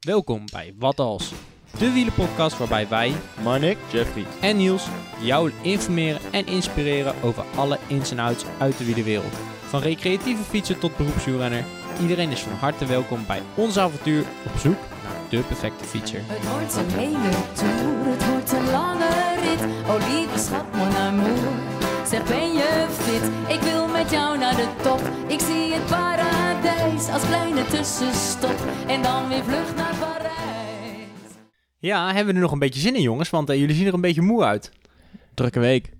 Welkom 0.00 0.44
bij 0.52 0.74
Wat 0.78 1.00
Als, 1.00 1.32
de 1.78 1.92
wielenpodcast 1.92 2.58
waarbij 2.58 2.88
wij 2.88 3.12
Marnik, 3.42 3.78
Jeffrey. 3.92 4.24
en 4.40 4.56
Niels 4.56 4.86
jou 5.20 5.52
informeren 5.62 6.20
en 6.30 6.46
inspireren 6.46 7.14
over 7.22 7.44
alle 7.56 7.78
ins 7.86 8.10
en 8.10 8.18
outs 8.18 8.44
uit 8.58 8.78
de 8.78 8.84
wielerwereld. 8.84 9.32
Van 9.68 9.80
recreatieve 9.80 10.42
fietser 10.42 10.78
tot 10.78 10.96
beroepswielrenner, 10.96 11.64
iedereen 12.00 12.30
is 12.30 12.40
van 12.40 12.52
harte 12.52 12.86
welkom 12.86 13.26
bij 13.26 13.42
ons 13.54 13.78
avontuur 13.78 14.24
op 14.46 14.58
zoek 14.58 14.78
naar 15.02 15.20
de 15.30 15.40
perfecte 15.40 15.84
fietser. 15.84 16.20
Het 16.24 16.50
wordt 16.50 16.76
een 16.76 16.98
hele 16.98 17.30
tour, 17.52 18.16
het 18.16 18.28
wordt 18.30 18.52
een 18.52 18.70
lange 18.70 19.08
rit. 19.42 19.60
Oh 19.88 20.08
lieve 20.08 20.38
schat, 20.38 20.72
mon 20.72 20.96
amour. 20.96 21.77
Zeg 22.10 22.24
ben 22.28 22.52
je 22.52 22.86
fit? 22.90 23.54
Ik 23.56 23.60
wil 23.62 23.88
met 23.88 24.10
jou 24.10 24.38
naar 24.38 24.56
de 24.56 24.68
top. 24.82 25.00
Ik 25.28 25.40
zie 25.40 25.72
het 25.72 25.86
paradijs 25.86 27.08
als 27.08 27.26
kleine 27.26 27.64
tussenstop. 27.64 28.56
En 28.86 29.02
dan 29.02 29.28
weer 29.28 29.44
vlucht 29.44 29.76
naar 29.76 29.94
Parijs. 30.00 31.06
Ja, 31.78 32.06
hebben 32.06 32.26
we 32.26 32.32
er 32.32 32.40
nog 32.40 32.52
een 32.52 32.58
beetje 32.58 32.80
zin 32.80 32.94
in 32.94 33.02
jongens, 33.02 33.30
want 33.30 33.50
eh, 33.50 33.58
jullie 33.58 33.74
zien 33.74 33.86
er 33.86 33.94
een 33.94 34.00
beetje 34.00 34.22
moe 34.22 34.44
uit. 34.44 34.72
Drukke 35.34 35.60
week. 35.60 35.90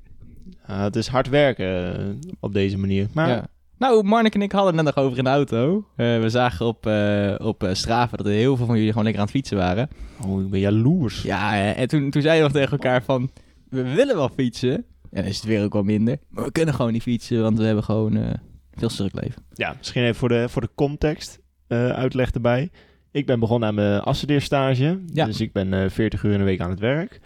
Ah, 0.66 0.80
het 0.80 0.96
is 0.96 1.06
hard 1.06 1.28
werken 1.28 1.98
eh, 1.98 2.04
op 2.40 2.52
deze 2.52 2.78
manier. 2.78 3.08
Maar 3.12 3.28
Ja. 3.28 3.46
Nou, 3.78 4.02
Marnik 4.04 4.34
en 4.34 4.42
ik 4.42 4.52
hadden 4.52 4.74
het 4.74 4.84
net 4.84 4.94
nog 4.94 5.04
over 5.04 5.18
in 5.18 5.24
de 5.24 5.30
auto. 5.30 5.84
Eh, 5.96 6.20
we 6.20 6.28
zagen 6.28 6.66
op, 6.66 6.86
eh 6.86 7.34
op 7.38 7.62
eh, 7.64 7.74
Strava 7.74 8.16
dat 8.16 8.26
er 8.26 8.32
heel 8.32 8.56
veel 8.56 8.66
van 8.66 8.74
jullie 8.74 8.90
gewoon 8.90 9.04
lekker 9.04 9.22
aan 9.22 9.28
het 9.28 9.36
fietsen 9.36 9.56
waren. 9.56 9.88
oh, 10.26 10.40
ik 10.42 10.50
ben 10.50 10.60
jaloers. 10.60 11.22
Ja, 11.22 11.52
eh, 11.52 11.78
en 11.78 11.88
toen, 11.88 12.10
toen 12.10 12.22
zeiden 12.22 12.46
we 12.46 12.52
tegen 12.52 12.70
elkaar 12.70 13.02
van... 13.02 13.30
We 13.70 13.82
willen 13.94 14.16
wel 14.16 14.28
fietsen. 14.28 14.84
En 15.10 15.22
dan 15.22 15.30
is 15.30 15.36
het 15.36 15.44
weer 15.44 15.64
ook 15.64 15.72
wel 15.72 15.82
minder. 15.82 16.18
Maar 16.28 16.44
we 16.44 16.52
kunnen 16.52 16.74
gewoon 16.74 16.92
niet 16.92 17.02
fietsen, 17.02 17.42
want 17.42 17.58
we 17.58 17.64
hebben 17.64 17.84
gewoon 17.84 18.16
eh, 18.16 18.30
veel 18.74 18.88
druk 18.88 19.20
leven. 19.22 19.42
Ja, 19.54 19.74
misschien 19.78 20.02
even 20.02 20.14
voor 20.14 20.28
de, 20.28 20.48
voor 20.48 20.62
de 20.62 20.70
context 20.74 21.40
eh, 21.66 21.88
uitleg 21.88 22.30
erbij. 22.30 22.70
Ik 23.10 23.26
ben 23.26 23.40
begonnen 23.40 23.68
aan 23.68 23.74
mijn 23.74 24.00
afstudeerstage. 24.00 25.00
Ja. 25.12 25.24
Dus 25.24 25.40
ik 25.40 25.52
ben 25.52 25.72
eh 25.74 25.90
40 25.90 26.22
uur 26.22 26.32
in 26.32 26.38
de 26.38 26.44
week 26.44 26.60
aan 26.60 26.70
het 26.70 26.80
werk. 26.80 27.20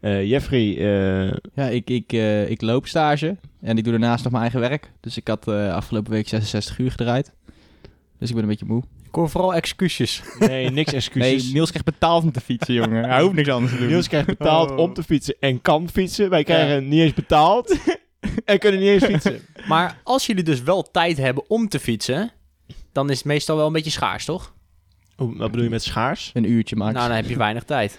Jeffrey, 0.00 0.64
Ja, 1.54 1.68
ik, 1.68 1.90
ik, 1.90 2.12
ik 2.48 2.62
loop 2.62 2.86
stage 2.86 3.36
en 3.60 3.78
ik 3.78 3.84
doe 3.84 3.92
daarnaast 3.92 4.22
nog 4.22 4.32
mijn 4.32 4.42
eigen 4.42 4.60
werk. 4.60 4.92
Dus 5.00 5.16
ik 5.16 5.28
had 5.28 5.48
afgelopen 5.48 6.12
week 6.12 6.28
66 6.28 6.78
uur 6.78 6.90
gedraaid. 6.90 7.34
Dus 8.18 8.28
ik 8.28 8.34
ben 8.34 8.44
een 8.44 8.50
beetje 8.50 8.66
moe. 8.66 8.82
Hoor 9.18 9.30
vooral 9.30 9.54
excuses. 9.54 10.22
nee, 10.38 10.70
niks 10.70 10.92
excuses. 10.92 11.42
Nee, 11.44 11.52
Niels 11.52 11.68
krijgt 11.70 11.86
betaald 11.88 12.22
om 12.22 12.32
te 12.32 12.40
fietsen, 12.40 12.74
jongen. 12.74 13.04
Hij 13.08 13.22
hoeft 13.22 13.34
niks 13.34 13.48
anders 13.48 13.72
te 13.72 13.78
doen. 13.78 13.86
Niels 13.88 14.08
krijgt 14.08 14.26
betaald 14.26 14.70
Oh. 14.70 14.78
om 14.78 14.94
te 14.94 15.02
fietsen 15.02 15.36
en 15.40 15.60
kan 15.60 15.88
fietsen. 15.92 16.30
Wij 16.30 16.44
krijgen 16.44 16.88
niet 16.88 17.00
eens 17.00 17.14
betaald 17.14 17.76
en 18.44 18.58
kunnen 18.58 18.80
niet 18.80 18.88
eens 18.88 19.04
fietsen. 19.04 19.40
Maar 19.68 20.00
als 20.02 20.26
jullie 20.26 20.42
dus 20.42 20.62
wel 20.62 20.82
tijd 20.90 21.16
hebben 21.16 21.50
om 21.50 21.68
te 21.68 21.78
fietsen, 21.78 22.30
dan 22.92 23.10
is 23.10 23.16
het 23.16 23.26
meestal 23.26 23.56
wel 23.56 23.66
een 23.66 23.72
beetje 23.72 23.90
schaars, 23.90 24.24
toch? 24.24 24.54
Wat 25.16 25.50
bedoel 25.50 25.62
je 25.64 25.70
met 25.70 25.82
schaars? 25.82 26.30
Een 26.34 26.50
uurtje 26.50 26.76
max. 26.76 26.92
Nou, 26.94 27.06
dan 27.06 27.16
heb 27.16 27.28
je 27.28 27.36
weinig 27.36 27.64
tijd. 27.64 27.98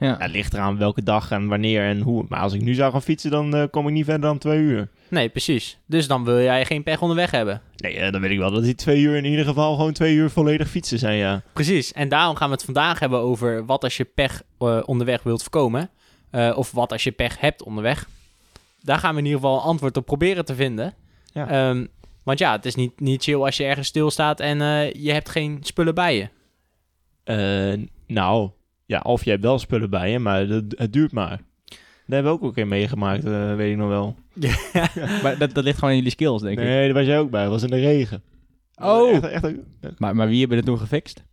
Ja. 0.00 0.16
Het 0.18 0.30
ligt 0.30 0.54
eraan 0.54 0.78
welke 0.78 1.02
dag 1.02 1.30
en 1.30 1.48
wanneer 1.48 1.82
en 1.82 2.00
hoe. 2.00 2.24
Maar 2.28 2.40
als 2.40 2.52
ik 2.52 2.60
nu 2.60 2.74
zou 2.74 2.92
gaan 2.92 3.02
fietsen, 3.02 3.30
dan 3.30 3.54
eh, 3.54 3.64
kom 3.70 3.86
ik 3.86 3.92
niet 3.92 4.04
verder 4.04 4.28
dan 4.28 4.38
twee 4.38 4.58
uur. 4.58 4.88
Nee, 5.08 5.28
precies. 5.28 5.78
Dus 5.86 6.06
dan 6.06 6.24
wil 6.24 6.40
jij 6.40 6.64
geen 6.64 6.82
pech 6.82 7.00
onderweg 7.00 7.30
hebben. 7.30 7.62
Nee, 7.76 7.96
eh, 7.96 8.12
dan 8.12 8.20
weet 8.20 8.30
ik 8.30 8.38
wel 8.38 8.50
dat 8.50 8.62
die 8.62 8.74
twee 8.74 9.00
uur 9.00 9.16
in 9.16 9.24
ieder 9.24 9.44
geval 9.44 9.76
gewoon 9.76 9.92
twee 9.92 10.14
uur 10.14 10.30
volledig 10.30 10.68
fietsen 10.68 10.98
zijn, 10.98 11.16
ja. 11.16 11.42
Precies. 11.52 11.92
En 11.92 12.08
daarom 12.08 12.36
gaan 12.36 12.48
we 12.48 12.54
het 12.54 12.64
vandaag 12.64 12.98
hebben 12.98 13.18
over 13.18 13.66
wat 13.66 13.84
als 13.84 13.96
je 13.96 14.04
pech 14.04 14.42
eh, 14.58 14.80
onderweg 14.84 15.22
wilt 15.22 15.42
voorkomen. 15.42 15.90
Of 16.54 16.70
wat 16.70 16.92
als 16.92 17.04
je 17.04 17.10
pech 17.12 17.40
hebt 17.40 17.62
onderweg. 17.62 18.08
Daar 18.80 18.98
gaan 18.98 19.12
we 19.12 19.18
in 19.18 19.24
ieder 19.24 19.40
geval 19.40 19.56
een 19.56 19.62
antwoord 19.64 19.96
op 19.96 20.06
proberen 20.06 20.44
te 20.44 20.54
vinden. 20.54 20.94
Ja. 21.32 21.48
Ehm, 21.48 21.86
want 22.22 22.38
ja, 22.38 22.52
het 22.52 22.64
is 22.64 22.74
niet, 22.74 23.00
niet 23.00 23.22
chill 23.22 23.40
als 23.40 23.56
je 23.56 23.64
ergens 23.64 23.88
stilstaat 23.88 24.40
en 24.40 24.58
je 25.02 25.12
hebt 25.12 25.28
geen 25.28 25.58
spullen 25.62 25.94
bij 25.94 26.16
je. 26.16 26.28
Eh, 27.30 27.86
nou, 28.06 28.50
ja, 28.90 29.00
of 29.02 29.24
je 29.24 29.30
hebt 29.30 29.42
wel 29.42 29.58
spullen 29.58 29.90
bij 29.90 30.10
je, 30.10 30.18
maar 30.18 30.40
het, 30.46 30.74
het 30.78 30.92
duurt 30.92 31.12
maar. 31.12 31.40
Dat 31.66 32.18
hebben 32.18 32.32
we 32.32 32.38
ook 32.38 32.44
een 32.44 32.52
keer 32.54 32.66
meegemaakt, 32.66 33.24
eh, 33.24 33.54
weet 33.54 33.70
ik 33.70 33.76
nog 33.76 33.88
wel. 33.88 34.16
Maar 35.22 35.38
dat, 35.38 35.54
dat 35.54 35.64
ligt 35.64 35.74
gewoon 35.78 35.90
in 35.90 35.96
jullie 35.96 36.12
skills, 36.12 36.42
denk 36.42 36.58
ik. 36.58 36.64
Nee, 36.64 36.84
daar 36.84 36.94
was 36.94 37.06
jij 37.06 37.18
ook 37.18 37.30
bij. 37.30 37.42
Dat 37.42 37.50
was 37.50 37.62
in 37.62 37.70
de 37.70 37.76
regen. 37.80 38.22
Oh. 38.76 39.14
Echt, 39.14 39.24
echt, 39.24 39.42
ja, 39.80 39.90
Maar, 39.98 40.16
maar 40.16 40.28
wie 40.28 40.38
hebben 40.38 40.56
het 40.56 40.66
toen 40.66 40.78
gefixt? 40.78 41.24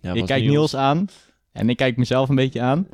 was 0.00 0.16
ik 0.16 0.26
kijk 0.26 0.44
Niels. 0.44 0.76
aan 0.76 1.08
en 1.52 1.68
ik 1.68 1.76
kijk 1.76 1.96
mezelf 1.96 2.28
een 2.28 2.34
beetje 2.34 2.60
aan. 2.60 2.88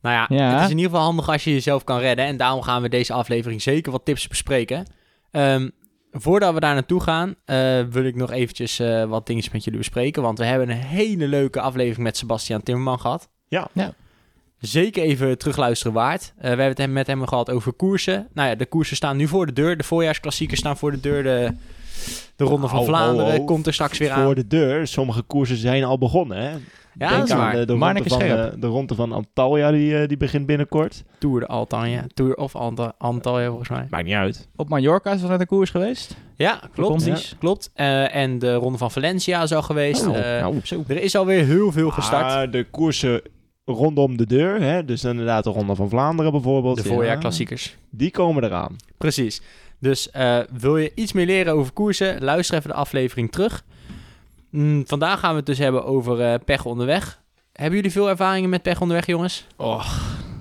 Nou 0.00 0.14
ja, 0.14 0.36
Ja. 0.36 0.52
het 0.54 0.64
is 0.64 0.70
in 0.70 0.76
ieder 0.76 0.90
geval 0.90 1.06
handig 1.06 1.28
als 1.28 1.44
je 1.44 1.50
jezelf 1.52 1.84
kan 1.84 1.98
redden. 1.98 2.24
En 2.24 2.36
daarom 2.36 2.62
gaan 2.62 2.82
we 2.82 2.88
deze 2.88 3.12
aflevering 3.12 3.62
zeker 3.62 3.92
wat 3.92 4.04
tips 4.04 4.28
bespreken. 4.28 4.86
Ehm, 5.30 5.68
voordat 6.14 6.54
we 6.54 6.60
daar 6.60 6.74
naartoe 6.74 7.00
gaan, 7.00 7.34
eh, 7.44 7.82
wil 7.90 8.04
ik 8.04 8.14
nog 8.14 8.30
eventjes 8.30 8.78
eh, 8.78 9.04
wat 9.04 9.26
dingetjes 9.26 9.52
met 9.52 9.64
jullie 9.64 9.78
bespreken. 9.78 10.22
Want 10.22 10.38
we 10.38 10.44
hebben 10.44 10.70
een 10.70 10.76
hele 10.76 11.28
leuke 11.28 11.60
aflevering 11.60 12.02
met 12.02 12.16
Sebastian 12.16 12.62
Timmerman 12.62 13.00
gehad. 13.00 13.28
Ja. 13.48 13.68
Ja. 13.72 13.94
Zeker 14.58 15.02
even 15.02 15.38
terugluisteren 15.38 15.92
waard. 15.92 16.32
Eh, 16.36 16.42
we 16.42 16.62
hebben 16.62 16.84
het 16.84 16.90
met 16.90 17.06
hem 17.06 17.26
gehad 17.26 17.50
over 17.50 17.72
koersen. 17.72 18.28
Nou 18.32 18.48
ja, 18.48 18.54
de 18.54 18.66
koersen 18.66 18.96
staan 18.96 19.16
nu 19.16 19.28
voor 19.28 19.46
de 19.46 19.52
deur. 19.52 19.76
De 19.76 19.84
voorjaarsklassiekers 19.84 20.60
staan 20.60 20.76
voor 20.76 20.90
de 20.90 21.00
deur. 21.00 21.22
De, 21.22 21.54
de 22.36 22.44
Ronde 22.44 22.68
van 22.68 22.78
Oh, 22.78 22.84
Vlaanderen 22.84 23.34
oh, 23.34 23.40
oh. 23.40 23.46
komt 23.46 23.66
er 23.66 23.72
straks 23.74 23.98
weer 23.98 24.10
aan. 24.10 24.24
Voor 24.24 24.34
de 24.34 24.46
deur. 24.46 24.86
Sommige 24.86 25.22
koersen 25.22 25.56
zijn 25.56 25.84
al 25.84 25.98
begonnen, 25.98 26.38
hè. 26.38 26.56
Ja, 26.98 27.08
Denk 27.08 27.20
dat 27.20 27.28
is 27.28 27.34
aan 27.34 27.38
waar. 27.38 27.52
de, 27.66 27.72
ronde 27.72 28.02
van, 28.08 28.20
eh, 28.22 28.44
de 28.60 28.66
ronde 28.66 28.94
van 28.94 29.12
Antalya, 29.12 29.70
die, 29.70 29.98
eh, 29.98 30.08
die 30.08 30.16
begint 30.16 30.46
binnenkort. 30.46 31.02
Tour 31.18 31.40
de 31.40 31.46
Altagne. 31.46 32.04
Tour 32.14 32.34
of 32.34 32.54
Anta- 32.56 32.92
Antalya 32.98 33.46
volgens 33.48 33.68
mij. 33.68 33.86
Maakt 33.90 34.04
niet 34.04 34.14
uit. 34.14 34.48
Op 34.56 34.68
Mallorca 34.68 35.12
is 35.12 35.22
er 35.22 35.28
net 35.28 35.40
een 35.40 35.46
koers 35.46 35.70
geweest. 35.70 36.16
Ja, 36.36 36.60
klopt. 36.74 37.36
Klopt. 37.38 37.70
Eh, 37.74 38.14
en 38.14 38.38
de 38.38 38.54
Ronde 38.54 38.78
van 38.78 38.90
Valencia 38.90 39.42
is 39.42 39.52
al 39.52 39.62
geweest. 39.62 40.06
Oh, 40.06 40.12
nou, 40.14 40.60
zo. 40.62 40.84
Er 40.86 41.02
is 41.02 41.16
alweer 41.16 41.44
heel 41.44 41.72
veel 41.72 41.90
gestart. 41.90 42.22
Maar 42.26 42.50
de 42.50 42.64
koersen 42.70 43.22
rondom 43.64 44.16
de 44.16 44.26
deur, 44.26 44.60
hè, 44.60 44.84
dus 44.84 45.04
inderdaad 45.04 45.44
de 45.44 45.50
Ronde 45.50 45.74
van 45.74 45.88
Vlaanderen 45.88 46.32
bijvoorbeeld. 46.32 46.82
de 46.82 46.88
ja, 46.88 46.94
voorjaarklassiekers. 46.94 47.76
Die 47.90 48.10
komen 48.10 48.44
eraan. 48.44 48.76
Precies. 48.98 49.42
Dus 49.80 50.10
eh, 50.10 50.38
wil 50.58 50.76
je 50.76 50.92
iets 50.94 51.12
meer 51.12 51.26
leren 51.26 51.52
over 51.52 51.72
koersen, 51.72 52.24
luister 52.24 52.56
even 52.58 52.70
de 52.70 52.76
aflevering 52.76 53.32
terug. 53.32 53.64
Mm, 54.54 54.82
vandaag 54.86 55.20
gaan 55.20 55.30
we 55.30 55.36
het 55.36 55.46
dus 55.46 55.58
hebben 55.58 55.84
over 55.84 56.20
eh, 56.20 56.34
pech 56.44 56.64
onderweg. 56.64 57.22
Hebben 57.52 57.74
jullie 57.74 57.92
veel 57.92 58.08
ervaringen 58.08 58.50
met 58.50 58.62
pech 58.62 58.80
onderweg, 58.80 59.06
jongens? 59.06 59.46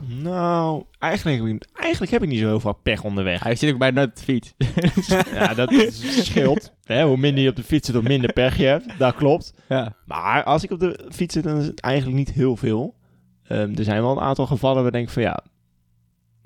Nou, 0.07 0.84
eigenlijk 1.00 1.38
heb 1.38 1.47
ik, 1.47 1.68
eigenlijk 1.74 2.12
heb 2.12 2.23
ik 2.23 2.29
niet 2.29 2.40
zo 2.40 2.46
heel 2.46 2.59
veel 2.59 2.79
pech 2.84 3.03
onderweg. 3.03 3.44
Hij 3.44 3.56
zit 3.56 3.73
ook 3.73 3.79
bijna 3.79 4.03
op 4.03 4.16
de 4.16 4.22
fiets. 4.22 4.53
ja, 5.34 5.53
dat 5.53 5.73
scheelt. 6.00 6.73
Hè, 6.84 7.03
hoe 7.03 7.18
minder 7.18 7.44
je 7.44 7.50
op 7.50 7.56
de 7.56 7.63
fiets 7.63 7.85
zit, 7.85 7.96
hoe 7.96 8.03
minder 8.03 8.34
pech 8.34 8.57
je 8.57 8.66
hebt. 8.66 8.85
Dat 8.97 9.16
klopt. 9.16 9.53
ja. 9.69 9.96
Maar 10.06 10.44
als 10.44 10.63
ik 10.63 10.72
op 10.72 10.79
de 10.79 11.09
fiets 11.12 11.34
zit, 11.34 11.44
dan 11.44 11.57
is 11.57 11.66
het 11.66 11.79
eigenlijk 11.79 12.18
niet 12.18 12.31
heel 12.31 12.56
veel. 12.56 12.96
Ehm, 13.44 13.73
er 13.75 13.84
zijn 13.84 14.02
wel 14.02 14.12
een 14.12 14.23
aantal 14.23 14.46
gevallen 14.46 14.78
waar 14.78 14.85
ik 14.85 14.94
denk 14.94 15.09
van 15.09 15.22
ja, 15.22 15.44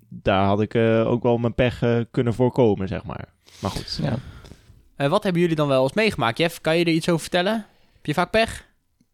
daar 0.09 0.45
had 0.45 0.61
ik 0.61 0.73
eh, 0.73 1.07
ook 1.07 1.23
wel 1.23 1.37
mijn 1.37 1.55
pech 1.55 1.81
eh, 1.81 1.99
kunnen 2.11 2.33
voorkomen, 2.33 2.87
zeg 2.87 3.03
maar. 3.03 3.25
Maar 3.59 3.71
goed. 3.71 3.99
ja. 4.01 4.17
Eh, 4.97 5.07
wat 5.09 5.23
hebben 5.23 5.41
jullie 5.41 5.55
dan 5.55 5.67
wel 5.67 5.83
eens 5.83 5.93
meegemaakt? 5.93 6.37
Jeff, 6.37 6.61
kan 6.61 6.77
je 6.77 6.85
er 6.85 6.91
iets 6.91 7.09
over 7.09 7.21
vertellen? 7.21 7.53
Heb 7.93 8.05
je 8.05 8.13
vaak 8.13 8.31
pech? 8.31 8.65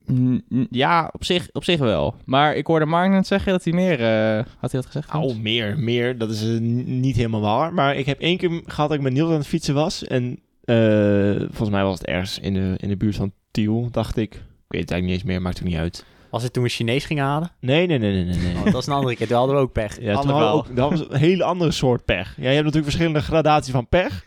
Mm, 0.06 0.42
Ja, 0.70 1.10
op 1.14 1.24
zich, 1.26 1.50
op 1.52 1.64
zich 1.64 1.80
wel. 1.80 2.16
Maar 2.26 2.56
ik 2.56 2.68
hoorde 2.68 2.86
Mark 2.86 3.12
net 3.12 3.28
zeggen 3.28 3.52
dat 3.52 3.64
hij 3.64 3.74
meer... 3.74 4.00
eh, 4.00 4.46
had 4.58 4.72
hij 4.72 4.82
dat 4.82 4.86
gezegd? 4.86 5.14
Oh, 5.14 5.36
meer, 5.38 5.80
meer. 5.80 6.18
Dat 6.18 6.30
is 6.30 6.42
eh, 6.44 6.60
niet 6.86 7.16
helemaal 7.16 7.42
waar. 7.42 7.74
Maar 7.74 7.96
ik 7.96 8.06
heb 8.06 8.20
één 8.20 8.38
keer 8.38 8.62
gehad 8.66 8.90
dat 8.90 8.98
ik 8.98 9.04
met 9.04 9.14
Niels 9.14 9.30
aan 9.30 9.38
het 9.38 9.48
fietsen 9.48 9.74
was. 9.74 10.04
En 10.04 10.40
eh, 10.64 11.36
volgens 11.40 11.70
mij 11.70 11.84
was 11.84 11.98
het 12.00 12.08
ergens 12.08 12.40
in 12.40 12.54
de, 12.54 12.74
in 12.78 12.90
de 12.90 12.98
buurt 12.98 13.16
van 13.16 13.32
Tiel, 13.52 13.88
dacht 13.92 14.18
ik. 14.18 14.34
Ik 14.34 14.80
weet 14.80 14.82
het 14.82 14.92
eigenlijk 14.92 15.04
niet 15.04 15.14
eens 15.14 15.24
meer, 15.24 15.42
maakt 15.42 15.58
het 15.58 15.68
niet 15.68 15.78
uit. 15.78 16.06
Was 16.30 16.44
het 16.44 16.54
toen 16.54 16.64
we 16.64 16.70
Chinees 16.70 17.06
gingen 17.06 17.24
halen? 17.24 17.52
Nee, 17.60 17.88
nee, 17.88 17.98
nee, 17.98 18.12
nee, 18.14 18.24
nee. 18.24 18.38
nee. 18.54 18.56
Oh, 18.56 18.64
dat 18.72 18.82
is 18.82 18.88
een 18.88 18.94
andere 18.94 19.16
keer. 19.16 19.28
Toen 19.28 19.38
hadden 19.38 19.56
we 19.56 19.62
ook 19.62 19.72
pech. 19.72 20.00
Ja, 20.02 20.20
toen 20.22 20.30
hadden 20.32 20.50
we 20.50 20.56
ook, 20.58 20.76
dat 20.76 20.90
was 20.90 21.00
een 21.10 21.16
hele 21.20 21.44
andere 21.44 21.72
soort 21.72 22.06
pech. 22.06 22.28
Ja, 22.38 22.42
je 22.42 22.48
hebt 22.48 22.56
natuurlijk 22.66 22.84
verschillende 22.84 23.22
gradaties 23.22 23.72
van 23.72 23.88
pech. 23.88 24.24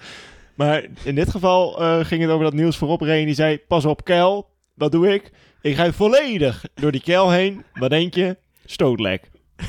Maar 0.57 0.85
in 1.03 1.15
dit 1.15 1.31
geval 1.31 1.81
eh, 1.83 2.05
ging 2.05 2.23
het 2.23 2.31
over 2.31 2.45
dat 2.45 2.53
Niels 2.55 2.77
voorop 2.77 3.01
reed. 3.01 3.21
en 3.21 3.27
Die 3.27 3.35
zei, 3.35 3.59
pas 3.59 3.85
op, 3.85 4.05
Kel. 4.05 4.49
Wat 4.75 4.93
doe 4.93 5.15
ik? 5.15 5.31
Ik 5.61 5.77
ga 5.77 5.93
volledig 5.93 6.65
door 6.75 6.93
die 6.93 7.01
kel 7.03 7.31
heen. 7.31 7.65
Wat 7.73 7.91
denk 7.91 8.15
je? 8.15 8.37
Stootlek. 8.65 9.31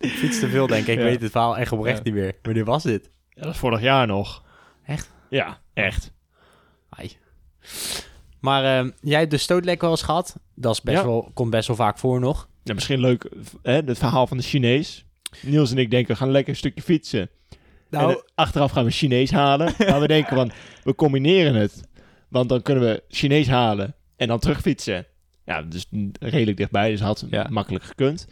Ik 0.00 0.10
fiets 0.10 0.40
te 0.40 0.48
veel, 0.48 0.66
denk 0.66 0.82
ik. 0.86 0.88
Ik 0.88 0.98
Ja. 0.98 1.04
weet 1.04 1.22
het 1.22 1.30
verhaal 1.30 1.56
echt 1.58 1.72
oprecht 1.72 1.96
Ja. 1.96 2.02
niet 2.04 2.14
meer. 2.14 2.32
Wanneer 2.42 2.64
was 2.64 2.82
dit? 2.82 3.10
Ja, 3.28 3.42
dat 3.42 3.52
is 3.52 3.58
vorig 3.58 3.80
jaar 3.80 4.06
nog. 4.06 4.44
Echt? 4.84 5.10
Ja, 5.30 5.60
echt. 5.74 6.12
Ai. 6.88 7.16
Maar 8.40 8.78
eh, 8.84 8.90
jij 9.00 9.18
hebt 9.18 9.30
de 9.30 9.36
stootlek 9.36 9.80
wel 9.80 9.90
eens 9.90 10.02
gehad. 10.02 10.36
Dat 10.54 10.72
is 10.72 10.82
best 10.82 10.96
Ja. 10.98 11.04
wel, 11.04 11.30
komt 11.34 11.50
best 11.50 11.66
wel 11.66 11.76
vaak 11.76 11.98
voor 11.98 12.20
nog. 12.20 12.48
Ja, 12.62 12.74
misschien 12.74 13.00
leuk, 13.00 13.30
hè, 13.62 13.72
het 13.72 13.98
verhaal 13.98 14.26
van 14.26 14.36
de 14.36 14.42
Chinees. 14.42 15.04
Niels 15.42 15.70
en 15.70 15.78
ik 15.78 15.90
denken, 15.90 16.12
we 16.12 16.18
gaan 16.18 16.30
lekker 16.30 16.52
een 16.52 16.58
stukje 16.58 16.82
fietsen. 16.82 17.30
Nou, 17.90 18.10
En 18.10 18.16
eh, 18.16 18.22
achteraf 18.34 18.70
gaan 18.70 18.84
we 18.84 18.90
Chinees 18.90 19.30
halen. 19.30 19.74
maar 19.88 20.00
we 20.00 20.06
denken 20.06 20.36
van, 20.36 20.50
we 20.82 20.94
combineren 20.94 21.54
het. 21.54 21.88
Want 22.28 22.48
dan 22.48 22.62
kunnen 22.62 22.84
we 22.84 23.02
Chinees 23.08 23.48
halen 23.48 23.94
en 24.16 24.28
dan 24.28 24.38
terug 24.38 24.60
fietsen. 24.60 25.06
Ja, 25.44 25.62
dus 25.62 25.86
redelijk 26.18 26.56
dichtbij, 26.56 26.90
dus 26.90 27.00
had 27.00 27.24
Ja. 27.30 27.46
makkelijk 27.50 27.84
gekund. 27.84 28.26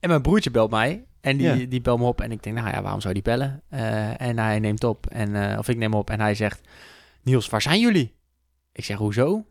En 0.00 0.08
mijn 0.08 0.22
broertje 0.22 0.50
belt 0.50 0.70
mij. 0.70 1.04
En 1.20 1.36
die, 1.36 1.46
Ja. 1.46 1.66
die 1.66 1.80
belt 1.80 1.98
me 1.98 2.04
op. 2.06 2.20
En 2.20 2.32
ik 2.32 2.42
denk, 2.42 2.56
nou 2.56 2.68
ja, 2.68 2.82
waarom 2.82 3.00
zou 3.00 3.14
die 3.14 3.22
bellen? 3.22 3.62
Eh, 3.68 4.20
en 4.20 4.38
hij 4.38 4.58
neemt 4.58 4.84
op. 4.84 5.06
En, 5.06 5.50
eh, 5.50 5.58
of 5.58 5.68
ik 5.68 5.76
neem 5.76 5.94
op. 5.94 6.10
En 6.10 6.20
hij 6.20 6.34
zegt, 6.34 6.60
Niels, 7.22 7.48
waar 7.48 7.62
zijn 7.62 7.80
jullie? 7.80 8.14
Ik 8.72 8.84
zeg, 8.84 8.96
hoezo? 8.96 9.44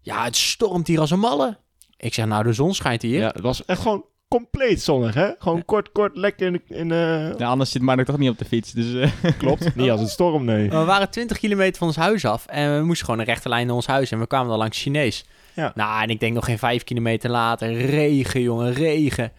Ja, 0.00 0.24
het 0.24 0.36
stormt 0.36 0.86
hier 0.86 1.00
als 1.00 1.10
een 1.10 1.18
malle. 1.18 1.58
Ik 1.96 2.14
zeg, 2.14 2.26
nou, 2.26 2.42
de 2.44 2.52
zon 2.52 2.74
schijnt 2.74 3.02
hier. 3.02 3.18
Ja, 3.20 3.28
het 3.28 3.40
was 3.40 3.64
echt 3.64 3.80
gewoon 3.80 4.04
compleet 4.38 4.82
zonnig, 4.82 5.14
hè? 5.14 5.30
Gewoon 5.38 5.64
kort, 5.64 5.92
kort, 5.92 6.16
lekker 6.16 6.46
in, 6.46 6.62
in 6.68 6.92
eh, 6.92 7.38
Ja, 7.38 7.48
anders 7.48 7.70
zit 7.70 7.82
Mark 7.82 8.06
toch 8.06 8.18
niet 8.18 8.30
op 8.30 8.38
de 8.38 8.44
fiets. 8.44 8.72
Dus 8.72 8.94
eh, 8.94 9.30
Klopt, 9.38 9.74
niet 9.76 9.90
als 9.90 10.00
het 10.00 10.10
storm, 10.10 10.44
nee. 10.44 10.70
We 10.70 10.84
waren 10.84 11.10
20 11.10 11.38
kilometer 11.38 11.78
van 11.78 11.86
ons 11.86 11.96
huis 11.96 12.24
af 12.24 12.46
en 12.46 12.78
we 12.78 12.84
moesten 12.84 13.04
gewoon 13.04 13.20
een 13.20 13.26
rechte 13.26 13.48
lijn 13.48 13.66
naar 13.66 13.74
ons 13.74 13.86
huis 13.86 14.10
en 14.10 14.18
we 14.18 14.26
kwamen 14.26 14.48
dan 14.48 14.58
langs 14.58 14.82
Chinees. 14.82 15.24
Ja. 15.54 15.72
Nou, 15.74 16.02
en 16.02 16.08
ik 16.08 16.20
denk 16.20 16.34
nog 16.34 16.44
geen 16.44 16.58
5 16.58 16.84
kilometer 16.84 17.30
later, 17.30 17.72
regen, 17.72 18.40
jongen, 18.40 18.72
regen. 18.72 19.32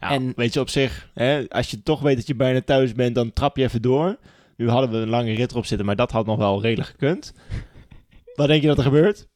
Ja, 0.00 0.10
En- 0.10 0.32
weet 0.36 0.52
je, 0.52 0.60
op 0.60 0.68
zich, 0.68 1.10
hè, 1.14 1.48
als 1.48 1.70
je 1.70 1.82
toch 1.82 2.00
weet 2.00 2.16
dat 2.16 2.26
je 2.26 2.34
bijna 2.34 2.60
thuis 2.60 2.92
bent, 2.92 3.14
dan 3.14 3.32
trap 3.32 3.56
je 3.56 3.62
even 3.62 3.82
door. 3.82 4.16
Nu 4.56 4.68
hadden 4.68 4.90
we 4.90 4.96
een 4.96 5.08
lange 5.08 5.32
rit 5.34 5.50
erop 5.50 5.66
zitten, 5.66 5.86
maar 5.86 5.96
dat 5.96 6.10
had 6.10 6.26
nog 6.26 6.36
wel 6.36 6.62
redelijk 6.62 6.88
gekund. 6.88 7.32
Wat 8.34 8.46
denk 8.46 8.62
je 8.62 8.68
dat 8.68 8.78
er 8.78 8.84
gebeurt? 8.84 9.26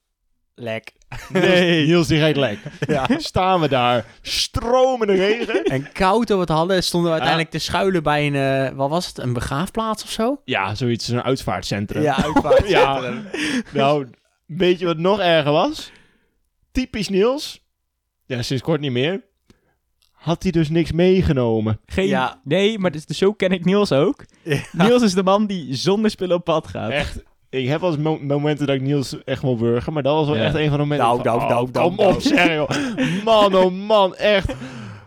Lek. 0.54 0.92
Nee. 1.28 1.86
Niels 1.86 2.06
die 2.06 2.18
rijdt 2.18 2.38
lek. 2.38 2.58
Ja. 2.86 3.06
Staan 3.18 3.60
we 3.60 3.68
daar, 3.68 4.04
stromende 4.22 5.14
regen. 5.14 5.64
En 5.64 5.92
koud 5.92 6.26
dat 6.26 6.36
we 6.36 6.42
het 6.42 6.52
hadden, 6.52 6.82
stonden 6.82 7.08
we 7.10 7.16
uiteindelijk 7.16 7.50
te 7.50 7.58
schuilen 7.58 8.02
bij 8.02 8.26
een, 8.26 8.34
eh, 8.68 8.76
wat 8.76 8.90
was 8.90 9.06
het, 9.06 9.18
een 9.18 9.32
begraafplaats 9.32 10.02
of 10.02 10.10
zo? 10.10 10.40
Ja, 10.44 10.74
zoiets, 10.74 11.08
een 11.08 11.22
uitvaartcentrum. 11.22 12.06
uitvaart. 12.06 12.68
Ja. 12.68 13.12
Nou, 13.72 14.06
weet 14.46 14.78
je 14.78 14.86
wat 14.86 14.98
nog 14.98 15.20
erger 15.20 15.52
was? 15.52 15.92
Typisch 16.72 17.08
Niels. 17.08 17.64
Ja, 18.26 18.42
sinds 18.42 18.62
kort 18.62 18.80
niet 18.80 18.92
meer. 18.92 19.22
Had 20.12 20.42
hij 20.42 20.52
dus 20.52 20.68
niks 20.68 20.92
meegenomen. 20.92 21.80
geen... 21.86 22.06
Ja. 22.06 22.40
Nee, 22.44 22.78
maar 22.78 22.90
dus, 22.90 23.04
zo 23.04 23.32
ken 23.32 23.50
ik 23.50 23.64
Niels 23.64 23.92
ook. 23.92 24.24
Niels 24.72 25.02
is 25.02 25.14
de 25.14 25.22
man 25.22 25.46
die 25.46 25.74
zonder 25.74 26.10
spullen 26.10 26.36
op 26.36 26.44
pad 26.44 26.66
gaat. 26.66 26.90
Echt. 26.90 27.22
Ik 27.50 27.68
heb 27.68 27.80
wel 27.80 27.90
eens 27.90 27.98
mo- 27.98 28.18
momenten 28.22 28.66
dat 28.66 28.74
ik 28.76 28.82
Niels 28.82 29.24
echt 29.24 29.42
wil 29.42 29.58
wurgen, 29.58 29.92
maar 29.92 30.02
dat 30.02 30.14
was 30.14 30.26
wel 30.26 30.36
Ja. 30.36 30.42
echt 30.42 30.54
een 30.54 30.68
van 30.68 30.78
de 30.78 30.84
momenten. 30.84 31.06
Nou, 31.06 31.22
nou, 31.22 31.38
nou, 31.38 31.66
oh, 31.66 31.72
nou, 31.72 31.86
kom 31.88 31.96
nou. 31.96 32.14
op, 32.14 32.20
zeg 32.20 32.54
joh. 32.54 33.24
Man, 33.24 33.54
oh 33.54 33.72
man, 33.86 34.14
echt. 34.16 34.54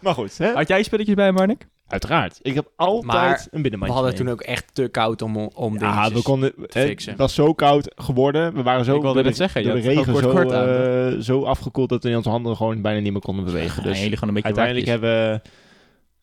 Maar 0.01 0.13
goed, 0.13 0.37
hè? 0.37 0.51
Had 0.53 0.67
jij 0.67 0.83
spulletjes 0.83 1.15
bij, 1.15 1.31
Marnik? 1.31 1.67
Uiteraard. 1.87 2.39
Ik 2.41 2.53
heb 2.53 2.67
altijd 2.75 3.03
Maar 3.05 3.29
een 3.39 3.47
We 3.51 3.61
binnenmandje 3.61 3.95
hadden 3.97 4.13
mee. 4.13 4.23
toen 4.23 4.33
ook 4.33 4.41
echt 4.41 4.75
te 4.75 4.87
koud 4.87 5.21
om, 5.21 5.37
om 5.37 5.79
Ja, 5.79 6.11
we 6.11 6.21
konden... 6.21 6.53
Het 6.67 7.13
was 7.17 7.33
zo 7.33 7.53
koud 7.53 7.91
geworden. 7.95 8.53
We 8.53 8.63
waren 8.63 8.85
zo 8.85 8.95
Ik 8.95 9.01
wilde 9.01 9.21
door 9.21 9.31
de, 9.31 9.37
zeggen, 9.37 9.63
door 9.63 9.73
de 9.73 9.79
regen 9.81 10.15
zo, 10.15 10.31
kort, 10.31 10.51
eh, 10.51 11.07
zo 11.19 11.43
afgekoeld 11.43 11.89
dat 11.89 12.03
we 12.03 12.09
in 12.09 12.15
onze 12.15 12.29
handen 12.29 12.55
gewoon 12.55 12.81
bijna 12.81 12.99
niet 12.99 13.11
meer 13.11 13.21
konden 13.21 13.45
bewegen. 13.45 13.83
Dus 13.83 14.01
jullie 14.01 14.17
gewoon 14.17 14.35
een 14.35 14.41
beetje 14.41 14.59
uiteindelijk 14.59 14.87
hebben, 14.87 15.41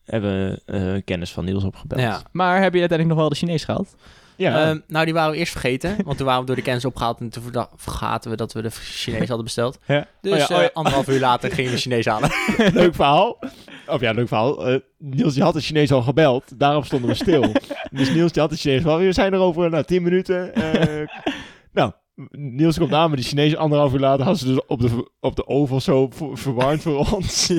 hebben 0.05 0.31
we 0.31 0.61
eh, 0.65 1.01
kennis 1.05 1.31
van 1.31 1.45
Niels 1.45 1.63
opgebeld. 1.63 2.01
Ja. 2.01 2.21
Maar 2.31 2.61
heb 2.61 2.73
je 2.73 2.79
uiteindelijk 2.79 3.07
nog 3.09 3.17
wel 3.17 3.29
de 3.29 3.35
Chinees 3.35 3.63
gehaald? 3.63 3.95
Ja. 4.41 4.69
Ehm, 4.69 4.79
nou, 4.87 5.05
die 5.05 5.13
waren 5.13 5.31
we 5.31 5.37
eerst 5.37 5.51
vergeten, 5.51 5.95
want 6.03 6.17
toen 6.17 6.25
waren 6.25 6.41
we 6.41 6.47
door 6.47 6.55
de 6.55 6.61
kennis 6.61 6.85
opgehaald 6.85 7.19
en 7.19 7.29
toen 7.29 7.43
vergaten 7.75 8.31
we 8.31 8.37
dat 8.37 8.53
we 8.53 8.61
de 8.61 8.69
Chinees 8.71 9.27
hadden 9.27 9.43
besteld. 9.43 9.79
Ja. 9.85 10.07
Dus 10.21 10.31
Oh 10.31 10.47
ja, 10.47 10.55
oh 10.55 10.63
eh, 10.63 10.69
anderhalf 10.73 11.07
uur 11.07 11.19
later 11.19 11.51
gingen 11.51 11.71
we 11.71 11.77
Chinees 11.77 12.05
halen. 12.05 12.29
leuk 12.73 12.95
verhaal. 12.95 13.39
Of 13.87 14.01
ja, 14.01 14.11
leuk 14.11 14.27
verhaal. 14.27 14.67
Eh, 14.67 14.79
Niels 14.97 15.33
die 15.33 15.43
had 15.43 15.53
de 15.53 15.61
Chinees 15.61 15.91
al 15.91 16.01
gebeld. 16.01 16.59
Daarom 16.59 16.83
stonden 16.83 17.09
we 17.09 17.15
stil. 17.15 17.41
dus 17.91 18.13
Niels 18.13 18.31
die 18.31 18.41
had 18.41 18.51
de 18.51 18.57
Chinees 18.57 18.83
wel. 18.83 18.97
We 18.97 19.11
zijn 19.11 19.33
er 19.33 19.39
over 19.39 19.69
nou, 19.69 19.83
10 19.83 20.03
minuten. 20.03 20.55
Eh, 20.55 21.07
nou, 21.73 21.91
Niels 22.31 22.77
komt 22.77 22.93
aan 22.93 23.09
met 23.09 23.19
die 23.19 23.27
Chinees. 23.27 23.55
Anderhalf 23.55 23.93
uur 23.93 23.99
later 23.99 24.25
had 24.25 24.37
ze 24.37 24.45
dus 24.45 24.65
op 24.67 24.81
de, 24.81 25.09
op 25.19 25.35
de 25.35 25.47
oval 25.47 25.79
zo 25.81 26.09
ver- 26.13 26.37
verwarmd 26.37 26.81
voor 26.81 27.07
ons. 27.13 27.49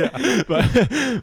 maar, 0.48 0.70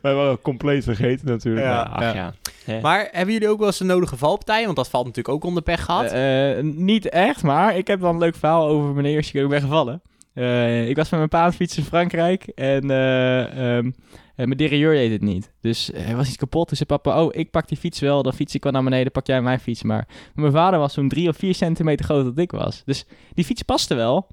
wij 0.01 0.13
waren 0.13 0.41
compleet 0.41 0.83
vergeten 0.83 1.27
natuurlijk. 1.27 1.65
Ja. 1.65 1.73
Maar, 1.73 1.85
ach, 2.07 2.13
Ja. 2.13 2.33
ja. 2.65 2.79
Maar 2.81 3.07
hebben 3.11 3.33
jullie 3.33 3.49
ook 3.49 3.57
wel 3.57 3.67
eens 3.67 3.77
de 3.77 3.83
nodige 3.83 4.17
valpartijen? 4.17 4.65
Want 4.65 4.77
dat 4.77 4.89
valt 4.89 5.05
natuurlijk 5.05 5.35
ook 5.35 5.43
onder 5.43 5.63
pech 5.63 5.83
gehad. 5.85 6.11
Eh, 6.11 6.57
eh, 6.57 6.63
niet 6.63 7.09
echt, 7.09 7.43
maar 7.43 7.77
ik 7.77 7.87
heb 7.87 7.99
wel 7.99 8.09
een 8.09 8.17
leuk 8.17 8.35
verhaal 8.35 8.67
over 8.67 8.93
mijn 8.93 9.05
eerste 9.05 9.31
keer 9.31 9.43
ik 9.43 9.49
ben 9.49 9.61
gevallen. 9.61 10.01
Eh, 10.33 10.89
ik 10.89 10.95
was 10.95 11.09
met 11.09 11.19
mijn 11.19 11.29
pa 11.31 11.41
aan 11.43 11.53
fietsen 11.53 11.81
in 11.81 11.87
Frankrijk 11.87 12.43
en 12.55 12.91
eh, 12.91 13.77
ehm, 13.77 13.85
eh, 13.85 13.91
mijn 14.45 14.57
derailleur 14.57 14.93
deed 14.93 15.11
het 15.11 15.21
niet. 15.21 15.51
Dus 15.61 15.93
er 15.93 16.15
was 16.15 16.27
iets 16.27 16.37
kapot. 16.37 16.69
Dus 16.69 16.77
zei 16.77 16.89
papa, 16.89 17.23
oh, 17.23 17.29
ik 17.35 17.51
pak 17.51 17.67
die 17.67 17.77
fiets 17.77 17.99
wel. 17.99 18.23
Dan 18.23 18.33
fiets 18.33 18.55
ik 18.55 18.63
wel 18.63 18.71
naar 18.71 18.83
beneden, 18.83 19.11
pak 19.11 19.27
jij 19.27 19.41
mijn 19.41 19.59
fiets 19.59 19.83
maar. 19.83 20.05
Maar 20.07 20.31
mijn 20.33 20.51
vader 20.51 20.79
was 20.79 20.93
zo'n 20.93 21.09
drie 21.09 21.29
of 21.29 21.37
vier 21.37 21.55
centimeter 21.55 22.05
groter 22.05 22.35
dan 22.35 22.43
ik 22.43 22.51
was. 22.51 22.81
Dus 22.85 23.05
die 23.33 23.45
fiets 23.45 23.61
paste 23.61 23.95
wel, 23.95 24.27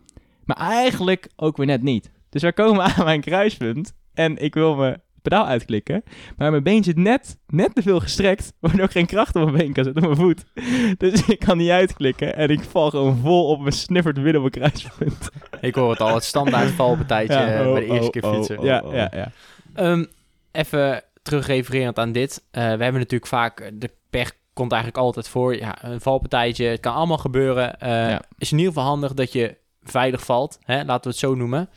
maar 0.44 0.56
eigenlijk 0.56 1.28
ook 1.36 1.56
weer 1.56 1.66
net 1.66 1.82
niet. 1.82 2.10
Dus 2.30 2.42
wij 2.42 2.52
komen 2.52 2.82
aan 2.96 3.04
mijn 3.04 3.20
kruispunt 3.20 3.92
en 4.14 4.36
ik 4.42 4.54
wil 4.54 4.74
mijn 4.76 5.00
pedaal 5.22 5.46
uitklikken. 5.46 6.02
Maar 6.36 6.50
mijn 6.50 6.62
been 6.62 6.84
zit 6.84 6.96
net, 6.96 7.38
net 7.46 7.74
te 7.74 7.82
veel 7.82 8.00
gestrekt, 8.00 8.52
waardoor 8.60 8.84
ik 8.84 8.90
geen 8.90 9.06
kracht 9.06 9.36
op 9.36 9.42
mijn 9.44 9.56
been 9.56 9.72
kan 9.72 9.84
zetten, 9.84 10.02
op 10.02 10.08
mijn 10.08 10.20
voet. 10.20 10.44
Dus 10.98 11.26
ik 11.26 11.38
kan 11.38 11.56
niet 11.56 11.70
uitklikken 11.70 12.36
en 12.36 12.48
ik 12.48 12.60
val 12.60 12.90
gewoon 12.90 13.16
vol 13.16 13.46
op 13.48 13.60
mijn 13.60 13.72
sniffert 13.72 14.16
midden 14.16 14.42
op 14.42 14.52
mijn 14.52 14.70
kruispunt. 14.70 15.28
Ik 15.60 15.74
hoor 15.74 15.90
het 15.90 16.00
al, 16.00 16.14
het 16.14 16.24
standaard 16.24 16.70
valpartijtje 16.70 17.38
Ja. 17.38 17.46
eh, 17.46 17.72
bij 17.72 17.80
de 17.80 17.86
Oh, 17.86 17.94
eerste 17.94 18.04
oh, 18.06 18.10
keer 18.10 18.24
oh, 18.24 18.34
fietsen. 18.34 18.58
oh. 18.58 18.64
ja, 18.64 18.82
ja, 18.92 19.10
ja. 19.14 19.32
Ehm, 19.76 20.04
even 20.52 21.02
terugrefererend 21.22 21.98
aan 21.98 22.12
dit. 22.12 22.44
Eh, 22.50 22.62
we 22.62 22.68
hebben 22.68 22.92
natuurlijk 22.92 23.26
vaak, 23.26 23.70
de 23.74 23.90
pech 24.10 24.32
komt 24.52 24.72
eigenlijk 24.72 25.02
altijd 25.02 25.28
voor. 25.28 25.56
Ja, 25.56 25.84
een 25.84 26.00
valpartijtje, 26.00 26.66
het 26.66 26.80
kan 26.80 26.94
allemaal 26.94 27.18
gebeuren. 27.18 27.80
Eh 27.80 27.88
Ja. 27.88 28.22
is 28.38 28.52
in 28.52 28.58
ieder 28.58 28.72
geval 28.72 28.88
handig 28.88 29.14
dat 29.14 29.32
je 29.32 29.56
veilig 29.82 30.24
valt. 30.24 30.58
Hè? 30.64 30.76
Laten 30.84 31.02
we 31.02 31.08
het 31.08 31.18
zo 31.18 31.34
noemen. 31.34 31.68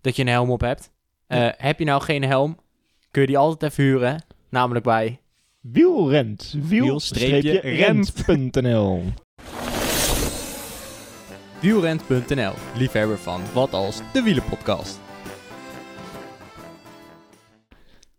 Dat 0.00 0.16
je 0.16 0.22
een 0.22 0.28
helm 0.28 0.50
op 0.50 0.60
hebt. 0.60 0.90
Eh, 1.26 1.48
Heb 1.56 1.78
je 1.78 1.84
nou 1.84 2.02
geen 2.02 2.24
helm, 2.24 2.58
kun 3.10 3.20
je 3.20 3.26
die 3.26 3.38
altijd 3.38 3.72
even 3.72 3.84
huren. 3.84 4.24
Namelijk 4.48 4.84
bij 4.84 5.20
Wielrent. 5.60 6.54
Wiel-rent.nl 6.58 9.02
wielrent.nl. 11.60 12.52
Liefhebber 12.76 13.18
van 13.18 13.40
Wat 13.52 13.72
Als, 13.72 14.00
de 14.12 14.22
Wielenpodcast. 14.22 15.00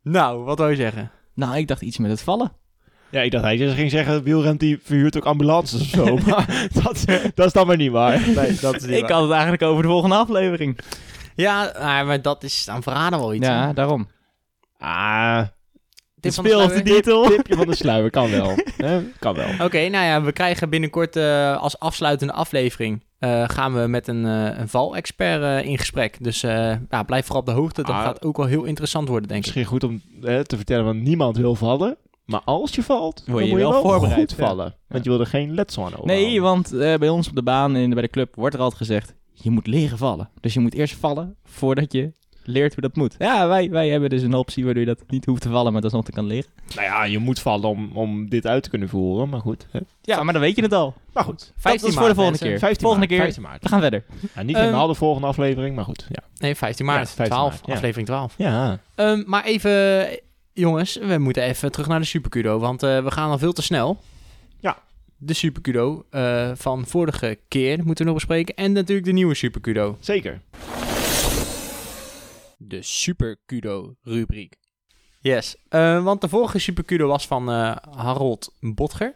Nou, 0.04 0.44
wat 0.44 0.58
wil 0.58 0.70
je 0.70 0.76
zeggen? 0.76 1.12
Nou, 1.34 1.58
ik 1.58 1.68
dacht 1.68 1.82
iets 1.82 1.98
met 1.98 2.12
het 2.12 2.22
vallen. 2.22 2.52
Ja, 3.10 3.22
ik 3.22 3.32
dacht 3.32 3.44
hij 3.44 3.58
ging 3.58 3.92
zeggen, 3.92 4.24
wielrent 4.24 4.60
die 4.60 4.80
verhuurt 4.84 5.18
ook 5.18 5.26
ambulances 5.26 5.82
of 5.82 5.88
zo. 5.88 6.16
maar 6.28 6.68
dat, 6.84 7.06
dat 7.36 7.46
is 7.46 7.54
dan 7.54 7.68
maar 7.68 7.78
niet 7.78 7.92
waar. 7.92 8.20
Nee, 8.36 8.56
dat 8.56 8.76
is 8.76 8.84
Ik 8.84 9.10
had 9.10 9.22
het 9.22 9.32
eigenlijk 9.32 9.62
over 9.62 9.82
de 9.84 9.90
volgende 9.90 10.16
aflevering. 10.16 10.80
Ja, 11.36 11.66
ah, 11.66 12.06
maar 12.08 12.22
dat 12.22 12.44
is 12.44 12.66
dan 12.66 12.84
verraden 12.84 13.20
wel 13.20 13.34
iets. 13.34 13.48
hè? 13.48 13.54
Ja, 13.54 13.74
daarom. 13.74 14.08
Ah, 14.78 15.42
Tip 16.20 16.32
de 16.32 16.32
van 16.32 16.46
sluier? 16.46 16.84
titel. 16.84 17.24
Tipje 17.24 17.56
van 17.56 17.68
de 17.68 17.76
sluier, 17.76 18.10
kan 18.10 18.32
wel. 18.32 18.56
Hè? 18.78 19.02
Kan 19.20 19.36
wel. 19.36 19.66
Oké, 19.66 19.88
nou 19.90 20.06
ja, 20.06 20.22
we 20.22 20.32
krijgen 20.32 20.70
binnenkort 20.70 21.16
eh, 21.16 21.58
als 21.62 21.80
afsluitende 21.80 22.34
aflevering... 22.34 23.04
eh, 23.22 23.44
gaan 23.50 23.74
we 23.82 23.88
met 23.88 24.08
een, 24.08 24.26
eh 24.26 24.58
een 24.60 24.68
valexpert 24.70 25.42
eh, 25.42 25.70
in 25.70 25.78
gesprek. 25.78 26.18
Dus 26.24 26.44
eh, 26.44 26.76
ja, 26.90 27.04
blijf 27.04 27.26
vooral 27.26 27.42
op 27.42 27.48
de 27.48 27.54
hoogte. 27.54 27.82
Dat 27.84 27.92
Ah. 27.96 28.02
gaat 28.02 28.24
ook 28.26 28.38
wel 28.38 28.46
heel 28.46 28.64
interessant 28.64 29.08
worden, 29.08 29.28
denk 29.28 29.40
ik. 29.40 29.46
Misschien 29.46 29.66
goed 29.72 29.84
om 29.84 30.02
hè, 30.22 30.44
te 30.46 30.56
vertellen, 30.56 30.86
want 30.86 31.02
niemand 31.02 31.38
wil 31.38 31.56
vallen. 31.56 31.98
Maar 32.26 32.42
als 32.46 32.76
je 32.76 32.84
valt, 32.84 33.24
Word 33.26 33.38
dan 33.38 33.46
je 33.46 33.50
moet 33.52 33.60
je 33.60 33.66
wel 33.66 33.72
wel 33.72 33.82
voorbereid, 33.82 34.20
goed 34.20 34.40
ja. 34.40 34.46
vallen. 34.48 34.76
Want 34.88 35.04
je 35.04 35.10
wil 35.10 35.20
er 35.20 35.26
geen 35.26 35.54
letsel 35.54 35.86
aan 35.86 35.94
over. 35.94 36.06
Nee, 36.06 36.42
want 36.42 36.74
eh, 36.74 36.96
bij 36.98 37.10
ons 37.10 37.28
op 37.28 37.36
de 37.36 37.44
baan 37.44 37.76
en 37.76 37.90
bij 37.90 38.02
de 38.02 38.08
club 38.10 38.36
wordt 38.36 38.56
er 38.56 38.62
altijd 38.62 38.82
gezegd... 38.82 39.16
je 39.34 39.50
moet 39.52 39.68
leren 39.68 39.98
vallen. 39.98 40.30
Dus 40.40 40.54
je 40.54 40.60
moet 40.60 40.74
eerst 40.74 40.96
vallen 40.96 41.36
voordat 41.44 41.92
je 41.94 42.12
leert 42.44 42.74
hoe 42.74 42.82
dat 42.82 42.96
moet. 42.96 43.16
Ja, 43.20 43.48
wij, 43.48 43.70
wij 43.70 43.90
hebben 43.90 44.10
dus 44.10 44.22
een 44.22 44.34
optie 44.34 44.64
waardoor 44.66 44.84
je 44.84 44.88
dat 44.96 45.04
niet 45.08 45.26
hoeft 45.26 45.42
te 45.42 45.50
vallen... 45.50 45.72
maar 45.74 45.82
dat 45.82 45.92
nog 45.92 46.06
te 46.06 46.12
kan 46.12 46.26
leren. 46.26 46.50
Nou 46.76 46.88
ja, 46.88 47.04
je 47.04 47.18
moet 47.20 47.40
vallen 47.40 47.70
om, 47.70 47.92
om 47.94 48.30
dit 48.30 48.48
uit 48.48 48.64
te 48.64 48.70
kunnen 48.70 48.90
voeren. 48.90 49.30
Maar 49.30 49.40
goed. 49.40 49.68
Hè? 49.72 49.80
Ja, 50.02 50.24
maar 50.24 50.34
dan 50.34 50.42
weet 50.42 50.56
je 50.56 50.62
het 50.62 50.74
al. 50.74 50.94
Maar 51.14 51.24
goed. 51.24 51.54
15 51.58 51.82
dat 51.82 51.90
is 51.90 51.96
voor 51.98 52.08
de 52.08 52.16
volgende 52.16 52.24
mensen. 52.30 52.48
keer. 52.48 52.60
15 52.60 52.82
volgende 52.88 53.08
maart, 53.08 53.22
keer, 53.22 53.34
15 53.34 53.44
maart. 53.44 53.64
we 53.64 53.70
gaan 53.70 53.80
verder. 53.82 54.04
Ja, 54.36 54.42
niet 54.42 54.56
Ehm, 54.56 54.66
helemaal 54.66 54.88
de 54.88 54.94
volgende 54.94 55.28
aflevering, 55.28 55.76
maar 55.76 55.86
goed. 55.86 56.06
Ja. 56.10 56.24
Nee, 56.38 56.56
15 56.56 56.86
maart, 56.86 57.00
Ja, 57.10 57.16
15 57.16 57.26
12, 57.38 57.52
maart, 57.52 57.66
ja. 57.68 57.74
aflevering 57.74 58.08
12. 58.08 58.34
ja. 58.38 58.80
Ehm, 58.96 59.24
maar 59.26 59.44
even, 59.44 60.08
jongens, 60.54 60.98
we 61.02 61.18
moeten 61.18 61.44
even 61.44 61.72
terug 61.72 61.88
naar 61.88 62.00
de 62.00 62.06
Supercudo, 62.06 62.60
want 62.60 62.84
eh, 62.84 63.04
we 63.04 63.12
gaan 63.12 63.30
al 63.30 63.38
veel 63.38 63.54
te 63.54 63.62
snel. 63.62 64.00
Ja. 64.60 64.78
De 65.18 65.34
Supercudo 65.34 66.06
eh 66.10 66.52
van 66.56 66.86
vorige 66.86 67.40
keer 67.48 67.78
moeten 67.78 67.98
we 67.98 68.04
nog 68.12 68.14
bespreken. 68.14 68.56
En 68.56 68.72
natuurlijk 68.72 69.08
de 69.08 69.14
nieuwe 69.14 69.36
Supercudo. 69.36 69.98
Zeker. 70.00 70.42
De 72.64 72.82
Supercudo 72.82 73.96
rubriek. 74.02 74.56
Yes, 75.20 75.56
eh, 75.70 76.04
want 76.04 76.22
de 76.22 76.30
vorige 76.30 76.60
Supercudo 76.60 77.08
was 77.08 77.28
van 77.28 77.52
eh, 77.52 77.76
Harold 77.96 78.54
Botger. 78.60 79.16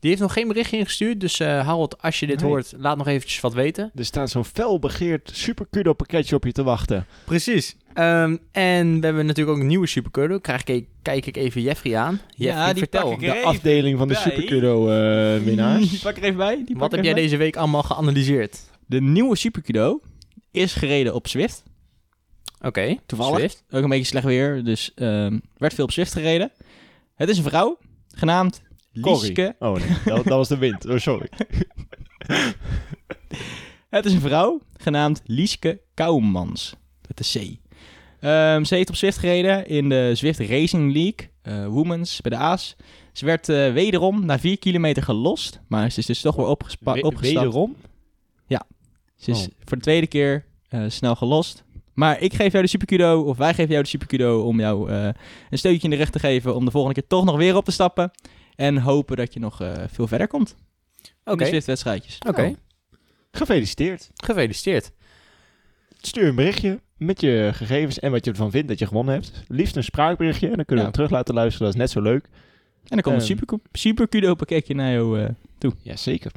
Die 0.00 0.10
heeft 0.10 0.22
nog 0.22 0.32
geen 0.32 0.48
berichtje 0.48 0.76
ingestuurd, 0.76 1.20
dus 1.20 1.40
eh, 1.40 1.66
Harold, 1.66 2.02
als 2.02 2.20
je 2.20 2.26
dit 2.26 2.40
Nee. 2.40 2.48
hoort, 2.50 2.72
laat 2.76 2.96
nog 2.96 3.06
eventjes 3.06 3.40
wat 3.40 3.54
weten. 3.54 3.90
Er 3.94 4.04
staat 4.04 4.30
zo'n 4.30 4.44
felbegeerd 4.44 5.30
super 5.34 5.66
kudo 5.70 5.92
pakketje 5.92 6.36
op 6.36 6.44
je 6.44 6.52
te 6.52 6.62
wachten. 6.62 7.06
Precies. 7.24 7.76
Ehm, 7.94 8.36
en 8.52 9.00
we 9.00 9.06
hebben 9.06 9.26
natuurlijk 9.26 9.56
ook 9.56 9.62
een 9.62 9.68
nieuwe 9.68 9.86
Supercudo. 9.86 10.38
Krijg 10.38 10.64
ik, 10.64 10.88
kijk 11.02 11.26
ik 11.26 11.36
even 11.36 11.62
Jeffrey 11.62 11.96
aan. 11.96 12.20
Jeffrey, 12.34 12.66
die 12.72 12.78
vertel. 12.78 13.02
pak 13.02 13.12
ik 13.12 13.20
De 13.20 13.34
even 13.36 13.44
afdeling 13.48 13.98
van 13.98 14.08
de 14.08 14.14
super 14.14 14.44
kudo 14.44 14.88
eh, 14.88 15.42
winnaars. 15.44 15.88
Die 15.90 15.98
pak 16.00 16.16
er 16.16 16.22
even 16.22 16.36
bij. 16.36 16.62
Die 16.66 16.76
Wat 16.76 16.92
heb 16.92 17.04
jij 17.04 17.14
deze 17.14 17.36
week 17.36 17.56
allemaal 17.56 17.82
geanalyseerd? 17.82 18.58
De 18.86 19.00
nieuwe 19.00 19.36
Supercudo 19.36 20.00
is 20.50 20.74
gereden 20.74 21.14
op 21.14 21.28
Zwift. 21.28 21.62
Oké, 22.66 22.96
Toevallig. 23.06 23.38
Zwift. 23.38 23.64
Ook 23.70 23.82
een 23.82 23.88
beetje 23.88 24.04
slecht 24.04 24.24
weer, 24.24 24.64
dus 24.64 24.94
ehm, 24.94 25.38
werd 25.56 25.74
veel 25.74 25.84
op 25.84 25.92
Zwift 25.92 26.12
gereden. 26.12 26.50
Het 27.14 27.28
is 27.28 27.38
een 27.38 27.44
vrouw, 27.44 27.78
genaamd. 28.08 28.62
Lieske. 28.92 29.56
Oh 29.58 29.74
nee, 29.76 29.88
dat, 30.04 30.16
dat 30.16 30.26
was 30.26 30.48
de 30.48 30.58
wind. 30.58 30.86
Oh, 30.86 30.98
sorry. 30.98 31.28
Het 33.88 34.04
is 34.04 34.12
een 34.12 34.20
vrouw, 34.20 34.60
genaamd 34.76 35.22
Lieske 35.24 35.80
Kouwmans. 35.94 36.74
Met 37.08 37.16
de 37.16 37.24
C. 37.38 37.58
Ehm, 38.20 38.64
ze 38.64 38.74
heeft 38.74 38.88
op 38.88 38.96
Zwift 38.96 39.18
gereden 39.18 39.66
in 39.66 39.88
de 39.88 40.10
Zwift 40.14 40.38
Racing 40.38 40.92
League, 40.92 41.30
eh 41.42 41.66
Women's, 41.66 42.20
bij 42.20 42.30
de 42.30 42.36
A's. 42.44 42.76
Ze 43.12 43.24
werd 43.24 43.48
eh, 43.48 43.72
wederom 43.72 44.24
na 44.24 44.38
4 44.38 44.58
kilometer 44.58 45.02
gelost, 45.02 45.60
maar 45.68 45.90
ze 45.90 45.98
is 45.98 46.06
dus 46.06 46.20
toch 46.20 46.36
weer 46.36 46.46
opgestapt. 46.46 47.20
Wederom? 47.20 47.76
Ze 49.16 49.30
is 49.30 49.38
Oh. 49.46 49.52
voor 49.64 49.76
de 49.76 49.82
tweede 49.82 50.06
keer 50.06 50.44
eh, 50.68 50.84
snel 50.88 51.14
gelost. 51.16 51.64
Maar 51.96 52.20
ik 52.20 52.34
geef 52.34 52.52
jou 52.52 52.64
de 52.64 52.70
superkudo, 52.70 53.22
of 53.22 53.36
wij 53.36 53.54
geven 53.54 53.70
jou 53.70 53.82
de 53.82 53.88
superkudo 53.88 54.40
om 54.42 54.60
jou 54.60 54.90
eh, 54.90 55.08
een 55.50 55.58
steuntje 55.58 55.82
in 55.84 55.90
de 55.90 55.96
rug 55.96 56.10
te 56.10 56.18
geven 56.18 56.54
om 56.54 56.64
de 56.64 56.70
volgende 56.70 57.00
keer 57.00 57.08
toch 57.08 57.24
nog 57.24 57.36
weer 57.36 57.56
op 57.56 57.64
te 57.64 57.70
stappen. 57.72 58.10
En 58.54 58.78
hopen 58.78 59.16
dat 59.16 59.34
je 59.34 59.40
nog 59.40 59.60
eh, 59.60 59.72
veel 59.92 60.06
verder 60.06 60.28
komt 60.28 60.56
Oké, 61.24 61.30
in 61.32 61.36
de 61.38 61.44
Zwift-wedstrijdjes. 61.46 62.18
oké. 62.28 62.42
Oh. 62.42 62.54
Gefeliciteerd. 63.30 64.10
Gefeliciteerd. 64.14 64.90
Stuur 66.00 66.28
een 66.28 66.34
berichtje 66.34 66.80
met 66.96 67.20
je 67.20 67.50
gegevens 67.52 67.98
en 67.98 68.10
wat 68.10 68.24
je 68.24 68.30
ervan 68.30 68.50
vindt 68.50 68.68
dat 68.68 68.78
je 68.78 68.86
gewonnen 68.86 69.14
hebt. 69.14 69.32
Liefst 69.48 69.76
een 69.76 69.84
spraakberichtje 69.84 70.48
en 70.48 70.56
dan 70.56 70.64
kunnen 70.64 70.84
we 70.84 70.90
hem 70.90 70.92
terug 71.00 71.10
laten 71.10 71.34
luisteren. 71.34 71.66
Dat 71.66 71.74
is 71.74 71.80
net 71.80 71.90
zo 71.90 72.00
leuk. 72.00 72.24
En 72.24 72.30
dan 72.88 73.00
komt 73.00 73.14
een 73.14 73.20
Ehm. 73.20 73.38
super, 73.38 73.58
superkudo 73.72 74.34
pakketje 74.34 74.74
naar 74.74 74.92
jou 74.92 75.20
eh, 75.22 75.28
toe. 75.58 75.72
Ja, 75.82 75.96
zeker. 75.96 76.32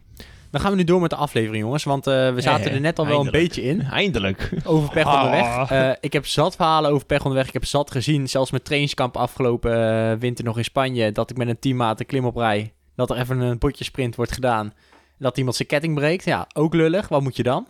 Dan 0.51 0.62
gaan 0.62 0.72
we 0.72 0.77
nu 0.77 0.84
door 0.84 1.01
met 1.01 1.10
de 1.10 1.15
aflevering, 1.15 1.63
jongens. 1.63 1.84
Want 1.84 2.08
eh, 2.08 2.34
we 2.34 2.41
zaten 2.41 2.72
er 2.72 2.79
net 2.82 3.00
al 3.00 3.08
wel 3.08 3.25
een 3.25 3.32
beetje 3.32 3.62
in. 3.62 3.82
Eindelijk. 3.82 4.51
Over 4.65 4.89
pech 4.89 5.06
Ah. 5.06 5.13
onderweg. 5.24 5.70
Eh, 5.72 5.91
ik 6.01 6.13
heb 6.13 6.25
zat 6.25 6.56
verhalen 6.56 6.91
over 6.91 7.06
pech 7.06 7.22
onderweg. 7.24 7.48
Ik 7.48 7.53
heb 7.53 7.65
zat 7.65 7.91
gezien, 7.91 8.29
zelfs 8.29 8.51
met 8.51 8.65
trainingskamp 8.65 9.18
afgelopen 9.18 9.72
eh, 10.12 10.18
winter 10.20 10.44
nog 10.46 10.58
in 10.58 10.63
Spanje, 10.63 11.12
dat 11.12 11.29
ik 11.29 11.38
met 11.38 11.48
een 11.48 11.60
teammaat 11.60 12.00
een 12.00 12.06
klim 12.06 12.25
op 12.25 12.36
rij. 12.36 12.74
Dat 12.96 13.10
er 13.10 13.18
even 13.18 13.39
een 13.39 13.58
potje 13.58 13.84
sprint 13.84 14.15
wordt 14.15 14.32
gedaan. 14.32 14.74
Dat 15.18 15.38
iemand 15.38 15.56
zijn 15.56 15.68
ketting 15.68 15.96
breekt. 15.96 16.25
Ja, 16.25 16.48
ook 16.53 16.74
lullig. 16.74 17.08
Wat 17.08 17.22
moet 17.22 17.36
je 17.36 17.44
dan? 17.44 17.68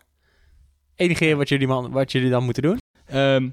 Enige 0.95 1.35
wat 1.35 1.49
jullie, 1.49 1.67
man, 1.67 1.91
wat 1.91 2.11
jullie 2.11 2.29
dan 2.29 2.43
moeten 2.43 2.63
doen? 2.63 2.77
Ehm, 3.05 3.49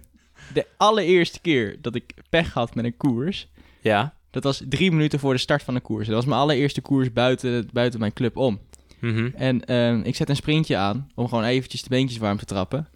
de 0.55 0.67
allereerste 0.77 1.41
keer 1.41 1.77
dat 1.81 1.95
ik 1.95 2.15
pech 2.31 2.53
had 2.53 2.75
met 2.75 2.85
een 2.85 2.97
koers, 2.97 3.49
Ja. 3.81 4.15
dat 4.31 4.43
was 4.45 4.63
drie 4.69 4.91
minuten 4.91 5.19
voor 5.19 5.33
de 5.33 5.39
start 5.39 5.63
van 5.63 5.75
de 5.75 5.81
koers. 5.81 6.07
Dat 6.07 6.17
was 6.17 6.25
mijn 6.25 6.41
allereerste 6.41 6.81
koers 6.81 7.13
buiten, 7.13 7.69
buiten 7.73 8.01
mijn 8.01 8.13
club 8.13 8.37
om. 8.37 8.61
Mhm. 9.07 9.31
En 9.35 9.65
ehm, 9.65 10.01
ik 10.05 10.17
zet 10.17 10.29
een 10.29 10.37
sprintje 10.37 10.77
aan 10.77 11.09
om 11.15 11.29
gewoon 11.29 11.45
eventjes 11.45 11.83
de 11.83 11.89
beentjes 11.89 12.19
warm 12.19 12.37
te 12.37 12.45
trappen. 12.45 12.89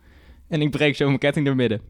En 0.49 0.61
ik 0.63 0.71
breek 0.71 0.97
zo 0.97 1.07
mijn 1.07 1.19
ketting 1.19 1.47
door 1.47 1.57
midden. 1.57 1.81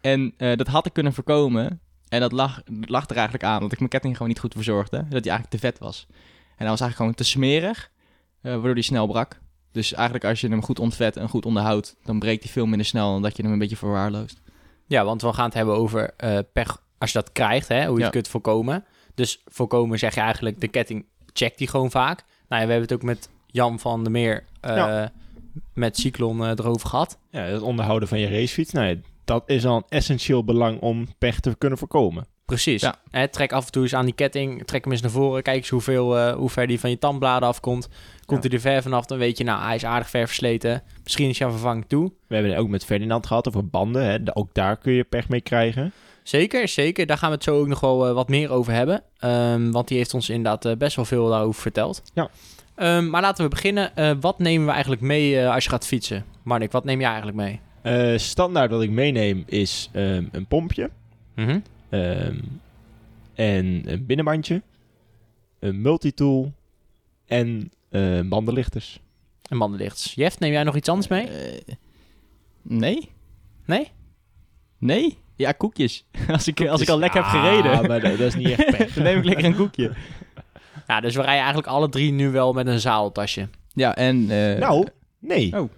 En 0.00 0.34
eh, 0.36 0.56
dat 0.56 0.66
had 0.66 0.86
ik 0.86 0.92
kunnen 0.92 1.12
voorkomen. 1.12 1.80
En 2.08 2.20
dat 2.20 2.32
lag, 2.32 2.62
lag 2.80 3.08
er 3.08 3.14
eigenlijk 3.14 3.44
aan, 3.44 3.60
dat 3.60 3.72
ik 3.72 3.78
mijn 3.78 3.90
ketting 3.90 4.12
gewoon 4.14 4.28
niet 4.28 4.40
goed 4.40 4.52
verzorgde. 4.54 4.96
Dat 4.96 5.22
die 5.22 5.30
eigenlijk 5.32 5.50
te 5.50 5.58
vet 5.58 5.78
was. 5.78 6.06
En 6.08 6.14
hij 6.56 6.68
was 6.68 6.80
eigenlijk 6.80 6.96
gewoon 6.96 7.14
te 7.14 7.24
smerig, 7.24 7.90
eh, 8.40 8.52
waardoor 8.52 8.74
die 8.74 8.84
snel 8.84 9.06
brak. 9.06 9.38
Dus 9.72 9.92
eigenlijk 9.92 10.24
als 10.24 10.40
je 10.40 10.48
hem 10.48 10.62
goed 10.62 10.78
ontvet 10.78 11.16
en 11.16 11.28
goed 11.28 11.46
onderhoudt, 11.46 11.96
dan 12.04 12.18
breekt 12.18 12.42
hij 12.42 12.52
veel 12.52 12.66
minder 12.66 12.86
snel 12.86 13.12
dan 13.12 13.22
dat 13.22 13.36
je 13.36 13.42
hem 13.42 13.52
een 13.52 13.58
beetje 13.58 13.76
verwaarloost. 13.76 14.40
Ja, 14.86 15.04
want 15.04 15.22
we 15.22 15.32
gaan 15.32 15.44
het 15.44 15.54
hebben 15.54 15.74
over 15.76 16.10
eh, 16.16 16.38
pech 16.52 16.82
als 16.98 17.12
je 17.12 17.18
dat 17.18 17.32
krijgt, 17.32 17.68
hè, 17.68 17.84
hoe 17.84 17.92
je 17.92 17.98
Ja. 17.98 18.04
het 18.04 18.12
kunt 18.14 18.28
voorkomen. 18.28 18.84
Dus 19.14 19.42
voorkomen 19.44 19.98
zeg 19.98 20.14
je 20.14 20.20
eigenlijk, 20.20 20.60
de 20.60 20.68
ketting 20.68 21.06
checkt 21.32 21.58
die 21.58 21.68
gewoon 21.68 21.90
vaak. 21.90 22.24
Nou 22.48 22.60
ja, 22.62 22.66
we 22.66 22.72
hebben 22.72 22.80
het 22.80 22.92
ook 22.92 23.02
met 23.02 23.28
Jan 23.54 23.78
van 23.78 24.02
der 24.02 24.12
Meer 24.12 24.44
eh, 24.60 24.76
Ja. 24.76 25.12
met 25.74 25.98
Cyclon 25.98 26.44
eh, 26.44 26.50
erover 26.50 26.88
gehad. 26.88 27.18
Ja, 27.30 27.40
het 27.40 27.62
onderhouden 27.62 28.08
van 28.08 28.18
je 28.18 28.28
racefiets. 28.28 28.72
Nou, 28.72 28.86
ja, 28.86 28.94
dat 29.24 29.42
is 29.46 29.66
al 29.66 29.76
een 29.76 29.84
essentieel 29.88 30.44
belang 30.44 30.80
om 30.80 31.06
pech 31.18 31.40
te 31.40 31.54
kunnen 31.58 31.78
voorkomen. 31.78 32.26
Precies. 32.44 32.82
Ja. 32.82 32.94
Hè, 33.10 33.28
trek 33.28 33.52
af 33.52 33.66
en 33.66 33.72
toe 33.72 33.82
eens 33.82 33.94
aan 33.94 34.04
die 34.04 34.14
ketting, 34.14 34.64
trek 34.66 34.82
hem 34.84 34.92
eens 34.92 35.02
naar 35.02 35.10
voren, 35.10 35.42
kijk 35.42 35.56
eens 35.56 35.68
hoeveel, 35.68 36.18
eh, 36.18 36.34
hoe 36.34 36.50
ver 36.50 36.66
die 36.66 36.80
van 36.80 36.90
je 36.90 36.98
tandbladen 36.98 37.48
afkomt. 37.48 37.88
Komt 38.24 38.42
Ja. 38.42 38.48
hij 38.48 38.56
er 38.58 38.62
ver 38.62 38.82
vanaf, 38.82 39.06
dan 39.06 39.18
weet 39.18 39.38
je, 39.38 39.44
nou, 39.44 39.62
hij 39.64 39.74
is 39.74 39.84
aardig 39.84 40.10
ver 40.10 40.26
versleten. 40.26 40.82
Misschien 41.02 41.28
is 41.28 41.38
je 41.38 41.50
vervanging 41.50 41.84
toe. 41.88 42.12
We 42.26 42.34
hebben 42.34 42.52
het 42.52 42.60
ook 42.60 42.68
met 42.68 42.84
Ferdinand 42.84 43.26
gehad 43.26 43.48
over 43.48 43.68
banden. 43.68 44.04
Hè. 44.04 44.18
Ook 44.36 44.54
daar 44.54 44.76
kun 44.76 44.92
je 44.92 45.04
pech 45.04 45.28
mee 45.28 45.40
krijgen. 45.40 45.92
Zeker, 46.22 46.68
zeker. 46.68 47.06
Daar 47.06 47.18
gaan 47.18 47.28
we 47.28 47.34
het 47.34 47.44
zo 47.44 47.58
ook 47.58 47.66
nog 47.66 47.80
wel 47.80 48.12
wat 48.12 48.28
meer 48.28 48.50
over 48.50 48.72
hebben. 48.72 49.02
Ehm, 49.18 49.70
want 49.70 49.88
die 49.88 49.96
heeft 49.96 50.14
ons 50.14 50.28
inderdaad 50.28 50.78
best 50.78 50.96
wel 50.96 51.04
veel 51.04 51.28
daarover 51.28 51.60
verteld. 51.62 52.02
Ja. 52.14 52.30
Ehm, 52.74 53.10
maar 53.10 53.20
laten 53.22 53.44
we 53.44 53.50
beginnen. 53.50 53.96
Eh, 53.96 54.12
wat 54.20 54.38
nemen 54.38 54.66
we 54.66 54.72
eigenlijk 54.72 55.02
mee 55.02 55.40
eh, 55.40 55.54
als 55.54 55.64
je 55.64 55.70
gaat 55.70 55.86
fietsen? 55.86 56.24
Marnik, 56.42 56.72
wat 56.72 56.84
neem 56.84 56.98
jij 57.00 57.08
eigenlijk 57.08 57.36
mee? 57.36 57.60
Eh, 57.82 58.18
standaard 58.18 58.70
wat 58.70 58.82
ik 58.82 58.90
meeneem 58.90 59.42
is 59.46 59.88
ehm, 59.92 60.24
een 60.32 60.46
pompje. 60.46 60.90
Mhm. 61.34 61.58
ehm, 61.88 62.38
en 63.34 63.82
een 63.86 64.06
binnenbandje. 64.06 64.62
Een 65.58 65.80
multitool. 65.82 66.52
En 67.26 67.72
eh, 67.90 68.20
bandenlichters. 68.20 69.00
En 69.48 69.58
bandenlichts. 69.58 70.12
Jeff, 70.14 70.38
neem 70.38 70.52
jij 70.52 70.62
nog 70.62 70.76
iets 70.76 70.88
anders 70.88 71.08
mee? 71.08 71.26
Eh, 71.28 71.74
nee? 72.62 73.10
Nee? 73.64 73.88
Nee? 74.78 75.18
Ja, 75.36 75.52
koekjes. 75.52 76.04
Als 76.32 76.48
ik, 76.48 76.66
als 76.68 76.80
ik 76.80 76.88
al 76.88 76.98
lekker 76.98 77.24
heb 77.24 77.32
Ah, 77.34 77.42
gereden, 77.44 77.86
maar 77.88 78.00
dat, 78.00 78.18
dat 78.18 78.26
is 78.26 78.34
niet 78.34 78.48
echt 78.50 78.70
pech. 78.76 78.94
dan 78.94 79.02
neem 79.04 79.18
ik 79.18 79.24
lekker 79.24 79.44
een 79.44 79.56
koekje. 79.56 79.92
Ja, 80.86 81.00
dus 81.00 81.14
we 81.14 81.20
rijden 81.20 81.38
eigenlijk 81.38 81.68
alle 81.68 81.88
drie 81.88 82.12
nu 82.12 82.30
wel 82.30 82.52
met 82.52 82.66
een 82.66 82.80
zaaltasje. 82.80 83.48
Ja, 83.72 83.96
en... 83.96 84.30
eh, 84.30 84.58
nou, 84.58 84.86
nee. 85.18 85.60
Oh. 85.60 85.70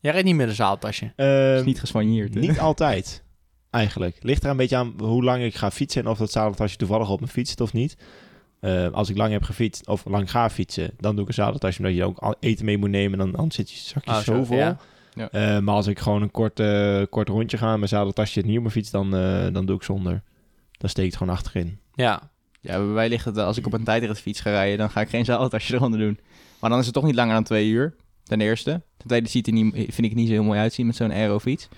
Jij 0.00 0.12
rijdt 0.12 0.26
niet 0.26 0.36
met 0.36 0.48
een 0.48 0.54
zaaltasje. 0.54 1.12
Ehm, 1.16 1.56
is 1.56 1.64
niet 1.64 1.80
gespanjeerd. 1.80 2.34
hè? 2.34 2.40
Niet 2.40 2.58
altijd, 2.58 3.22
eigenlijk. 3.70 4.16
Ligt 4.20 4.44
er 4.44 4.50
een 4.50 4.56
beetje 4.56 4.76
aan 4.76 4.94
hoe 4.98 5.24
lang 5.24 5.42
ik 5.42 5.54
ga 5.54 5.70
fietsen 5.70 6.02
en 6.04 6.08
of 6.10 6.18
dat 6.18 6.30
zadeltasje 6.30 6.76
toevallig 6.76 7.10
op 7.10 7.20
mijn 7.20 7.32
fiets 7.32 7.50
zit 7.50 7.60
of 7.60 7.72
niet. 7.72 7.96
Eh, 8.60 8.90
als 8.90 9.08
ik 9.08 9.16
lang 9.16 9.32
heb 9.32 9.42
gefietst 9.42 9.86
of 9.88 10.04
lang 10.04 10.30
ga 10.30 10.50
fietsen, 10.50 10.90
dan 10.98 11.12
doe 11.14 11.22
ik 11.22 11.28
een 11.28 11.34
zadeltasje 11.34 11.78
omdat 11.78 11.94
je 11.94 12.04
ook 12.04 12.36
eten 12.40 12.64
mee 12.64 12.78
moet 12.78 12.90
nemen. 12.90 13.18
Dan, 13.18 13.32
dan 13.32 13.52
zit 13.52 13.70
je 13.70 13.76
zakjes 13.78 14.16
Oh, 14.16 14.22
zo, 14.22 14.44
vol. 14.44 14.56
ja. 14.56 14.76
Ja. 15.14 15.30
Eh, 15.30 15.58
maar 15.58 15.74
als 15.74 15.86
ik 15.86 15.98
gewoon 15.98 16.22
een 16.22 16.30
kort, 16.30 16.60
kort 17.10 17.28
rondje 17.28 17.56
ga 17.58 17.72
en 17.72 17.76
mijn 17.78 17.88
zadeltasje 17.88 18.40
niet 18.40 18.56
op 18.56 18.60
mijn 18.62 18.74
fiets, 18.74 18.90
dan, 18.90 19.16
eh, 19.16 19.46
dan 19.52 19.66
doe 19.66 19.76
ik 19.76 19.82
zonder. 19.82 20.22
Dan 20.78 20.90
steek 20.90 21.04
ik 21.04 21.10
het 21.10 21.18
gewoon 21.20 21.34
achterin. 21.36 21.78
Ja. 21.94 22.30
Ja, 22.60 22.76
bij 22.76 22.86
mij 22.86 23.08
ligt 23.08 23.24
het, 23.24 23.38
als 23.38 23.58
ik 23.58 23.66
op 23.66 23.72
een 23.72 23.84
tijdrit 23.84 24.20
fiets 24.20 24.40
ga 24.40 24.50
rijden, 24.50 24.78
dan 24.78 24.90
ga 24.90 25.00
ik 25.00 25.08
geen 25.08 25.24
zadeltasje 25.24 25.74
eronder 25.74 25.98
doen. 26.06 26.18
Maar 26.60 26.70
dan 26.70 26.78
is 26.78 26.84
het 26.84 26.94
toch 26.94 27.04
niet 27.04 27.14
langer 27.14 27.34
dan 27.34 27.44
twee 27.44 27.68
uur, 27.68 27.94
ten 28.24 28.40
eerste. 28.40 28.70
Ten 28.96 29.06
tweede 29.06 29.28
ziet 29.28 29.46
er 29.46 29.52
niet, 29.52 29.74
vind 29.74 29.98
ik 29.98 30.04
het 30.04 30.14
niet 30.14 30.26
zo 30.26 30.32
heel 30.32 30.44
mooi 30.44 30.58
uitzien 30.58 30.86
met 30.86 30.96
zo'n 30.96 31.12
aerofiets. 31.12 31.68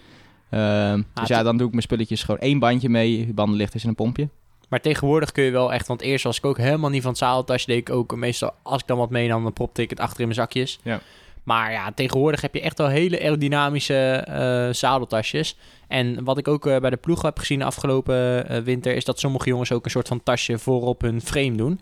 Ehm 0.50 1.02
dus 1.14 1.28
ja, 1.28 1.42
dan 1.42 1.56
doe 1.56 1.66
ik 1.66 1.72
mijn 1.72 1.82
spulletjes 1.82 2.22
gewoon 2.22 2.40
één 2.40 2.58
bandje 2.58 2.88
mee, 2.88 3.32
bandenlichters 3.34 3.82
en 3.82 3.88
een 3.88 3.94
pompje. 3.94 4.28
Maar 4.68 4.80
tegenwoordig 4.80 5.32
kun 5.32 5.44
je 5.44 5.50
wel 5.50 5.72
echt... 5.72 5.86
Want 5.86 6.00
eerst 6.00 6.24
was 6.24 6.36
ik 6.36 6.44
ook 6.44 6.56
helemaal 6.56 6.90
niet 6.90 7.02
van 7.02 7.10
het 7.10 7.18
zaaltasje. 7.18 7.66
Deed 7.66 7.78
ik 7.78 7.90
ook 7.90 8.16
meestal... 8.16 8.54
Als 8.62 8.80
ik 8.80 8.86
dan 8.86 8.98
wat 8.98 9.10
meenam, 9.10 9.42
dan 9.42 9.52
propte 9.52 9.82
ik 9.82 9.90
het 9.90 10.00
achter 10.00 10.20
in 10.20 10.24
mijn 10.24 10.38
zakjes. 10.38 10.80
Ja. 10.82 11.00
Maar 11.44 11.72
ja, 11.72 11.92
tegenwoordig 11.94 12.40
heb 12.40 12.54
je 12.54 12.61
echt 12.61 12.78
wel 12.78 12.88
hele 12.88 13.20
aerodynamische 13.20 13.94
eh 14.26 14.68
zadeltasjes. 14.75 15.56
En 15.88 16.25
wat 16.25 16.38
ik 16.38 16.49
ook 16.49 16.66
eh, 16.66 16.78
bij 16.78 16.90
de 16.90 16.96
ploeg 16.96 17.22
heb 17.22 17.38
gezien 17.38 17.62
afgelopen 17.62 18.49
eh, 18.49 18.58
winter... 18.62 18.94
is 18.94 19.04
dat 19.04 19.18
sommige 19.18 19.49
jongens 19.49 19.72
ook 19.72 19.84
een 19.84 19.90
soort 19.90 20.08
van 20.08 20.22
tasje 20.22 20.58
voorop 20.58 21.00
hun 21.00 21.20
frame 21.20 21.54
doen. 21.56 21.80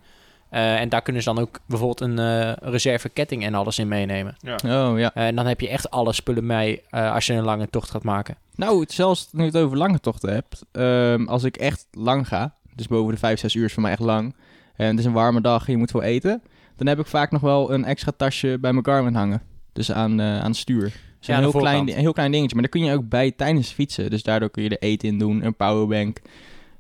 Eh, 0.50 0.81
en 0.81 0.88
daar 0.88 1.02
kunnen 1.02 1.23
ze 1.23 1.35
dan 1.35 1.43
ook 1.43 1.59
bijvoorbeeld 1.67 2.00
een 2.00 2.19
eh 2.19 2.52
reserve 2.71 3.09
ketting 3.09 3.45
en 3.45 3.55
alles 3.55 3.79
in 3.79 3.88
meenemen. 3.88 4.37
Oh 4.64 4.99
ja. 4.99 5.14
En 5.14 5.37
dan 5.37 5.47
heb 5.47 5.61
je 5.61 5.69
echt 5.69 5.90
alle 5.90 6.12
spullen 6.12 6.47
mee 6.47 6.83
eh, 6.90 7.12
als 7.14 7.26
je 7.26 7.33
een 7.33 7.45
lange 7.45 7.69
tocht 7.71 7.90
gaat 7.90 8.02
maken. 8.05 8.37
Nou, 8.55 8.81
het- 8.81 8.93
zelfs 8.93 9.29
nu 9.33 9.45
het 9.45 9.57
over 9.57 9.76
lange 9.76 10.00
tochten 10.00 10.33
hebt. 10.33 10.64
ehm, 10.73 11.26
als 11.29 11.45
ik 11.45 11.57
echt 11.57 11.87
lang 11.93 12.29
ga, 12.29 12.55
dus 12.75 12.87
boven 12.87 13.12
de 13.12 13.19
5, 13.19 13.38
6 13.40 13.55
uur 13.55 13.64
is 13.64 13.73
voor 13.73 13.83
mij 13.83 13.90
echt 13.93 14.00
lang. 14.00 14.35
En 14.76 14.87
het 14.87 14.99
is 14.99 15.05
een 15.05 15.12
warme 15.12 15.40
dag 15.40 15.67
en 15.67 15.73
je 15.73 15.79
moet 15.79 15.90
veel 15.90 16.02
eten. 16.02 16.43
Dan 16.76 16.87
heb 16.87 16.99
ik 16.99 17.07
vaak 17.07 17.31
nog 17.31 17.40
wel 17.40 17.73
een 17.73 17.85
extra 17.85 18.12
tasje 18.17 18.59
bij 18.61 18.73
mijn 18.73 18.85
Garmin 18.85 19.14
hangen. 19.14 19.43
Dus 19.73 19.93
aan, 19.93 20.21
eh, 20.21 20.39
aan 20.41 20.47
het 20.50 20.57
stuur. 20.57 20.83
Dus 21.19 21.27
Ja, 21.29 21.35
een 21.37 21.41
heel 21.43 21.53
klein, 21.61 21.89
een 21.89 21.95
heel 21.95 22.12
klein 22.12 22.31
dingetje. 22.33 22.55
Maar 22.57 22.65
daar 22.71 22.81
kun 22.81 22.85
je 22.91 22.95
ook 22.97 23.09
bij 23.09 23.31
tijdens 23.31 23.71
fietsen. 23.73 24.11
Dus 24.11 24.23
daardoor 24.23 24.50
kun 24.50 24.62
je 24.62 24.69
er 24.69 24.79
eten 24.83 25.09
in 25.09 25.19
doen, 25.19 25.45
een 25.45 25.57
powerbank. 25.57 26.21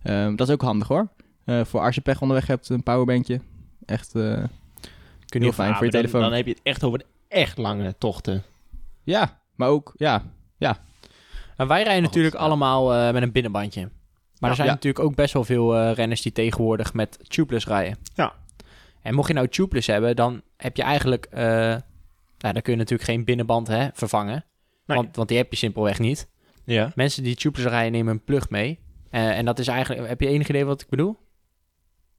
Ehm, 0.02 0.36
dat 0.36 0.48
is 0.48 0.54
ook 0.54 0.62
handig 0.62 0.88
hoor. 0.88 1.08
Eh, 1.44 1.64
voor 1.64 1.80
als 1.80 1.94
je 1.94 2.00
pech 2.00 2.20
onderweg 2.20 2.46
hebt, 2.46 2.68
een 2.68 2.82
powerbankje. 2.82 3.40
Echt, 3.86 4.14
eh, 4.14 4.22
Kun 5.26 5.40
je 5.40 5.46
Heel 5.46 5.52
fijn 5.54 5.74
voor 5.74 5.84
je 5.86 5.92
maar 5.92 6.00
dan- 6.02 6.10
telefoon. 6.10 6.20
Dan, 6.20 6.32
heb 6.32 6.46
je 6.46 6.52
het 6.52 6.60
echt 6.62 6.84
over 6.84 6.98
de 6.98 7.04
echt 7.28 7.58
lange 7.58 7.94
tochten. 7.98 8.42
ja, 9.04 9.40
maar 9.54 9.68
ook, 9.68 9.92
ja. 9.96 10.22
Maar 11.56 11.68
wij 11.68 11.82
rijden 11.82 12.02
Oh, 12.02 12.08
natuurlijk 12.08 12.34
ja. 12.34 12.40
allemaal 12.40 12.94
eh, 12.94 13.12
met 13.12 13.22
een 13.22 13.32
binnenbandje. 13.32 13.80
Maar 13.80 13.90
Ja. 14.40 14.48
er 14.48 14.54
zijn 14.54 14.66
Ja. 14.68 14.72
natuurlijk 14.74 15.04
ook 15.04 15.14
best 15.14 15.32
wel 15.32 15.44
veel 15.44 15.76
eh, 15.76 15.92
renners 15.94 16.22
die 16.22 16.32
tegenwoordig 16.32 16.94
met 16.94 17.18
tubeless 17.28 17.66
rijden. 17.66 17.98
Ja. 18.14 18.32
En 19.02 19.14
mocht 19.14 19.28
je 19.28 19.34
nou 19.34 19.48
tubeless 19.48 19.86
hebben, 19.86 20.16
dan 20.16 20.42
heb 20.56 20.76
je 20.76 20.82
eigenlijk... 20.82 21.28
nou, 22.40 22.52
dan 22.54 22.62
kun 22.62 22.72
je 22.72 22.78
natuurlijk 22.78 23.08
geen 23.08 23.24
binnenband 23.24 23.68
hè, 23.68 23.88
vervangen. 23.94 24.44
Nee. 24.86 24.96
Want, 24.98 25.16
want 25.16 25.28
die 25.28 25.36
heb 25.36 25.50
je 25.50 25.56
simpelweg 25.56 25.98
niet. 25.98 26.28
Ja. 26.64 26.92
Mensen 26.94 27.22
die 27.22 27.34
tubeless 27.36 27.68
rijden 27.70 27.92
nemen 27.92 28.12
een 28.12 28.24
plug 28.24 28.50
mee. 28.50 28.78
Eh, 29.10 29.38
en 29.38 29.44
dat 29.44 29.58
is 29.58 29.68
eigenlijk... 29.68 30.08
Heb 30.08 30.20
je 30.20 30.26
enig 30.28 30.48
idee 30.48 30.64
wat 30.64 30.80
ik 30.80 30.88
bedoel? 30.88 31.16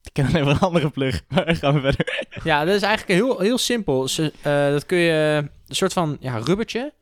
Ik 0.04 0.14
ken 0.14 0.26
alleen 0.26 0.44
maar 0.46 0.54
een 0.54 0.60
andere 0.60 0.90
plug. 0.90 1.24
Maar 1.30 1.56
gaan 1.56 1.74
we 1.74 1.80
verder. 1.80 2.28
Ja, 2.44 2.66
dat 2.66 2.76
is 2.76 2.82
eigenlijk 2.82 3.20
heel, 3.20 3.40
heel 3.40 3.58
simpel. 3.58 4.08
Ze, 4.08 4.34
eh, 4.42 4.68
dat 4.68 4.86
kun 4.86 4.98
je... 4.98 5.38
Een 5.68 5.76
soort 5.76 5.94
van 5.94 6.18
ja, 6.20 6.38
rubbertje. 6.38 6.94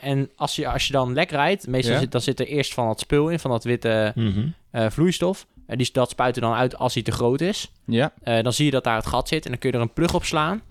En 0.00 0.30
als 0.36 0.56
je, 0.56 0.68
als 0.68 0.86
je 0.86 0.92
dan 0.92 1.12
lek 1.12 1.30
rijdt... 1.30 1.66
Meestal 1.66 1.94
Ja. 1.94 2.00
zit, 2.00 2.12
dan 2.12 2.20
zit 2.20 2.40
er 2.40 2.46
eerst 2.46 2.74
van 2.74 2.86
dat 2.86 3.00
spul 3.00 3.28
in. 3.28 3.38
Van 3.38 3.50
dat 3.50 3.64
witte 3.64 4.12
Mhm. 4.14 4.46
eh, 4.70 4.86
vloeistof. 4.90 5.46
En 5.66 5.78
die, 5.78 5.88
dat 5.92 6.10
spuit 6.10 6.36
er 6.36 6.42
dan 6.42 6.54
uit 6.54 6.76
als 6.76 6.94
hij 6.94 7.02
te 7.02 7.12
groot 7.12 7.40
is. 7.40 7.72
Ja. 7.86 8.12
Dan 8.42 8.52
zie 8.52 8.64
je 8.64 8.70
dat 8.70 8.84
daar 8.84 8.96
het 8.96 9.06
gat 9.06 9.28
zit 9.28 9.44
en 9.44 9.50
dan 9.50 9.60
kun 9.60 9.70
je 9.70 9.76
er 9.76 9.82
een 9.82 9.92
plug 9.92 10.14
op 10.14 10.24
slaan. 10.24 10.62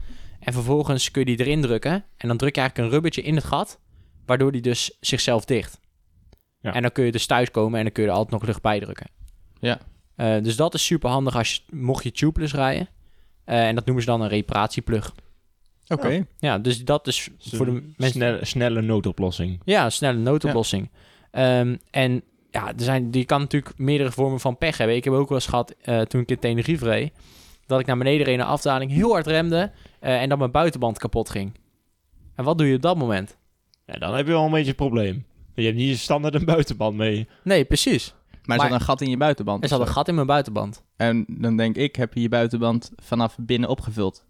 En 0.45 0.53
vervolgens 0.53 1.11
kun 1.11 1.25
je 1.25 1.35
die 1.35 1.45
erin 1.45 1.61
drukken. 1.61 2.05
En 2.17 2.27
dan 2.27 2.37
druk 2.37 2.55
je 2.55 2.61
eigenlijk 2.61 2.87
een 2.87 2.93
rubbertje 2.93 3.21
in 3.21 3.35
het 3.35 3.43
gat. 3.43 3.79
Waardoor 4.25 4.51
die 4.51 4.61
dus 4.61 4.97
zichzelf 4.99 5.45
dicht. 5.45 5.79
Ja. 6.59 6.73
En 6.73 6.81
dan 6.81 6.91
kun 6.91 7.05
je 7.05 7.11
dus 7.11 7.25
thuiskomen 7.25 7.77
en 7.77 7.83
dan 7.83 7.93
kun 7.93 8.03
je 8.03 8.09
er 8.09 8.15
altijd 8.15 8.33
nog 8.33 8.45
lucht 8.45 8.61
bij 8.61 8.79
drukken. 8.79 9.07
Ja. 9.59 9.79
Eh, 10.15 10.43
dus 10.43 10.55
dat 10.55 10.73
is 10.73 10.85
super 10.85 11.09
handig 11.09 11.35
als 11.35 11.53
je, 11.53 11.75
mocht 11.75 12.03
je 12.03 12.11
tubeless 12.11 12.53
rijden. 12.53 12.87
Eh, 13.43 13.67
en 13.67 13.75
dat 13.75 13.85
noemen 13.85 14.03
ze 14.03 14.09
dan 14.09 14.21
een 14.21 14.29
reparatieplug. 14.29 15.13
Oké. 15.87 16.25
Ja, 16.37 16.59
dus 16.59 16.85
dat 16.85 17.07
is 17.07 17.29
voor 17.39 17.65
de 17.65 17.71
mensen... 17.71 18.09
snelle, 18.09 18.45
snelle 18.45 18.81
noodoplossing. 18.81 19.61
Ja, 19.63 19.89
snelle 19.89 20.19
noodoplossing. 20.19 20.89
Ehm, 21.31 21.75
en 21.91 22.23
ja, 22.51 22.67
er 22.67 22.83
zijn, 22.83 23.11
die 23.11 23.25
kan 23.25 23.39
natuurlijk 23.39 23.77
meerdere 23.77 24.11
vormen 24.11 24.39
van 24.39 24.57
pech 24.57 24.77
hebben. 24.77 24.95
Ik 24.95 25.03
heb 25.03 25.13
ook 25.13 25.29
wel 25.29 25.37
eens 25.37 25.47
gehad, 25.47 25.75
eh, 25.81 26.01
toen 26.01 26.21
ik 26.21 26.29
in 26.29 26.39
Tenerife 26.39 26.85
reed, 26.85 27.13
dat 27.65 27.79
ik 27.79 27.85
naar 27.85 27.97
beneden 27.97 28.25
reed 28.25 28.33
in 28.33 28.39
een 28.39 28.45
afdaling, 28.45 28.91
heel 28.91 29.11
hard 29.11 29.27
remde 29.27 29.71
eh, 30.05 30.21
en 30.21 30.29
dat 30.29 30.38
mijn 30.38 30.51
buitenband 30.51 30.97
kapot 30.97 31.29
ging. 31.29 31.51
En 32.35 32.43
wat 32.43 32.57
doe 32.57 32.67
je 32.67 32.75
op 32.75 32.81
dat 32.81 32.97
moment? 32.97 33.38
Ja, 33.85 33.93
dan 33.93 34.15
heb 34.15 34.25
je 34.25 34.31
wel 34.31 34.45
een 34.45 34.51
beetje 34.51 34.69
een 34.69 34.75
probleem. 34.75 35.25
Je 35.53 35.63
hebt 35.65 35.75
niet 35.77 35.97
standaard 35.97 36.35
een 36.35 36.45
buitenband 36.45 36.95
mee. 36.95 37.27
Nee, 37.43 37.65
precies. 37.65 38.13
Maar 38.31 38.39
er 38.41 38.47
Maar- 38.63 38.69
zat 38.71 38.79
een 38.79 38.85
gat 38.85 39.01
in 39.01 39.09
je 39.09 39.17
buitenband. 39.17 39.63
Er 39.63 39.69
zat 39.69 39.79
een 39.79 39.88
gat 39.88 40.07
in 40.07 40.15
mijn 40.15 40.27
buitenband. 40.27 40.83
En 40.97 41.25
dan 41.29 41.57
denk 41.57 41.75
ik, 41.75 41.95
heb 41.95 42.13
je 42.13 42.21
je 42.21 42.29
buitenband 42.29 42.91
vanaf 42.95 43.38
binnen 43.39 43.69
opgevuld. 43.69 44.25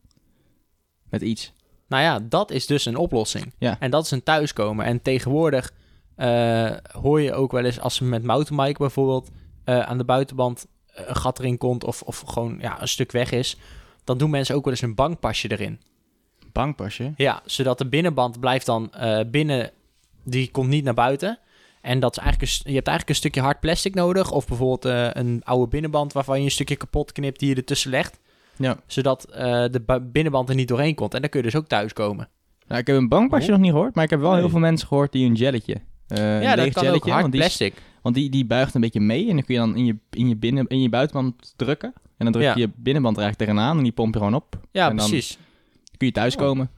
Met 1.10 1.22
iets. 1.22 1.54
Nou 1.88 2.04
ja, 2.04 2.20
dat 2.20 2.52
is 2.52 2.66
dus 2.66 2.86
een 2.86 2.96
oplossing. 2.98 3.54
Ja. 3.58 3.80
En 3.80 3.92
dat 3.92 4.04
is 4.04 4.12
een 4.12 4.24
thuiskomen. 4.24 4.86
En 4.86 5.02
tegenwoordig 5.02 5.74
eh, 6.16 6.72
hoor 7.02 7.22
je 7.22 7.34
ook 7.34 7.52
wel 7.52 7.64
eens 7.64 7.80
als 7.80 7.96
ze 7.96 8.04
met 8.04 8.24
mountainbike 8.24 8.78
bijvoorbeeld 8.80 9.30
eh, 9.64 9.80
aan 9.80 9.98
de 9.98 10.06
buitenband 10.06 10.68
een 10.88 11.16
gat 11.16 11.40
erin 11.40 11.58
komt 11.58 11.84
of, 11.84 12.02
of 12.02 12.20
gewoon 12.20 12.58
ja, 12.62 12.82
een 12.82 12.88
stuk 12.88 13.12
weg 13.12 13.32
is, 13.32 13.58
dan 14.06 14.18
doen 14.18 14.30
mensen 14.30 14.56
ook 14.56 14.64
wel 14.64 14.74
eens 14.74 14.82
een 14.82 14.96
bankpasje 14.96 15.52
erin. 15.52 15.80
Bankpasje. 16.52 17.14
Ja, 17.18 17.42
zodat 17.46 17.78
de 17.78 17.88
binnenband 17.88 18.40
blijft 18.40 18.66
dan 18.66 18.92
eh, 18.94 19.20
binnen, 19.28 19.72
die 20.24 20.52
komt 20.52 20.70
niet 20.70 20.84
naar 20.84 20.94
buiten. 20.94 21.40
En 21.82 22.00
dat 22.00 22.18
is 22.18 22.24
eigenlijk 22.24 22.52
een, 22.52 22.58
je 22.72 22.76
hebt 22.76 22.88
eigenlijk 22.88 23.10
een 23.10 23.16
stukje 23.16 23.42
hard 23.42 23.60
plastic 23.60 23.94
nodig. 23.96 24.32
Of 24.32 24.48
bijvoorbeeld 24.48 24.86
eh, 24.86 25.10
een 25.24 25.42
oude 25.44 25.68
binnenband 25.68 26.14
waarvan 26.14 26.40
je 26.40 26.46
een 26.46 26.52
stukje 26.52 26.76
kapot 26.76 27.12
knipt 27.12 27.40
die 27.40 27.50
je 27.50 27.56
ertussen 27.56 27.92
legt. 27.92 28.20
Ja. 28.58 28.78
Zodat 28.88 29.24
eh, 29.24 29.44
de 29.72 30.02
binnenband 30.12 30.50
er 30.50 30.56
niet 30.56 30.68
doorheen 30.68 30.96
komt. 30.96 31.14
En 31.14 31.22
dan 31.22 31.30
kun 31.30 31.40
je 31.40 31.46
dus 31.46 31.56
ook 31.56 31.68
thuiskomen. 31.68 32.30
Nou, 32.68 32.80
ik 32.82 32.88
heb 32.88 32.96
een 32.96 33.10
bankpasje 33.10 33.46
Oh. 33.46 33.52
nog 33.52 33.60
niet 33.62 33.72
gehoord, 33.72 33.96
maar 33.96 34.04
ik 34.04 34.10
heb 34.10 34.20
wel 34.20 34.32
Nee. 34.32 34.40
heel 34.40 34.50
veel 34.50 34.60
mensen 34.60 34.88
gehoord 34.88 35.12
die 35.12 35.26
een 35.26 35.34
jelletje. 35.34 35.76
ja, 36.08 36.16
een 36.16 36.42
dat 36.58 36.74
kan 36.74 36.84
jelletje, 36.84 36.90
ook 36.92 37.04
hard 37.08 37.22
want 37.22 37.32
die, 37.32 37.42
plastic. 37.42 37.74
want 38.02 38.16
die, 38.16 38.30
die 38.30 38.46
buigt 38.46 38.74
een 38.76 38.82
beetje 38.82 39.00
mee 39.00 39.30
en 39.30 39.36
dan 39.36 39.46
kun 39.46 39.54
je 39.54 39.60
dan 39.60 39.76
in 39.76 39.86
je, 39.86 39.96
in 40.10 40.28
je, 40.28 40.36
binnen, 40.36 40.68
in 40.68 40.82
je 40.82 40.90
buitenband 40.90 41.54
drukken. 41.56 41.94
En 42.18 42.26
dan 42.26 42.32
druk 42.32 42.44
je 42.54 42.60
Ja. 42.60 42.66
je 42.66 42.72
binnenband 42.76 43.18
er 43.18 43.24
eigenlijk 43.24 43.52
tegenaan 43.52 43.78
en 43.78 43.84
die 43.84 43.92
pomp 43.92 44.14
je 44.14 44.20
gewoon 44.20 44.36
op. 44.36 44.60
Ja, 44.72 44.90
en 44.90 44.96
dan- 44.96 45.10
precies. 45.10 45.38
Kun 45.98 46.08
je 46.08 46.14
thuiskomen. 46.14 46.70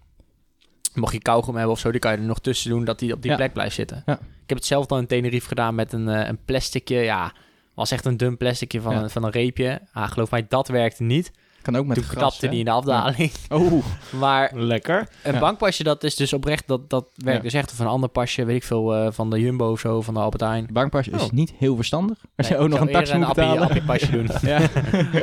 Mocht 0.93 1.13
je 1.13 1.19
kauwgom 1.21 1.55
hebben 1.55 1.73
of 1.73 1.79
zo, 1.79 1.91
die 1.91 1.99
kan 1.99 2.11
je 2.11 2.17
er 2.17 2.23
nog 2.23 2.39
tussen 2.39 2.69
doen 2.69 2.85
dat 2.85 2.99
die 2.99 3.13
op 3.13 3.21
die 3.21 3.31
Ja. 3.31 3.37
plek 3.37 3.53
blijft 3.53 3.75
zitten. 3.75 4.03
Ja. 4.05 4.13
Ik 4.13 4.49
heb 4.53 4.57
het 4.57 4.65
zelf 4.67 4.85
dan 4.85 4.99
in 4.99 5.07
Tenerife 5.07 5.47
gedaan 5.47 5.75
met 5.75 5.93
een, 5.93 6.07
eh, 6.09 6.27
een 6.27 6.39
plasticje. 6.45 6.95
Ja, 6.95 7.33
was 7.73 7.91
echt 7.91 8.05
een 8.05 8.17
dun 8.17 8.37
plasticje 8.37 8.81
van, 8.81 8.95
een, 8.95 9.09
van 9.09 9.23
een 9.23 9.29
reepje. 9.31 9.81
Ah, 9.93 10.11
geloof 10.11 10.31
mij, 10.31 10.45
dat 10.47 10.67
werkte 10.67 11.03
niet. 11.03 11.31
Kan 11.71 11.75
ook 11.75 11.85
met 11.85 11.95
Toen 11.97 12.05
gras, 12.05 12.17
knapte 12.19 12.45
hè? 12.45 12.51
die 12.51 12.59
in 12.59 12.65
de 12.65 12.71
afdaling. 12.71 13.31
Oh, 13.49 13.85
Maar 14.19 14.51
Lekker. 14.55 15.07
een 15.23 15.33
Ja. 15.33 15.39
bankpasje, 15.39 15.83
dat 15.83 16.03
is 16.03 16.15
dus 16.15 16.33
oprecht, 16.33 16.67
dat, 16.67 16.89
dat 16.89 17.07
werkt 17.15 17.37
Ja. 17.37 17.43
dus 17.43 17.53
echt. 17.53 17.71
Of 17.71 17.79
een 17.79 17.87
ander 17.87 18.09
pasje, 18.09 18.45
weet 18.45 18.55
ik 18.55 18.63
veel, 18.63 18.95
eh, 18.95 19.07
van 19.11 19.29
de 19.29 19.39
Jumbo 19.39 19.71
of 19.71 19.79
zo, 19.79 20.01
van 20.01 20.13
de 20.13 20.19
Albert 20.19 20.41
Heijn. 20.43 20.67
bankpasje 20.71 21.11
is 21.11 21.23
Oh. 21.23 21.29
niet 21.31 21.53
heel 21.57 21.75
verstandig. 21.75 22.17
Als 22.35 22.49
Nee, 22.49 22.57
je 22.57 22.63
ook 22.63 22.69
nog 22.69 22.79
een 22.79 22.87
eerder 22.87 23.17
moet 23.17 23.27
betalen. 23.27 23.61
appie- 23.61 23.81
appiepasje 23.81 24.11
doen. 24.11 24.27
ja. 24.51 24.59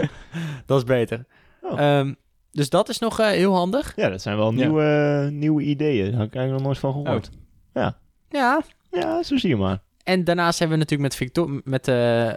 dat 0.67 0.79
is 0.79 0.85
beter. 0.85 1.25
Oh. 1.61 1.81
Ehm, 1.81 2.15
dus 2.53 2.69
dat 2.71 2.89
is 2.89 2.99
nog 2.99 3.19
eh, 3.21 3.27
heel 3.27 3.55
handig. 3.55 3.93
Ja, 3.97 4.09
dat 4.09 4.23
zijn 4.23 4.37
wel 4.37 4.51
Ja. 4.51 4.57
nieuwe, 4.57 5.29
nieuwe 5.33 5.63
ideeën. 5.63 6.11
Daar 6.11 6.21
heb 6.21 6.29
ik 6.29 6.35
eigenlijk 6.35 6.53
nog 6.53 6.63
nooit 6.63 6.79
van 6.79 6.93
gehoord. 7.05 7.31
Ja. 7.75 7.97
Ja, 8.91 9.23
zo 9.23 9.37
zie 9.37 9.49
je 9.49 9.57
maar. 9.57 9.83
En 10.05 10.25
daarnaast 10.25 10.59
hebben 10.59 10.79
we 10.79 10.83
natuurlijk 10.83 11.11
met 11.11 11.19
Victor... 11.19 11.61
Met, 11.65 11.89
eh, 11.89 12.33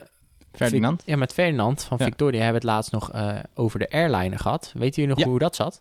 Ferdinand. 0.57 1.03
Ja, 1.05 1.15
met 1.17 1.33
Ferdinand 1.33 1.83
van 1.83 1.97
Ja. 1.99 2.05
Victoria 2.05 2.41
hebben 2.43 2.61
we 2.61 2.67
het 2.67 2.75
laatst 2.75 2.91
nog 2.91 3.11
eh, 3.11 3.35
over 3.53 3.79
de 3.79 3.89
airliner 3.89 4.39
gehad. 4.39 4.71
Weet 4.77 4.95
jullie 4.95 5.09
nog 5.09 5.19
Ja. 5.19 5.25
hoe 5.27 5.39
dat 5.39 5.55
zat? 5.55 5.79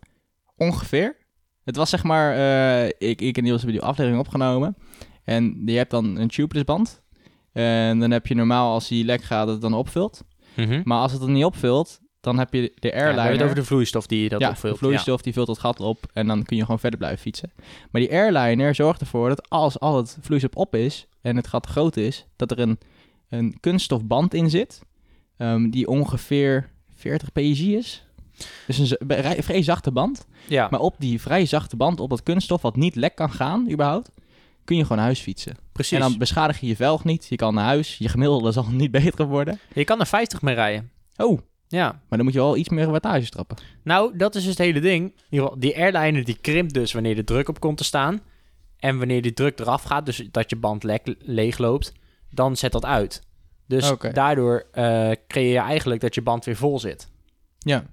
Ongeveer. 0.57 1.17
Het 1.65 1.77
was 1.77 1.91
zeg 1.91 2.03
maar, 2.03 2.35
eh, 2.37 2.87
ik, 3.09 3.21
ik 3.21 3.37
en 3.37 3.43
Niels 3.43 3.63
hebben 3.63 3.79
die 3.81 3.89
aflevering 3.89 4.21
opgenomen. 4.21 4.77
En 5.25 5.63
je 5.65 5.77
hebt 5.77 5.91
dan 5.91 6.17
een 6.17 6.29
tubeless 6.29 6.65
band. 6.65 7.03
En 7.53 7.99
dan 7.99 8.11
heb 8.11 8.27
je 8.27 8.35
normaal 8.35 8.73
als 8.73 8.89
die 8.89 9.05
lek 9.05 9.23
gaat, 9.23 9.45
dat 9.45 9.53
het 9.53 9.63
dan 9.63 9.75
opvult. 9.75 10.23
Maar 10.85 10.99
als 10.99 11.13
het 11.13 11.21
dan 11.21 11.33
niet 11.33 11.45
opvult, 11.45 12.01
dan 12.21 12.39
heb 12.39 12.53
je 12.55 12.73
de 12.75 12.89
Ja, 12.89 12.95
airliner. 12.95 13.15
hebben 13.21 13.33
het 13.39 13.43
over 13.43 13.55
de 13.61 13.65
vloeistof 13.65 14.07
die 14.07 14.23
je 14.23 14.29
dat 14.29 14.41
ja, 14.41 14.49
opvult. 14.51 14.73
de 14.73 14.79
vloeistof 14.79 15.23
die 15.23 15.33
vult 15.33 15.47
het 15.49 15.59
gat 15.59 15.81
op 15.81 16.05
en 16.13 16.27
dan 16.27 16.43
kun 16.43 16.57
je 16.57 16.63
gewoon 16.63 16.79
verder 16.79 16.99
blijven 16.99 17.21
fietsen. 17.21 17.53
Maar 17.91 18.01
die 18.01 18.11
airliner 18.13 18.75
zorgt 18.75 19.01
ervoor 19.01 19.29
dat 19.29 19.49
als 19.51 19.81
al 19.81 19.97
het 19.97 20.19
vloeistof 20.21 20.55
op 20.55 20.75
is 20.75 21.07
en 21.23 21.37
het 21.37 21.47
gat 21.47 21.67
groot 21.67 21.97
is, 21.97 22.27
dat 22.37 22.51
er 22.51 22.59
een, 22.59 22.79
een 23.29 23.57
kunststofband 23.61 24.35
in 24.35 24.51
zit 24.51 24.81
ehm, 25.37 25.71
die 25.71 25.87
ongeveer 25.89 26.71
40 26.95 27.33
psi 27.33 27.77
is. 27.77 28.05
Dus 28.67 28.79
een 28.79 28.97
vrij- 29.43 29.63
zachte 29.63 29.93
band. 29.93 30.27
Ja, 30.49 30.69
Maar 30.71 30.81
op 30.81 30.95
die 30.99 31.21
vrij 31.21 31.47
zachte 31.47 31.77
band, 31.77 32.01
op 32.01 32.11
dat 32.11 32.23
kunststof 32.23 32.63
wat 32.63 32.77
niet 32.77 32.95
lek 32.95 33.15
kan 33.15 33.31
gaan 33.31 33.71
überhaupt, 33.71 34.11
kun 34.65 34.77
je 34.77 34.83
gewoon 34.83 34.97
naar 34.97 35.07
huis 35.07 35.21
fietsen. 35.21 35.57
precies. 35.73 35.93
En 35.93 36.01
dan 36.01 36.19
beschadig 36.19 36.61
je 36.61 36.67
je 36.67 36.77
velg 36.77 37.05
niet, 37.05 37.27
je 37.29 37.37
kan 37.37 37.55
naar 37.55 37.65
huis, 37.65 37.99
je 37.99 38.09
gemiddelde 38.09 38.53
zal 38.53 38.67
niet 38.71 38.91
beter 39.01 39.27
worden. 39.27 39.59
Je 39.75 39.85
kan 39.85 40.01
er 40.01 40.07
50 40.07 40.43
mee 40.43 40.55
rijden. 40.55 40.91
Oh, 41.17 41.39
Ja. 41.69 41.91
maar 41.91 42.03
dan 42.19 42.25
moet 42.25 42.33
je 42.33 42.41
wel 42.41 42.57
iets 42.57 42.69
meer 42.69 42.91
wattage 42.91 43.29
trappen. 43.29 43.57
Nou, 43.85 44.17
dat 44.17 44.35
is 44.35 44.41
dus 44.41 44.51
het 44.51 44.59
hele 44.59 44.81
ding. 44.81 45.15
Die 45.59 45.77
airliner 45.77 46.25
die 46.25 46.39
krimpt 46.41 46.75
dus 46.75 46.93
wanneer 46.93 47.15
de 47.15 47.25
druk 47.25 47.49
op 47.49 47.61
komt 47.61 47.77
te 47.77 47.85
staan. 47.85 48.21
En 48.79 48.99
wanneer 48.99 49.23
die 49.23 49.33
druk 49.33 49.59
eraf 49.59 49.83
gaat, 49.83 50.07
dus 50.07 50.23
dat 50.31 50.51
je 50.51 50.57
band 50.57 50.83
lek, 50.83 51.15
leeg 51.19 51.59
loopt, 51.59 51.93
dan 52.31 52.57
zet 52.57 52.73
dat 52.73 52.85
uit. 52.85 53.23
Dus 53.67 53.93
daardoor 54.13 54.67
eh, 54.73 55.11
creëer 55.29 55.53
je 55.53 55.59
eigenlijk 55.59 56.01
dat 56.01 56.15
je 56.15 56.23
band 56.23 56.45
weer 56.45 56.57
vol 56.57 56.79
zit. 56.79 57.09
Ja. 57.59 57.85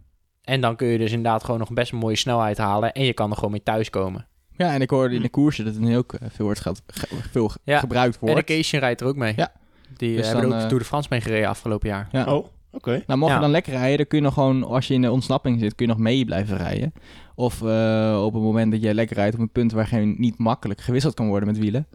En 0.41 0.62
dan 0.62 0.76
kun 0.76 0.88
je 0.88 0.98
dus 0.98 1.12
inderdaad 1.12 1.43
gewoon 1.43 1.60
nog 1.60 1.72
best 1.74 1.91
een 1.91 1.98
mooie 1.98 2.15
snelheid 2.15 2.58
halen. 2.58 2.91
En 2.93 3.04
je 3.04 3.13
kan 3.13 3.30
er 3.30 3.36
gewoon 3.36 3.52
mee 3.52 3.63
thuiskomen. 3.63 4.28
Ja, 4.58 4.74
en 4.74 4.82
ik 4.82 4.89
hoorde 4.89 5.15
in 5.15 5.22
de 5.22 5.30
koersen 5.30 5.65
dat 5.65 5.74
het 5.74 5.84
nu 5.84 5.98
ook 5.98 6.13
eh, 6.13 6.28
veel, 6.32 6.46
wordt 6.46 6.60
ge- 6.60 6.76
ge- 6.88 7.08
veel 7.32 7.48
ge- 7.50 7.60
Ja, 7.63 7.80
gebruikt 7.80 8.19
wordt. 8.19 8.50
Education 8.50 8.80
rijdt 8.82 9.02
er 9.02 9.08
ook 9.08 9.15
mee. 9.15 9.34
Ja. 9.36 9.52
Die 9.98 10.10
eh, 10.12 10.15
Dus 10.17 10.26
hebben 10.26 10.43
dan, 10.43 10.54
ook 10.54 10.60
eh, 10.62 10.67
Tour 10.67 10.80
de 10.82 10.88
France 10.88 11.08
mee 11.12 11.22
gereden 11.22 11.50
afgelopen 11.50 11.89
jaar. 11.89 12.08
Ja. 12.12 12.34
Oh, 12.36 12.46
oké. 12.72 13.04
Nou, 13.08 13.19
mocht 13.19 13.32
Ja. 13.32 13.38
je 13.38 13.43
dan 13.43 13.52
lekker 13.52 13.72
rijden, 13.74 13.98
dan 13.98 14.08
kun 14.08 14.17
je 14.17 14.24
nog 14.24 14.34
gewoon, 14.34 14.63
als 14.63 14.88
je 14.88 14.93
in 14.93 15.02
de 15.02 15.12
ontsnapping 15.12 15.60
zit, 15.60 15.76
kun 15.76 15.86
je 15.86 15.91
nog 15.91 16.02
mee 16.02 16.26
blijven 16.26 16.58
rijden. 16.58 16.93
Of 17.36 17.62
eh, 17.62 18.22
op 18.26 18.34
het 18.34 18.41
moment 18.43 18.72
dat 18.72 18.82
je 18.82 18.93
lekker 18.93 19.15
rijdt 19.15 19.36
op 19.36 19.41
een 19.41 19.52
punt 19.52 19.72
waar 19.72 19.88
geen 19.88 20.15
niet 20.17 20.38
makkelijk 20.38 20.82
gewisseld 20.82 21.13
kan 21.13 21.28
worden 21.28 21.48
met 21.48 21.58
wielen, 21.58 21.88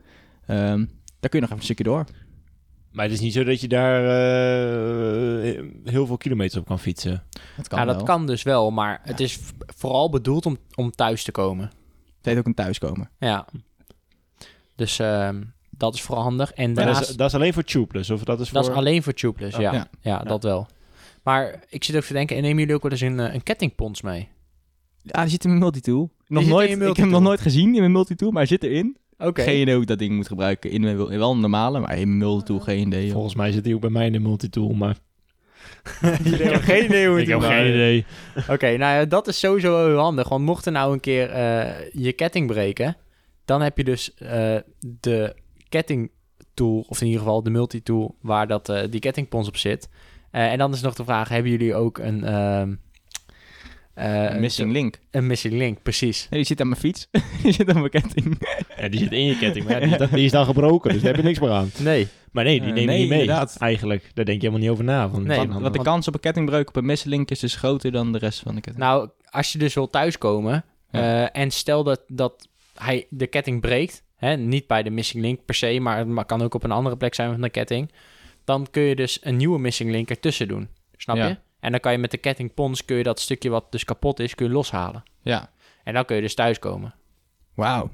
ehm, 0.47 0.77
dan 1.21 1.31
kun 1.31 1.31
je 1.31 1.41
nog 1.41 1.45
even 1.45 1.57
een 1.57 1.63
stukje 1.63 1.85
door. 1.85 2.05
Maar 2.99 3.07
het 3.07 3.17
is 3.17 3.23
niet 3.23 3.33
zo 3.33 3.45
dat 3.45 3.61
je 3.61 3.69
daar 3.69 4.03
eh, 4.03 5.65
heel 5.85 6.07
veel 6.07 6.17
kilometers 6.17 6.61
op 6.61 6.67
kan 6.67 6.79
fietsen. 6.79 7.23
Dat 7.57 7.69
kan 7.69 7.79
ja, 7.79 7.85
wel. 7.85 7.95
dat 7.95 8.03
kan 8.03 8.27
dus 8.27 8.43
wel. 8.43 8.71
Maar 8.71 9.01
het 9.03 9.21
is 9.21 9.39
vooral 9.77 10.11
bedoeld 10.11 10.47
om, 10.47 10.57
om 10.75 10.91
thuis 10.91 11.23
te 11.23 11.31
komen. 11.31 11.65
Het 12.17 12.27
heet 12.27 12.39
ook 12.39 12.47
een 12.47 12.55
thuiskomen. 12.55 13.11
Ja. 13.19 13.47
Dus 14.75 14.99
ehm, 14.99 15.43
dat 15.71 15.95
is 15.95 16.03
vooral 16.03 16.23
handig. 16.23 16.53
En 16.53 16.75
daarnaast, 16.75 17.01
dat, 17.01 17.09
is, 17.09 17.17
dat 17.17 17.29
is 17.29 17.35
alleen 17.35 17.53
voor 17.53 17.65
tubeless, 17.65 18.11
of 18.11 18.25
dat 18.25 18.41
is 18.41 18.49
voor... 18.49 18.61
dat 18.61 18.71
is 18.71 18.77
alleen 18.77 19.03
voor 19.03 19.15
tubeless, 19.15 19.57
Oh, 19.57 19.63
ja. 19.63 19.73
ja. 19.73 19.89
ja. 20.01 20.19
dat 20.19 20.43
wel. 20.43 20.67
Maar 21.23 21.65
ik 21.69 21.85
zit 21.85 21.97
ook 21.97 22.03
te 22.03 22.13
denken, 22.13 22.37
en 22.37 22.43
nemen 22.43 22.59
jullie 22.59 22.75
ook 22.75 22.83
wel 22.83 22.91
eens 22.91 23.01
een, 23.01 23.21
eh, 23.21 23.35
een 23.35 23.43
kettingpons 23.43 24.03
mee? 24.03 24.29
Ja, 25.03 25.21
die 25.21 25.31
zit 25.31 25.45
in 25.45 25.49
mijn 25.49 25.63
multitool. 25.63 26.11
Nog 26.27 26.47
nooit, 26.47 26.71
ik 26.71 26.81
heb 26.81 26.97
hem 26.97 27.11
nog 27.11 27.23
nooit 27.23 27.41
gezien 27.41 27.75
in 27.75 27.81
mijn 27.81 27.93
multitool, 27.93 28.31
maar 28.31 28.43
hij 28.43 28.51
zit 28.51 28.63
erin. 28.63 28.97
Oké. 29.19 29.43
Geen 29.43 29.61
idee 29.61 29.75
hoe 29.75 29.83
ik 29.83 29.89
dat 29.89 29.99
ding 29.99 30.15
moet 30.15 30.27
gebruiken. 30.27 30.71
In 30.71 30.97
wel 30.97 31.31
een 31.31 31.41
normale, 31.41 31.81
maar 31.81 31.99
in 31.99 32.19
multitool 32.19 32.61
geen 32.61 32.87
idee. 32.87 33.05
joh. 33.05 33.13
Volgens 33.13 33.35
mij 33.35 33.53
zit 33.53 33.65
hij 33.65 33.75
ook 33.75 33.81
bij 33.81 33.91
mij 33.91 34.07
in 34.07 34.13
de 34.13 34.19
multitool, 34.19 34.73
maar... 34.73 34.97
Jullie 36.25 36.43
hebben 36.43 36.63
geen 36.63 36.85
idee 36.85 37.09
hoe 37.09 37.19
het 37.19 37.25
ik 37.29 37.33
heb 37.33 37.41
geen 37.41 37.69
idee. 37.69 38.05
Oké, 38.49 38.77
nou 38.77 38.99
ja, 38.99 39.05
dat 39.05 39.29
is 39.29 39.39
sowieso 39.39 39.71
wel 39.71 39.87
heel 39.87 39.99
handig. 39.99 40.29
Want 40.29 40.45
mocht 40.45 40.67
er 40.67 40.73
nou 40.73 40.93
een 40.93 41.01
keer 41.01 41.31
eh, 41.31 41.91
je 41.93 42.13
ketting 42.13 42.47
breken, 42.47 42.97
dan 43.45 43.63
heb 43.63 43.77
je 43.77 43.85
dus 43.85 44.15
eh, 44.15 44.57
de 45.01 45.35
kettingtool, 45.69 46.85
of 46.89 47.01
in 47.01 47.07
ieder 47.07 47.23
geval 47.23 47.43
de 47.43 47.51
multitool, 47.51 48.17
waar 48.21 48.47
dat, 48.47 48.69
eh, 48.69 48.91
die 48.91 49.01
kettingpons 49.01 49.49
op 49.49 49.57
zit. 49.57 49.89
Eh, 50.31 50.53
en 50.53 50.59
dan 50.59 50.73
is 50.73 50.81
nog 50.81 50.95
de 50.95 51.05
vraag, 51.05 51.29
hebben 51.29 51.51
jullie 51.51 51.75
ook 51.75 51.99
een... 51.99 52.79
ehm, 53.99 54.25
eh, 54.27 54.35
Een 54.35 54.41
missing 54.41 54.73
link. 54.73 54.99
Een 55.11 55.27
missing 55.27 55.55
link, 55.55 55.83
precies. 55.83 56.21
Nee, 56.31 56.39
die 56.39 56.45
zit 56.49 56.61
aan 56.61 56.69
mijn 56.69 56.81
fiets. 56.81 57.09
die 57.43 57.53
zit 57.53 57.69
aan 57.69 57.79
mijn 57.79 57.91
ketting. 57.91 58.39
Ja, 58.77 58.89
die 58.89 58.99
zit 59.01 59.13
in 59.13 59.25
je 59.25 59.39
ketting, 59.39 59.65
maar 59.69 59.89
ja, 59.89 59.97
die, 59.99 60.09
die 60.09 60.25
is 60.25 60.31
dan 60.31 60.45
gebroken, 60.45 60.93
dus 60.93 61.01
daar 61.03 61.11
heb 61.15 61.21
je 61.21 61.27
niks 61.27 61.39
meer 61.41 61.51
aan. 61.51 61.71
Nee. 61.79 62.09
Maar 62.33 62.45
nee, 62.45 62.61
die 62.61 62.69
Eh, 62.69 62.75
neem 62.75 62.83
je 62.85 62.87
nee, 62.91 62.99
niet 63.01 63.09
mee. 63.09 63.21
inderdaad. 63.21 63.57
Eigenlijk, 63.59 64.11
daar 64.15 64.25
denk 64.25 64.41
je 64.41 64.47
helemaal 64.49 64.61
niet 64.61 64.71
over 64.71 64.85
na. 64.85 65.09
Van, 65.09 65.23
Nee, 65.27 65.37
van- 65.37 65.49
Want, 65.49 65.63
want 65.63 65.75
de 65.75 65.83
kans 65.83 66.09
op 66.09 66.15
een 66.15 66.21
kettingbreuk 66.21 66.69
op 66.69 66.77
een 66.77 66.87
missing 66.87 67.15
link 67.15 67.31
is 67.31 67.39
dus 67.39 67.55
groter 67.57 67.93
dan 67.93 68.13
de 68.13 68.19
rest 68.19 68.41
van 68.41 68.55
de 68.55 68.61
ketting. 68.61 68.85
Nou, 68.85 69.09
als 69.31 69.53
je 69.53 69.59
dus 69.59 69.75
wil 69.75 69.91
thuiskomen 69.91 70.65
Ja. 70.91 71.25
eh, 71.33 71.43
en 71.43 71.51
stel 71.51 71.85
dat, 71.85 72.03
dat 72.09 72.49
hij 72.75 73.07
de 73.11 73.27
ketting 73.27 73.61
breekt, 73.61 74.03
hè, 74.17 74.37
niet 74.37 74.67
bij 74.67 74.83
de 74.83 74.91
missing 74.91 75.23
link 75.23 75.45
per 75.45 75.55
se, 75.55 75.81
maar 75.81 75.99
het 76.07 76.27
kan 76.27 76.43
ook 76.43 76.55
op 76.55 76.63
een 76.65 76.71
andere 76.73 76.97
plek 76.97 77.15
zijn 77.15 77.31
van 77.33 77.41
de 77.41 77.51
ketting, 77.51 77.91
dan 78.45 78.67
kun 78.71 78.83
je 78.83 78.95
dus 78.97 79.19
een 79.23 79.37
nieuwe 79.37 79.59
missing 79.59 79.91
link 79.91 80.11
ertussen 80.11 80.49
doen. 80.49 80.69
Snap 80.97 81.17
Ja. 81.17 81.27
je? 81.29 81.37
En 81.69 81.75
dan 81.75 81.81
kan 81.83 81.93
je 81.93 81.99
met 81.99 82.11
de 82.11 82.17
kettingpons 82.17 82.85
kun 82.85 82.97
je 82.97 83.03
dat 83.03 83.21
stukje 83.21 83.49
wat 83.51 83.73
dus 83.73 83.85
kapot 83.85 84.21
is, 84.21 84.35
kun 84.35 84.47
je 84.47 84.53
loshalen. 84.53 85.03
ja. 85.23 85.51
En 85.85 85.95
dan 85.95 86.05
kun 86.05 86.17
je 86.17 86.23
dus 86.23 86.35
thuiskomen. 86.35 86.95
Wauw. 87.55 87.91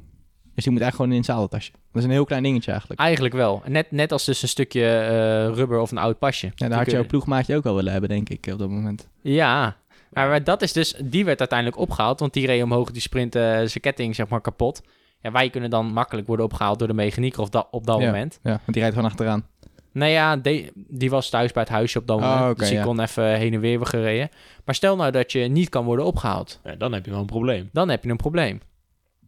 Dus 0.54 0.64
die 0.64 0.72
moet 0.72 0.82
eigenlijk 0.82 0.94
gewoon 0.94 1.10
in 1.10 1.16
het 1.16 1.26
zadeltasje. 1.26 1.72
Dat 1.72 2.02
is 2.02 2.04
een 2.04 2.10
heel 2.10 2.24
klein 2.24 2.42
dingetje 2.42 2.70
eigenlijk. 2.70 3.00
Eigenlijk 3.00 3.34
wel. 3.34 3.62
Net, 3.66 3.90
net 3.90 4.12
als 4.12 4.24
dus 4.24 4.42
een 4.42 4.48
stukje 4.48 4.86
eh, 4.98 5.54
rubber 5.56 5.78
of 5.78 5.90
een 5.90 5.98
oud 5.98 6.18
pasje. 6.18 6.52
Ja, 6.54 6.68
daar 6.68 6.78
had 6.78 6.90
jouw 6.90 7.06
ploegmaatje 7.06 7.56
ook 7.56 7.62
wel 7.64 7.74
willen 7.74 7.92
hebben, 7.92 8.10
denk 8.10 8.28
ik, 8.28 8.46
op 8.52 8.58
dat 8.58 8.68
moment. 8.68 9.08
Ja, 9.22 9.76
maar, 10.10 10.28
maar 10.28 10.44
dat 10.44 10.62
is 10.62 10.72
dus, 10.72 10.94
die 11.04 11.24
werd 11.24 11.38
uiteindelijk 11.38 11.78
opgehaald, 11.80 12.20
want 12.20 12.32
die 12.32 12.46
reed 12.46 12.62
omhoog, 12.62 12.90
die 12.90 13.02
sprint, 13.02 13.34
eh, 13.34 13.42
zijn 13.42 13.80
ketting 13.80 14.14
zeg 14.14 14.28
maar 14.28 14.40
kapot. 14.40 14.82
Ja, 15.20 15.32
wij 15.32 15.50
kunnen 15.50 15.70
dan 15.70 15.86
makkelijk 15.86 16.26
worden 16.26 16.46
opgehaald 16.46 16.78
door 16.78 16.88
de 16.88 16.94
mechanieker 16.94 17.40
of 17.40 17.48
da- 17.48 17.68
op 17.70 17.86
dat 17.86 18.00
Ja. 18.00 18.06
moment. 18.06 18.38
Ja, 18.42 18.50
want 18.50 18.62
die 18.66 18.80
rijdt 18.80 18.94
gewoon 18.94 19.10
achteraan. 19.10 19.46
Nou 19.94 20.10
ja, 20.10 20.36
die, 20.36 20.70
die 20.74 21.10
was 21.10 21.28
thuis 21.30 21.52
bij 21.52 21.62
het 21.62 21.72
huisje 21.72 21.98
op 21.98 22.06
dat 22.06 22.16
Oh, 22.20 22.22
moment, 22.22 22.50
oké, 22.50 22.58
dus 22.58 22.68
die 22.68 22.76
ja. 22.78 22.84
kon 22.84 23.00
even 23.00 23.34
heen 23.36 23.54
en 23.54 23.60
weer 23.60 23.78
weer 23.78 23.86
gereden. 23.86 24.28
Maar 24.64 24.74
stel 24.74 24.96
nou 24.96 25.10
dat 25.10 25.32
je 25.32 25.40
niet 25.40 25.68
kan 25.68 25.84
worden 25.84 26.04
opgehaald, 26.04 26.60
Ja, 26.64 26.74
dan 26.74 26.92
heb 26.92 27.04
je 27.04 27.10
wel 27.10 27.20
een 27.20 27.26
probleem. 27.26 27.68
dan 27.72 27.88
heb 27.88 28.04
je 28.04 28.10
een 28.10 28.16
probleem. 28.16 28.60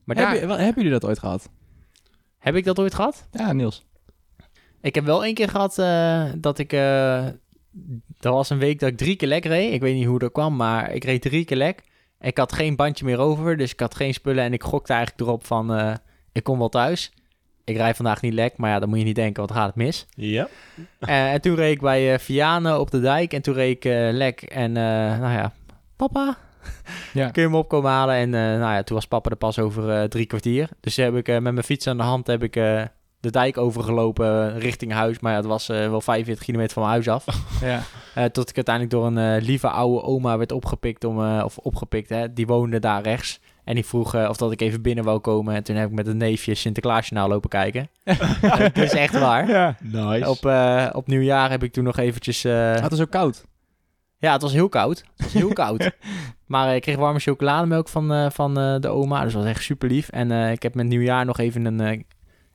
Maar 0.05 0.16
daar, 0.16 0.31
Heb 0.33 0.40
je, 0.40 0.46
wel- 0.46 0.57
hebben 0.57 0.74
jullie 0.83 0.98
dat 0.98 1.05
ooit 1.09 1.18
gehad? 1.18 1.48
heb 2.38 2.55
ik 2.55 2.64
dat 2.64 2.79
ooit 2.79 2.94
gehad? 2.94 3.29
Ja, 3.33 3.52
Niels. 3.52 3.85
Ik 4.81 4.94
heb 4.94 5.05
wel 5.05 5.24
één 5.24 5.35
keer 5.35 5.48
gehad 5.48 5.79
eh, 5.79 6.24
dat 6.37 6.59
ik... 6.59 6.72
eh, 6.72 7.26
dat 8.18 8.33
was 8.33 8.50
een 8.50 8.59
week 8.59 8.79
dat 8.81 8.88
ik 8.88 8.96
drie 8.96 9.16
keer 9.16 9.29
lek 9.29 9.44
reed. 9.44 9.72
Ik 9.72 9.81
weet 9.81 9.94
niet 9.94 10.07
hoe 10.07 10.18
dat 10.18 10.33
kwam, 10.33 10.57
maar 10.57 10.92
ik 10.92 11.05
reed 11.05 11.22
drie 11.22 11.44
keer 11.44 11.57
lek. 11.57 11.83
Ik 12.20 12.38
had 12.38 12.52
geen 12.52 12.76
bandje 12.76 13.05
meer 13.05 13.18
over, 13.18 13.57
dus 13.57 13.72
ik 13.72 13.81
had 13.81 13.94
geen 13.94 14.14
spullen. 14.14 14.44
En 14.44 14.52
ik 14.52 14.62
gokte 14.62 14.92
eigenlijk 14.92 15.22
erop 15.29 15.44
van, 15.46 15.74
eh, 15.74 15.94
ik 16.33 16.42
kom 16.42 16.59
wel 16.59 16.68
thuis. 16.68 17.12
Ik 17.66 17.76
rijd 17.76 17.96
vandaag 17.96 18.20
niet 18.22 18.33
lek, 18.33 18.57
maar 18.57 18.70
ja, 18.70 18.79
dan 18.79 18.88
moet 18.88 18.98
je 18.98 19.05
niet 19.05 19.14
denken, 19.14 19.46
dan 19.46 19.57
gaat 19.57 19.66
het 19.66 19.74
mis. 19.74 20.07
Ja. 20.14 20.48
Eh, 20.98 21.33
en 21.33 21.40
toen 21.40 21.55
reed 21.55 21.74
ik 21.74 21.81
bij 21.81 22.12
eh 22.12 22.18
Vianen 22.18 22.81
op 22.81 22.90
de 22.90 23.00
dijk. 23.00 23.33
En 23.33 23.42
toen 23.42 23.55
reed 23.55 23.76
ik 23.76 23.85
eh, 23.85 24.09
lek. 24.12 24.42
En 24.42 24.76
eh, 24.76 24.83
nou 25.20 25.33
ja, 25.33 25.52
papa, 25.96 26.37
Ja. 27.12 27.29
kun 27.33 27.42
je 27.42 27.48
me 27.48 27.57
opkomen 27.57 27.90
halen? 27.90 28.14
En 28.14 28.35
eh, 28.35 28.40
nou 28.40 28.74
ja, 28.74 28.83
toen 28.83 28.96
was 28.96 29.07
papa 29.07 29.31
er 29.31 29.37
pas 29.37 29.59
over 29.59 29.90
eh, 29.90 30.05
drie 30.09 30.26
kwartier. 30.26 30.68
Dus 30.81 30.96
heb 30.96 31.16
ik 31.16 31.29
eh, 31.29 31.35
met 31.38 31.52
mijn 31.52 31.64
fiets 31.64 31.87
aan 31.87 31.96
de 31.96 32.02
hand 32.02 32.26
heb 32.26 32.42
ik, 32.42 32.57
eh, 32.57 32.83
de 33.20 33.31
dijk 33.31 33.59
overgelopen 33.59 34.59
richting 34.59 34.92
huis. 34.92 35.20
Maar 35.20 35.33
ja, 35.33 35.38
het 35.38 35.46
was 35.46 35.68
eh, 35.68 35.88
wel 35.88 36.00
45 36.00 36.44
kilometer 36.44 36.72
van 36.72 36.83
mijn 36.83 36.94
huis 36.94 37.09
af. 37.09 37.24
Ja. 37.70 37.83
Eh, 38.14 38.24
tot 38.24 38.48
ik 38.50 38.57
uiteindelijk 38.57 38.94
door 38.94 39.07
een 39.07 39.18
eh, 39.37 39.42
lieve 39.46 39.68
oude 39.68 40.02
oma 40.02 40.38
werd 40.38 40.52
opgepikt. 40.52 41.05
Om, 41.05 41.24
eh, 41.24 41.42
of 41.44 41.59
opgepikt, 41.59 42.09
hè. 42.09 42.33
Die 42.33 42.46
woonde 42.46 42.79
daar 42.79 43.02
rechts. 43.02 43.40
En 43.66 43.74
die 43.74 43.85
vroeg 43.87 44.14
eh, 44.14 44.29
of 44.29 44.37
dat 44.37 44.52
ik 44.52 44.61
even 44.61 44.83
binnen 44.83 45.05
wou 45.05 45.18
komen. 45.18 45.55
En 45.55 45.62
toen 45.62 45.76
heb 45.76 45.88
ik 45.88 45.94
met 45.94 46.07
een 46.07 46.16
neefje 46.16 46.55
Sinterklaasjournaal 46.55 47.29
lopen 47.29 47.48
kijken. 47.50 47.88
Dat 48.72 48.76
is 48.76 48.92
echt 48.92 49.18
waar. 49.18 49.48
ja. 49.48 49.76
Nice. 49.83 50.29
Op, 50.31 50.46
eh, 50.46 50.87
op 50.92 51.07
nieuwjaar 51.07 51.50
heb 51.50 51.62
ik 51.62 51.72
toen 51.72 51.85
nog 51.85 51.96
eventjes... 51.98 52.44
eh, 52.44 52.72
Het 52.74 52.90
was 52.90 53.00
ook 53.00 53.11
koud. 53.11 53.44
ja, 54.18 54.33
het 54.33 54.42
was 54.42 54.52
heel 54.52 54.68
koud. 54.68 54.98
Het 55.16 55.24
was 55.24 55.33
heel 55.33 55.52
koud. 55.52 55.90
Maar 56.46 56.68
eh, 56.68 56.74
ik 56.74 56.83
kreeg 56.83 56.96
warme 56.96 57.18
chocolademelk 57.18 57.88
van, 57.88 58.12
eh, 58.12 58.31
van 58.31 58.59
eh, 58.59 58.76
de 58.81 58.88
oma. 58.88 59.22
Dus 59.22 59.33
dat 59.33 59.42
was 59.42 59.50
echt 59.50 59.62
super 59.62 59.88
lief. 59.88 60.09
En 60.09 60.31
eh, 60.31 60.50
ik 60.52 60.62
heb 60.62 60.74
met 60.74 60.87
nieuwjaar 60.87 61.24
nog 61.24 61.38
even 61.38 61.64
een, 61.64 61.81
eh, 61.81 62.00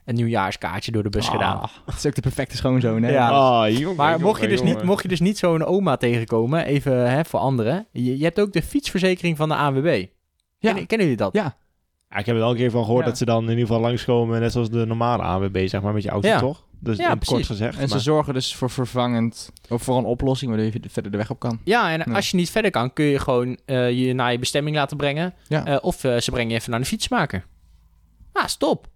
een 0.04 0.14
nieuwjaarskaartje 0.14 0.92
door 0.92 1.02
de 1.02 1.08
bus 1.08 1.28
gedaan. 1.28 1.56
Ah, 1.60 1.68
dat 1.86 1.94
is 1.94 2.06
ook 2.06 2.14
de 2.14 2.20
perfecte 2.20 2.56
schoonzoon, 2.56 3.02
hè? 3.02 3.10
Ja. 3.10 3.68
Jongen, 3.68 3.96
Maar 3.96 4.10
jongen, 4.10 4.26
mocht 4.26 4.40
je, 4.40 4.48
dus 4.48 4.62
niet, 4.62 4.82
mocht 4.82 5.02
je 5.02 5.08
dus 5.08 5.20
niet 5.20 5.38
zo'n 5.38 5.64
oma 5.64 5.96
tegenkomen, 5.96 6.64
even 6.64 7.10
hè, 7.10 7.24
voor 7.24 7.40
anderen. 7.40 7.86
Je, 7.92 8.18
je 8.18 8.24
hebt 8.24 8.40
ook 8.40 8.52
de 8.52 8.62
fietsverzekering 8.62 9.36
van 9.36 9.48
de 9.48 9.54
ANWB. 9.54 10.06
Ja. 10.62 10.68
Kennen, 10.70 10.86
kennen 10.86 11.06
jullie 11.06 11.22
dat? 11.22 11.32
Ja. 11.32 11.56
Ja, 12.10 12.18
ik 12.18 12.26
heb 12.26 12.34
er 12.34 12.40
wel 12.40 12.50
een 12.50 12.56
keer 12.56 12.70
van 12.70 12.84
gehoord 12.84 13.02
Ja. 13.04 13.08
dat 13.08 13.18
ze 13.18 13.24
dan 13.24 13.42
in 13.44 13.50
ieder 13.50 13.66
geval 13.66 13.80
langskomen, 13.80 14.40
net 14.40 14.52
zoals 14.52 14.70
de 14.70 14.86
normale 14.86 15.22
AWB, 15.22 15.68
zeg 15.68 15.82
maar, 15.82 15.92
met 15.92 16.02
je 16.02 16.08
auto, 16.08 16.28
Ja. 16.28 16.38
toch? 16.38 16.64
Dus 16.78 16.96
Ja, 16.96 17.02
het 17.10 17.12
kort 17.18 17.28
precies. 17.28 17.46
gezegd. 17.46 17.78
En 17.78 17.88
ze 17.88 17.98
zorgen 18.00 18.34
dus 18.34 18.54
voor 18.54 18.70
vervangend, 18.70 19.52
of 19.68 19.82
voor 19.82 19.96
een 19.98 20.04
oplossing 20.04 20.50
waardoor 20.54 20.70
je 20.72 20.88
verder 20.88 21.10
de 21.10 21.16
weg 21.16 21.30
op 21.30 21.38
kan. 21.38 21.60
Ja, 21.64 21.90
en 21.92 22.02
Ja. 22.06 22.14
als 22.16 22.30
je 22.30 22.36
niet 22.36 22.50
verder 22.50 22.70
kan, 22.70 22.92
kun 22.92 23.04
je 23.04 23.18
gewoon 23.18 23.58
eh, 23.64 23.90
je 23.90 24.12
naar 24.12 24.32
je 24.32 24.38
bestemming 24.38 24.76
laten 24.76 24.96
brengen. 24.96 25.34
Ja. 25.48 25.66
Eh, 25.66 25.76
of 25.80 26.04
eh, 26.04 26.16
ze 26.16 26.30
brengen 26.30 26.50
je 26.52 26.56
even 26.58 26.70
naar 26.70 26.80
de 26.80 26.86
fietsmaker. 26.86 27.44
Ah, 28.32 28.46
stop. 28.46 28.90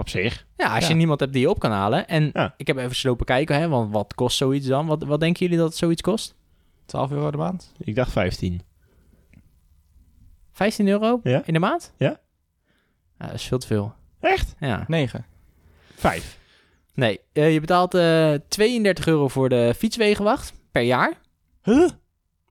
op 0.00 0.08
zich. 0.08 0.46
Ja, 0.56 0.74
als 0.74 0.82
Ja. 0.84 0.88
je 0.88 0.94
niemand 0.94 1.20
hebt 1.20 1.32
die 1.32 1.40
je 1.42 1.50
op 1.50 1.58
kan 1.58 1.70
halen. 1.70 2.08
En 2.08 2.30
Ja. 2.32 2.54
ik 2.56 2.66
heb 2.66 2.76
even 2.76 2.94
slopen 2.96 3.26
kijken, 3.26 3.56
hè, 3.58 3.68
want 3.68 3.92
wat 3.92 4.14
kost 4.14 4.36
zoiets 4.36 4.66
dan? 4.66 4.86
Wat, 4.86 5.04
wat 5.04 5.20
denken 5.20 5.42
jullie 5.46 5.58
dat 5.62 5.76
zoiets 5.76 6.02
kost? 6.02 6.34
12 6.86 7.10
euro 7.10 7.30
de 7.30 7.36
maand? 7.36 7.72
Ik 7.78 7.94
dacht 7.94 8.12
15. 8.12 8.60
15 10.58 10.88
euro 10.88 11.20
Ja. 11.22 11.42
in 11.44 11.52
de 11.52 11.58
maand? 11.58 11.92
Ja. 11.96 12.18
Ja, 13.18 13.26
dat 13.26 13.34
is 13.34 13.44
veel 13.44 13.58
te 13.58 13.66
veel. 13.66 13.94
Echt? 14.20 14.54
Ja. 14.60 14.84
9. 14.86 15.24
Vijf. 15.94 16.38
Nee, 16.94 17.20
eh, 17.32 17.52
je 17.52 17.60
betaalt 17.60 17.94
eh 17.94 18.34
32 18.48 19.06
euro 19.06 19.28
voor 19.28 19.48
de 19.48 19.74
fietswegenwacht 19.76 20.52
per 20.72 20.82
jaar. 20.82 21.12
Huh? 21.62 21.76
Dus 21.78 21.90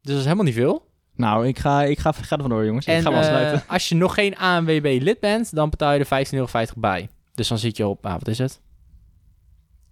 dat 0.02 0.16
is 0.18 0.24
helemaal 0.24 0.44
niet 0.46 0.54
veel. 0.54 0.86
Nou, 1.16 1.48
ik 1.48 1.60
ga, 1.60 1.84
ik 1.84 2.00
ga, 2.00 2.12
ga 2.12 2.36
er 2.36 2.42
vandoor, 2.42 2.66
jongens. 2.66 2.86
En 2.86 2.98
ik 2.98 3.02
ga 3.04 3.10
hem 3.12 3.20
eh, 3.20 3.26
afsluiten. 3.26 3.64
als 3.68 3.90
je 3.90 3.96
nog 3.96 4.14
geen 4.14 4.38
ANWB 4.38 4.98
lid 5.02 5.20
bent, 5.20 5.56
dan 5.56 5.70
betaal 5.70 5.94
je 5.94 6.06
er 6.10 6.26
15,50 6.26 6.32
euro 6.34 6.48
bij. 6.76 7.10
Dus 7.34 7.48
dan 7.48 7.58
zit 7.58 7.78
je 7.78 7.88
op, 7.88 8.06
ah, 8.06 8.14
wat 8.14 8.28
is 8.28 8.38
het? 8.38 8.62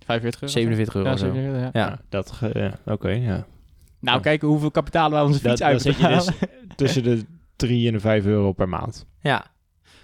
45 0.06 0.42
euro. 0.42 0.54
47 0.54 0.96
euro 0.96 1.08
Ja, 1.08 1.14
of 1.14 1.20
zo. 1.20 1.26
47 1.26 1.54
euro, 1.54 1.70
ja. 1.74 1.88
Ja. 1.88 2.00
Dat, 2.10 2.40
ja, 2.54 2.94
oké, 2.94 3.10
ja. 3.10 3.46
Nou, 4.00 4.22
kijken 4.22 4.48
hoeveel 4.48 4.72
kapitaal 4.72 5.12
wij 5.12 5.22
onze 5.22 5.40
fiets 5.40 5.62
je 5.62 6.08
dus 6.08 6.30
tussen 6.76 7.04
de 7.04 7.26
3 7.56 7.88
en 7.88 7.94
de 7.94 8.00
5 8.00 8.26
euro 8.26 8.52
per 8.54 8.70
maand. 8.70 9.06
Ja. 9.20 9.46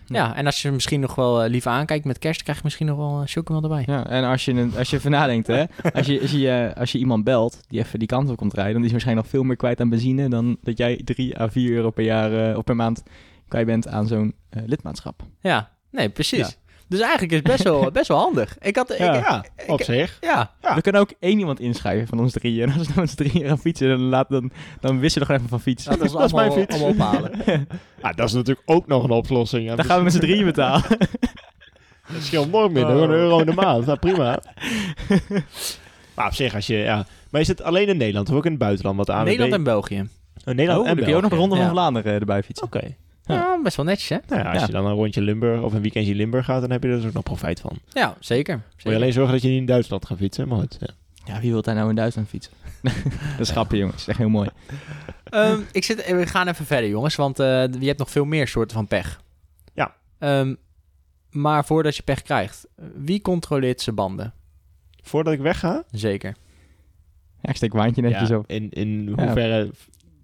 Ja, 0.05 0.35
en 0.35 0.45
als 0.45 0.61
je 0.61 0.71
misschien 0.71 0.99
nog 0.99 1.15
wel 1.15 1.43
eh, 1.43 1.49
lief 1.49 1.67
aankijkt 1.67 2.05
met 2.05 2.19
kerst, 2.19 2.43
krijg 2.43 2.57
je 2.57 2.63
misschien 2.63 2.85
nog 2.85 2.97
wel 2.97 3.21
een 3.21 3.27
chocomel 3.27 3.61
erbij. 3.63 3.83
Ja, 3.85 4.07
en 4.07 4.23
als 4.23 4.45
je, 4.45 4.51
een- 4.51 4.77
als 4.77 4.89
je 4.89 4.97
even 4.97 5.11
nadenkt, 5.11 5.47
hè. 5.47 5.63
Als 5.93 6.05
je, 6.05 6.21
als, 6.21 6.31
je, 6.31 6.49
eh, 6.49 6.79
als 6.79 6.91
je 6.91 6.97
iemand 6.97 7.23
belt 7.23 7.61
die 7.67 7.79
even 7.79 7.99
die 7.99 8.07
kant 8.07 8.29
op 8.29 8.37
komt 8.37 8.53
rijden, 8.53 8.73
dan 8.73 8.81
is 8.83 8.91
hij 8.91 8.95
waarschijnlijk 8.99 9.27
nog 9.27 9.35
veel 9.37 9.47
meer 9.47 9.57
kwijt 9.57 9.79
aan 9.81 9.89
benzine 9.89 10.29
dan 10.29 10.57
dat 10.61 10.77
jij 10.77 11.01
3 11.03 11.39
à 11.39 11.47
4 11.49 11.71
euro 11.71 11.89
per 11.91 12.03
jaar 12.03 12.49
eh, 12.51 12.57
of 12.57 12.63
per 12.63 12.75
maand 12.75 13.03
kwijt 13.47 13.65
bent 13.65 13.87
aan 13.87 14.07
zo'n 14.07 14.33
eh, 14.49 14.61
lidmaatschap. 14.65 15.23
Ja, 15.39 15.71
nee, 15.91 16.09
precies. 16.09 16.39
Ja. 16.47 16.49
Dus 16.91 16.99
eigenlijk 16.99 17.31
is 17.31 17.37
het 17.37 17.47
best 17.47 17.63
wel, 17.63 17.91
best 17.99 18.07
wel 18.07 18.17
handig. 18.17 18.57
Ik 18.61 18.75
had, 18.75 18.95
Ja. 18.97 19.13
ik, 19.17 19.23
Ja, 19.23 19.43
op 19.67 19.81
zich. 19.81 20.17
ja, 20.21 20.51
Ja. 20.61 20.75
We 20.75 20.81
kunnen 20.81 21.01
ook 21.01 21.11
één 21.19 21.39
iemand 21.39 21.59
inschrijven 21.59 22.07
van 22.07 22.19
ons 22.19 22.31
drieën. 22.33 22.69
En 22.71 22.77
als 22.77 22.87
we 22.87 22.93
met 22.95 23.09
z'n 23.09 23.15
drieën 23.15 23.47
gaan 23.47 23.59
fietsen, 23.59 23.87
dan, 23.89 23.99
laat, 24.01 24.29
dan, 24.29 24.51
dan 24.79 24.99
wisselen 24.99 25.27
we 25.27 25.33
gewoon 25.33 25.47
even 25.47 25.49
van 25.49 25.61
fiets. 25.61 25.83
dat 25.83 26.01
is, 26.01 26.11
Dat 26.11 26.25
is 26.25 26.33
mijn 26.33 26.49
allemaal, 26.49 26.65
fiets. 26.67 26.81
allemaal 26.83 27.07
ophalen. 27.07 27.67
Ah, 28.01 28.15
dat 28.15 28.27
is 28.27 28.33
natuurlijk 28.33 28.61
ook 28.69 28.87
nog 28.87 29.03
een 29.03 29.09
oplossing. 29.11 29.67
Dan 29.75 29.85
gaan 29.85 29.97
we 29.97 30.03
met 30.03 30.13
z'n 30.13 30.19
drieën 30.19 30.45
betalen. 30.45 30.83
Het 32.01 32.23
scheelt 32.23 32.51
nooit 32.51 32.71
minder, 32.71 32.91
gewoon 32.91 33.09
een 33.09 33.15
euro 33.15 33.39
in 33.39 33.45
de 33.45 33.53
maand. 33.53 33.85
Nou, 33.85 33.97
prima. 33.99 34.39
maar 36.15 36.25
op 36.27 36.33
zich, 36.33 36.55
als 36.55 36.67
je... 36.67 36.77
Ja. 36.77 37.05
Maar 37.29 37.41
is 37.41 37.47
het 37.47 37.61
alleen 37.61 37.87
in 37.87 37.97
Nederland 37.97 38.29
of 38.29 38.35
ook 38.35 38.45
in 38.45 38.51
het 38.51 38.59
buitenland? 38.59 38.97
Wat 38.97 39.09
ANWB... 39.09 39.25
Nederland 39.25 39.53
en 39.53 39.63
België. 39.63 39.99
Oh, 40.45 40.53
Nederland 40.53 40.79
Oh, 40.81 40.87
en 40.89 40.95
dan 40.95 41.03
kun 41.03 41.07
je 41.07 41.15
ook 41.15 41.21
nog 41.21 41.29
de 41.31 41.35
België. 41.37 41.49
Ronde 41.49 41.55
van 41.55 41.65
Ja. 41.65 41.71
Vlaanderen 41.71 42.13
erbij 42.19 42.43
fietsen. 42.43 42.65
Oké. 42.65 42.95
Ja, 43.25 43.59
best 43.63 43.75
wel 43.75 43.85
netjes, 43.85 44.09
hè? 44.09 44.17
Nou 44.27 44.41
ja, 44.41 44.49
als 44.51 44.59
Ja. 44.59 44.65
je 44.65 44.71
dan 44.71 44.85
een 44.85 44.93
rondje 44.93 45.21
Limburg 45.21 45.61
of 45.61 45.73
een 45.73 45.81
weekendje 45.81 46.15
Limburg 46.15 46.45
gaat, 46.45 46.61
dan 46.61 46.71
heb 46.71 46.83
je 46.83 46.89
er 46.89 46.95
dus 46.95 47.05
ook 47.05 47.13
nog 47.13 47.23
profijt 47.23 47.59
van. 47.59 47.71
Moet 47.73 47.93
Ja, 47.93 48.15
zeker. 48.19 48.55
je 48.55 48.61
zeker. 48.77 48.95
alleen 48.97 49.13
zorgen 49.13 49.33
dat 49.33 49.41
je 49.41 49.47
niet 49.49 49.57
in 49.59 49.65
Duitsland 49.65 50.05
gaat 50.05 50.17
fietsen, 50.17 50.47
maar 50.47 50.59
goed. 50.59 50.77
Ja. 50.79 50.87
Ja, 51.25 51.39
wie 51.39 51.51
wil 51.51 51.61
daar 51.61 51.75
nou 51.75 51.89
in 51.89 51.95
Duitsland 51.95 52.27
fietsen? 52.27 52.53
dat 53.37 53.39
is 53.39 53.49
grappig, 53.49 53.77
jongens. 53.79 53.93
Dat 53.97 54.01
is 54.01 54.07
echt 54.07 54.17
heel 54.17 54.29
mooi. 54.29 54.49
Ehm, 55.23 55.59
ik 55.71 55.83
zit, 55.83 56.05
we 56.11 56.27
gaan 56.27 56.47
even 56.47 56.65
verder, 56.65 56.89
jongens, 56.89 57.15
want 57.15 57.39
eh, 57.39 57.47
je 57.79 57.85
hebt 57.87 57.99
nog 57.99 58.11
veel 58.11 58.25
meer 58.25 58.47
soorten 58.47 58.75
van 58.75 58.87
pech. 58.87 59.21
Ja. 59.73 59.95
Ehm, 60.19 60.55
maar 61.29 61.65
voordat 61.65 61.95
je 61.95 62.03
pech 62.03 62.21
krijgt, 62.21 62.67
wie 62.95 63.21
controleert 63.21 63.81
zijn 63.81 63.95
banden? 63.95 64.33
Voordat 65.03 65.33
ik 65.33 65.39
wegga, 65.39 65.83
Zeker. 65.91 66.35
Ja, 67.41 67.49
ik 67.49 67.55
steek 67.55 67.73
waantje 67.73 68.01
netjes 68.01 68.29
ja, 68.29 68.37
op. 68.37 68.47
in, 68.47 68.69
in 68.69 69.13
Ja. 69.17 69.65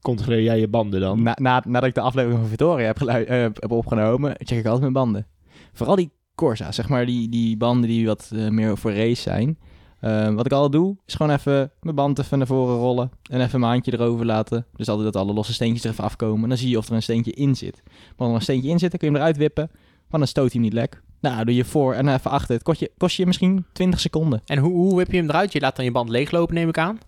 Controleer 0.07 0.43
jij 0.43 0.59
je 0.59 0.67
banden 0.67 0.99
dan? 0.99 1.23
Na, 1.23 1.35
na, 1.41 1.63
nadat 1.65 1.89
ik 1.89 1.95
de 1.95 2.01
aflevering 2.01 2.39
van 2.39 2.49
Victoria 2.49 2.85
heb, 2.85 3.01
eh, 3.01 3.39
heb 3.53 3.71
opgenomen, 3.71 4.35
check 4.37 4.57
ik 4.57 4.63
altijd 4.63 4.81
mijn 4.81 4.93
banden. 4.93 5.27
Vooral 5.73 5.95
die 5.95 6.11
Corsa, 6.35 6.71
zeg 6.71 6.89
maar, 6.89 7.05
die, 7.05 7.29
die 7.29 7.57
banden 7.57 7.89
die 7.89 8.05
wat 8.05 8.31
eh, 8.33 8.47
meer 8.47 8.77
voor 8.77 8.93
race 8.93 9.21
zijn. 9.21 9.57
Eh, 9.99 10.33
wat 10.33 10.45
ik 10.45 10.51
altijd 10.51 10.71
doe, 10.71 10.95
is 11.05 11.13
gewoon 11.13 11.31
even 11.31 11.71
mijn 11.81 11.95
band 11.95 12.19
even 12.19 12.37
naar 12.37 12.47
voren 12.47 12.75
rollen 12.75 13.11
en 13.29 13.41
even 13.41 13.59
mijn 13.59 13.71
handje 13.71 13.93
erover 13.93 14.25
laten. 14.25 14.65
Dus 14.75 14.87
altijd 14.89 15.13
dat 15.13 15.23
alle 15.23 15.33
losse 15.33 15.53
steentjes 15.53 15.83
er 15.83 15.91
even 15.91 16.03
afkomen. 16.03 16.43
En 16.43 16.49
dan 16.49 16.57
zie 16.57 16.69
je 16.69 16.77
of 16.77 16.87
er 16.87 16.95
een 16.95 17.03
steentje 17.03 17.31
in 17.31 17.55
zit. 17.55 17.83
Maar 17.85 18.13
als 18.17 18.29
er 18.29 18.35
een 18.35 18.41
steentje 18.41 18.69
in 18.69 18.79
zit, 18.79 18.89
dan 18.89 18.99
kun 18.99 19.07
je 19.07 19.13
hem 19.13 19.23
eruit 19.23 19.37
wippen, 19.37 19.71
want 20.09 20.23
dan 20.23 20.27
stoot 20.27 20.51
hij 20.51 20.61
hem 20.61 20.61
niet 20.61 20.73
lek. 20.73 21.01
Nou, 21.19 21.45
doe 21.45 21.55
je 21.55 21.65
voor 21.65 21.93
en 21.93 22.07
even 22.07 22.31
achter. 22.31 22.53
Het 22.55 22.63
kost 22.63 22.79
je, 22.79 22.91
kost 22.97 23.17
je 23.17 23.25
misschien 23.25 23.65
20 23.71 23.99
seconden. 23.99 24.41
En 24.45 24.57
hoe, 24.57 24.71
hoe 24.71 24.99
heb 24.99 25.11
je 25.11 25.17
hem 25.17 25.29
eruit? 25.29 25.51
Je 25.51 25.59
laat 25.59 25.75
dan 25.75 25.85
je 25.85 25.91
band 25.91 26.09
leeglopen, 26.09 26.55
neem 26.55 26.69
ik 26.69 26.77
aan. 26.77 26.99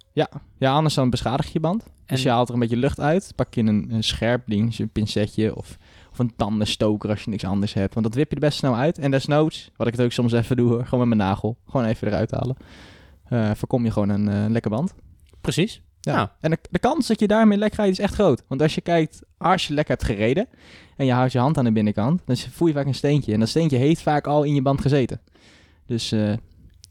Ja, 0.57 0.71
anders 0.73 0.93
dan 0.93 1.09
beschadig 1.09 1.45
je 1.45 1.51
je 1.53 1.59
band. 1.59 1.83
Dus 2.05 2.23
je 2.23 2.29
haalt 2.29 2.47
er 2.47 2.53
een 2.53 2.59
beetje 2.59 2.77
lucht 2.77 2.99
uit. 2.99 3.33
Pak 3.35 3.53
je 3.53 3.61
een, 3.61 3.87
een 3.91 4.03
scherp 4.03 4.43
ding, 4.45 4.79
een 4.79 4.89
pincetje 4.89 5.55
of, 5.55 5.77
of 6.11 6.19
een 6.19 6.35
tandenstoker 6.35 7.09
als 7.09 7.23
je 7.23 7.29
niks 7.29 7.43
anders 7.43 7.73
hebt. 7.73 7.93
Want 7.93 8.05
dat 8.05 8.15
wip 8.15 8.29
je 8.29 8.35
er 8.35 8.41
best 8.41 8.57
snel 8.57 8.75
uit. 8.75 8.97
En 8.97 9.11
desnoods, 9.11 9.71
wat 9.75 9.87
ik 9.87 9.93
het 9.93 10.05
ook 10.05 10.11
soms 10.11 10.33
even 10.33 10.57
doe, 10.57 10.69
hoor, 10.69 10.85
gewoon 10.85 11.07
met 11.07 11.17
mijn 11.17 11.29
nagel. 11.29 11.57
Gewoon 11.67 11.85
even 11.85 12.07
eruit 12.07 12.31
halen. 12.31 12.55
Eh, 13.23 13.51
voorkom 13.55 13.83
je 13.83 13.91
gewoon 13.91 14.09
een 14.09 14.29
eh, 14.29 14.49
lekker 14.49 14.71
band. 14.71 14.93
Precies. 15.41 15.81
Ja. 16.01 16.15
Nou. 16.15 16.27
En 16.39 16.51
de, 16.51 16.57
de 16.69 16.79
kans 16.79 17.07
dat 17.07 17.19
je 17.19 17.27
daarmee 17.27 17.57
lek 17.57 17.73
rijdt 17.73 17.91
is 17.91 17.99
echt 17.99 18.13
groot. 18.13 18.43
Want 18.47 18.61
als 18.61 18.75
je 18.75 18.81
kijkt, 18.81 19.21
als 19.37 19.67
je 19.67 19.73
lek 19.73 19.87
hebt 19.87 20.03
gereden 20.03 20.47
en 20.97 21.05
je 21.05 21.11
houdt 21.11 21.31
je 21.31 21.39
hand 21.39 21.57
aan 21.57 21.63
de 21.63 21.71
binnenkant, 21.71 22.21
dan 22.25 22.37
voel 22.37 22.67
je 22.67 22.73
vaak 22.73 22.85
een 22.85 22.93
steentje. 22.95 23.33
En 23.33 23.39
dat 23.39 23.49
steentje 23.49 23.77
heeft 23.77 24.01
vaak 24.01 24.27
al 24.27 24.43
in 24.43 24.55
je 24.55 24.61
band 24.61 24.81
gezeten. 24.81 25.21
Dus 25.85 26.11
eh, 26.11 26.33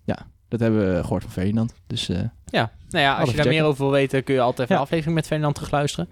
ja, 0.04 0.18
dat 0.48 0.60
hebben 0.60 0.94
we 0.94 1.02
gehoord 1.02 1.22
van 1.22 1.32
Ferdinand. 1.32 1.74
Dus 1.86 2.08
eh, 2.08 2.16
Ja, 2.46 2.72
nou 2.90 3.04
ja, 3.04 3.10
als 3.14 3.18
je 3.30 3.36
daar 3.36 3.44
checken. 3.44 3.60
meer 3.60 3.64
over 3.70 3.82
wil 3.82 3.92
weten, 3.92 4.24
kun 4.24 4.34
je 4.34 4.40
altijd 4.40 4.60
even 4.60 4.74
Ja. 4.74 4.80
een 4.80 4.86
aflevering 4.86 5.14
met 5.14 5.26
Fernand 5.26 5.54
terugluisteren. 5.54 6.08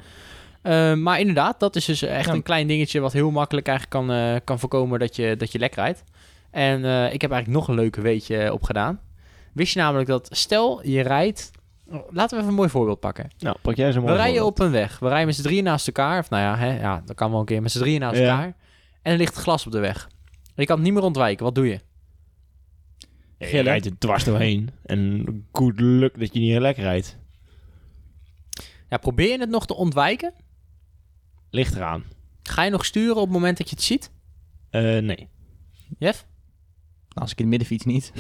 Eh, 0.63 0.95
maar 0.95 1.21
inderdaad, 1.21 1.61
dat 1.61 1.77
is 1.77 1.85
dus 1.85 2.03
echt 2.03 2.27
Ja. 2.27 2.33
een 2.33 2.43
klein 2.43 2.67
dingetje 2.67 3.01
wat 3.01 3.13
heel 3.13 3.31
makkelijk 3.31 3.69
eigenlijk 3.69 4.07
kan, 4.07 4.41
kan 4.45 4.59
voorkomen 4.59 4.99
dat 4.99 5.17
je, 5.17 5.37
dat 5.37 5.53
je 5.53 5.59
lek 5.59 5.75
rijdt. 5.75 6.05
En 6.51 6.79
ik 7.13 7.21
heb 7.21 7.31
eigenlijk 7.31 7.47
nog 7.61 7.69
een 7.69 7.75
leuke 7.75 8.01
weetje 8.01 8.53
opgedaan. 8.53 9.01
Wist 9.53 9.73
je 9.73 9.79
namelijk 9.81 10.09
dat, 10.09 10.29
stel 10.31 10.87
je 10.87 11.01
rijdt... 11.03 11.51
oh, 11.89 12.13
Laten 12.13 12.31
we 12.31 12.37
even 12.37 12.49
een 12.49 12.55
mooi 12.55 12.69
voorbeeld 12.69 13.01
pakken. 13.01 13.31
Nou, 13.39 13.57
pak 13.63 13.77
jij 13.77 13.93
zo'n 13.93 14.01
We 14.03 14.07
mooi 14.09 14.21
rijden 14.21 14.41
voorbeeld. 14.43 14.61
op 14.61 14.67
een 14.67 14.73
weg. 14.73 14.99
We 14.99 15.09
rijden 15.09 15.27
met 15.27 15.35
z'n 15.37 15.43
drieën 15.43 15.65
naast 15.65 15.87
elkaar. 15.87 16.19
Of 16.19 16.31
nou 16.31 16.43
ja, 16.43 16.57
hè, 16.57 16.81
ja, 16.81 17.03
dat 17.05 17.17
kan 17.17 17.31
wel 17.31 17.41
een 17.41 17.47
keer 17.47 17.63
met 17.63 17.71
z'n 17.73 17.79
drieën 17.79 18.01
naast 18.01 18.19
Ja. 18.19 18.31
elkaar. 18.31 18.57
En 19.03 19.13
er 19.13 19.19
ligt 19.19 19.35
glas 19.37 19.67
op 19.67 19.73
de 19.73 19.79
weg. 19.79 20.09
Je 20.55 20.65
kan 20.65 20.77
het 20.77 20.85
niet 20.85 20.95
meer 20.95 21.03
ontwijken. 21.03 21.45
Wat 21.45 21.55
doe 21.55 21.67
je? 21.67 21.81
Ja, 23.39 23.47
je 23.47 23.61
rijdt 23.61 23.87
er 23.87 23.99
dwars 23.99 24.25
doorheen. 24.25 24.71
En 24.85 25.25
goed 25.53 25.81
lukt 25.81 26.19
dat 26.19 26.35
je 26.35 26.41
niet 26.41 26.59
lekker 26.59 26.83
rijdt. 26.83 27.19
Ja, 28.89 28.97
probeer 28.97 29.29
je 29.31 29.39
het 29.39 29.49
nog 29.51 29.67
te 29.67 29.75
ontwijken? 29.75 30.33
Ligt 31.51 31.75
eraan. 31.75 32.05
Ga 32.43 32.63
je 32.65 32.71
nog 32.71 32.85
sturen 32.85 33.17
op 33.17 33.23
het 33.23 33.33
moment 33.33 33.59
dat 33.59 33.69
je 33.71 33.75
het 33.77 33.85
ziet? 33.85 34.11
Eh, 34.71 34.83
nee. 34.83 35.29
Jeff? 35.99 36.27
Nou, 37.09 37.21
als 37.21 37.31
ik 37.33 37.39
in 37.39 37.45
het 37.45 37.51
midden 37.59 37.69
fiets 37.69 37.85
niet. 37.85 38.13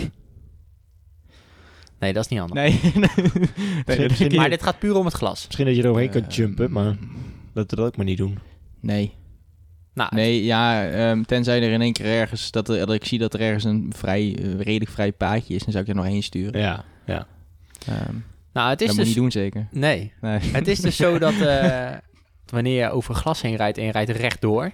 Nee, 1.98 2.12
dat 2.12 2.24
is 2.24 2.30
niet 2.30 2.38
handig. 2.38 2.56
Nee. 2.56 2.80
misschien 4.08 4.34
Maar 4.34 4.50
dit 4.50 4.62
gaat 4.62 4.78
puur 4.78 4.94
om 4.96 5.04
het 5.04 5.14
glas. 5.14 5.44
Misschien 5.44 5.66
dat 5.66 5.76
je 5.76 5.82
er 5.82 5.88
overheen 5.88 6.12
Eh, 6.12 6.20
kan 6.20 6.30
jumpen, 6.30 6.72
maar 6.72 6.96
dat 7.54 7.70
we 7.70 7.76
dat 7.76 7.86
ook 7.86 7.96
maar 7.96 8.06
niet 8.06 8.18
doen. 8.18 8.38
nee. 8.80 9.12
Nou, 9.94 10.14
Nee, 10.14 10.44
ja, 10.44 10.88
ehm, 10.90 11.22
tenzij 11.22 11.62
er 11.62 11.70
in 11.72 11.80
één 11.80 11.92
keer 11.92 12.06
ergens, 12.06 12.50
dat, 12.50 12.68
er, 12.68 12.78
dat 12.86 12.94
ik 12.94 13.04
zie 13.04 13.18
dat 13.18 13.34
er 13.34 13.40
ergens 13.40 13.64
een 13.64 13.92
vrij, 13.96 14.36
eh, 14.38 14.60
redelijk 14.60 14.90
vrij 14.90 15.12
paadje 15.12 15.54
is, 15.54 15.62
dan 15.62 15.72
zou 15.72 15.84
ik 15.84 15.90
er 15.90 15.96
nog 15.96 16.04
heen 16.04 16.22
sturen. 16.22 16.60
Ja, 16.60 16.84
ja. 17.06 17.26
Ehm, 17.86 18.14
nou 18.52 18.70
het 18.70 18.80
is 18.80 18.86
dat 18.86 18.96
dus... 18.96 18.96
moet 18.96 18.96
je 18.96 19.04
niet 19.04 19.14
doen 19.14 19.30
zeker. 19.42 19.68
Nee, 19.70 20.12
Nee. 20.20 20.38
het 20.58 20.68
is 20.68 20.80
dus 20.80 20.96
zo 20.96 21.18
dat 21.18 21.40
eh, 21.46 21.90
wanneer 22.46 22.82
je 22.84 22.90
over 22.90 23.14
glas 23.14 23.42
heen 23.42 23.56
rijdt 23.56 23.78
en 23.78 23.84
je 23.84 23.92
rijdt 23.92 24.10
rechtdoor, 24.10 24.70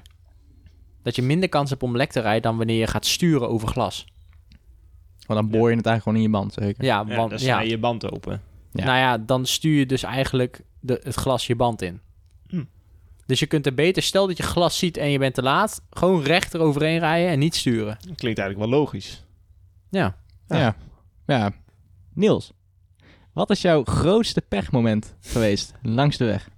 dat 1.03 1.17
je 1.17 1.23
minder 1.23 1.49
kans 1.49 1.71
hebt 1.71 1.83
om 1.83 1.97
lek 1.97 2.11
te 2.13 2.21
rijden 2.21 2.43
dan 2.43 2.57
wanneer 2.57 2.79
je 2.79 2.87
gaat 2.87 3.07
sturen 3.07 3.49
over 3.49 3.69
glas. 3.69 4.05
Want 5.27 5.41
dan 5.41 5.51
boor 5.51 5.71
je 5.71 5.77
het 5.77 5.87
eigenlijk 5.87 6.03
gewoon 6.03 6.17
in 6.17 6.23
je 6.23 6.29
band, 6.29 6.53
zeker. 6.53 6.85
Ja, 6.85 7.05
ja 7.07 7.17
want 7.17 7.31
dan 7.31 7.39
ja, 7.39 7.45
snij 7.45 7.65
je 7.65 7.71
je 7.71 7.79
band 7.79 8.13
open. 8.13 8.43
Ja. 8.73 8.85
nou 8.85 8.99
ja, 8.99 9.19
dan 9.19 9.47
stuur 9.47 9.79
je 9.79 9.87
dus 9.87 10.03
eigenlijk 10.03 10.63
de, 10.81 11.01
het 11.03 11.15
glas 11.15 11.47
je 11.47 11.57
band 11.57 11.83
in. 11.83 12.01
Hm. 12.49 12.65
Dus 13.27 13.41
je 13.41 13.47
kunt 13.47 13.67
er 13.67 13.75
beter, 13.75 14.03
stel 14.03 14.27
dat 14.27 14.37
je 14.37 14.43
glas 14.43 14.79
ziet 14.79 14.97
en 14.97 15.11
je 15.11 15.19
bent 15.19 15.35
te 15.35 15.43
laat, 15.43 15.83
gewoon 15.91 16.23
recht 16.23 16.55
eroverheen 16.55 16.99
rijden 16.99 17.31
en 17.31 17.39
niet 17.39 17.55
sturen. 17.55 17.97
Klinkt 18.15 18.39
eigenlijk 18.39 18.71
wel 18.71 18.79
logisch. 18.79 19.25
Ja. 19.91 20.17
Ja. 20.49 20.59
ja. 20.59 20.77
Ja. 21.27 21.53
Niels, 22.15 22.53
wat 23.33 23.51
is 23.51 23.63
jouw 23.63 23.85
grootste 23.85 24.41
pechmoment 24.41 25.15
geweest 25.21 25.75
langs 25.83 26.17
de 26.17 26.25
weg? 26.25 26.49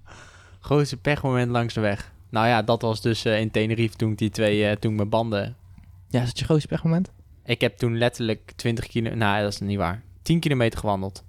Grootste 0.59 0.97
pechmoment 0.97 1.51
langs 1.51 1.73
de 1.73 1.81
weg. 1.81 2.13
Nou 2.29 2.47
ja, 2.47 2.61
dat 2.61 2.81
was 2.81 3.01
dus 3.01 3.25
eh, 3.25 3.39
in 3.39 3.51
Tenerife 3.51 3.95
toen 3.95 4.11
ik 4.11 4.17
die 4.17 4.29
twee, 4.29 4.67
eh, 4.67 4.75
toen 4.75 4.91
ik 4.91 4.97
mijn 4.97 5.09
banden 5.09 5.55
Ja, 6.09 6.21
is 6.21 6.27
dat 6.27 6.39
je 6.39 6.45
grootste 6.45 6.67
pechmoment? 6.67 7.11
Ik 7.45 7.61
heb 7.61 7.77
toen 7.77 7.97
letterlijk 7.97 8.51
20 8.55 8.87
kilo... 8.87 9.15
Nou, 9.15 9.41
dat 9.41 9.51
is 9.51 9.59
niet 9.59 9.77
waar. 9.77 10.03
10 10.21 10.39
kilometer 10.39 10.79
gewandeld. 10.79 11.23